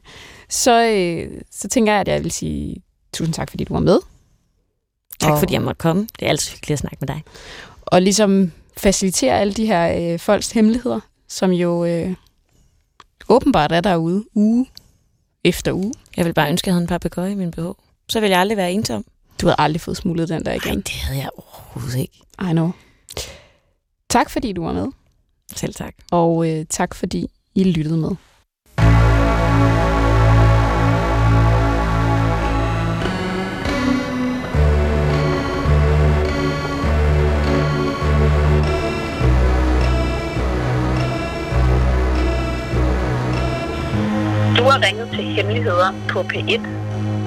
så, 0.50 0.86
øh, 0.86 1.42
så 1.52 1.68
tænker 1.68 1.92
jeg, 1.92 2.02
at 2.02 2.08
jeg 2.08 2.24
vil 2.24 2.32
sige 2.32 2.76
tusind 3.14 3.34
tak, 3.34 3.50
fordi 3.50 3.64
du 3.64 3.74
var 3.74 3.80
med. 3.80 4.00
Tak 5.20 5.32
Og- 5.32 5.40
fordi 5.40 5.54
jeg 5.54 5.62
måtte 5.62 5.78
komme. 5.80 6.08
Det 6.20 6.26
er 6.26 6.30
altid 6.30 6.52
hyggeligt 6.52 6.72
at 6.76 6.80
snakke 6.80 6.98
med 7.00 7.08
dig. 7.08 7.24
Og 7.82 8.02
ligesom 8.02 8.52
facilitere 8.78 9.40
alle 9.40 9.54
de 9.54 9.66
her 9.66 10.14
øh, 10.14 10.20
folks 10.20 10.52
hemmeligheder, 10.52 11.00
som 11.28 11.52
jo 11.52 11.86
øh, 11.86 12.14
åbenbart 13.30 13.72
er 13.72 13.82
derude 13.82 14.26
uge 14.36 14.66
efter 15.44 15.72
uge. 15.74 15.94
Jeg 16.18 16.26
vil 16.26 16.34
bare 16.34 16.50
ønske, 16.50 16.64
at 16.66 16.68
jeg 16.68 16.74
havde 16.74 16.82
en 16.84 16.88
papegøje 16.88 17.32
i 17.32 17.36
min 17.36 17.52
BH. 17.52 17.60
Så 18.10 18.20
vil 18.20 18.30
jeg 18.30 18.40
aldrig 18.40 18.58
være 18.58 18.72
ensom. 18.72 19.06
Du 19.42 19.46
havde 19.46 19.56
aldrig 19.60 19.82
fået 19.82 19.98
smuglet 19.98 20.30
den 20.30 20.46
der 20.46 20.46
Nej, 20.46 20.54
igen. 20.66 20.82
det 20.82 20.92
havde 20.92 21.20
jeg 21.20 21.30
overhovedet 21.38 22.00
ikke. 22.00 22.20
I 22.42 22.52
know. 22.52 22.72
Tak 24.10 24.30
fordi 24.30 24.54
du 24.54 24.64
var 24.64 24.74
med. 24.74 24.88
Selv 25.56 25.74
tak. 25.74 25.94
og 26.12 26.50
øh, 26.50 26.66
tak 26.70 26.96
fordi 26.96 27.28
I 27.56 27.64
lyttede 27.64 27.98
med. 27.98 28.10
Du 44.58 44.64
har 44.64 44.86
ringet 44.88 45.10
til 45.10 45.24
Hemmeligheder 45.24 45.94
på 46.10 46.20
P1. 46.22 46.62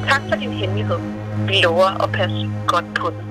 Tak 0.09 0.23
for 0.29 0.37
din 0.37 0.53
hemmelighed. 0.53 1.22
Vi 1.47 1.55
lover 1.63 2.03
at 2.03 2.13
passe 2.13 2.51
godt 2.67 2.85
på 2.95 3.11
den. 3.11 3.29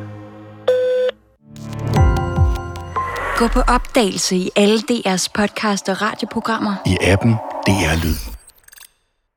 Gå 3.37 3.47
på 3.47 3.59
opdagelse 3.59 4.35
i 4.35 4.49
alle 4.55 4.79
DR's 4.91 5.27
podcast 5.33 5.89
og 5.89 6.01
radioprogrammer. 6.01 6.75
i 6.85 6.97
appen 7.01 7.31
DR 7.67 8.03
Lyd. 8.03 8.30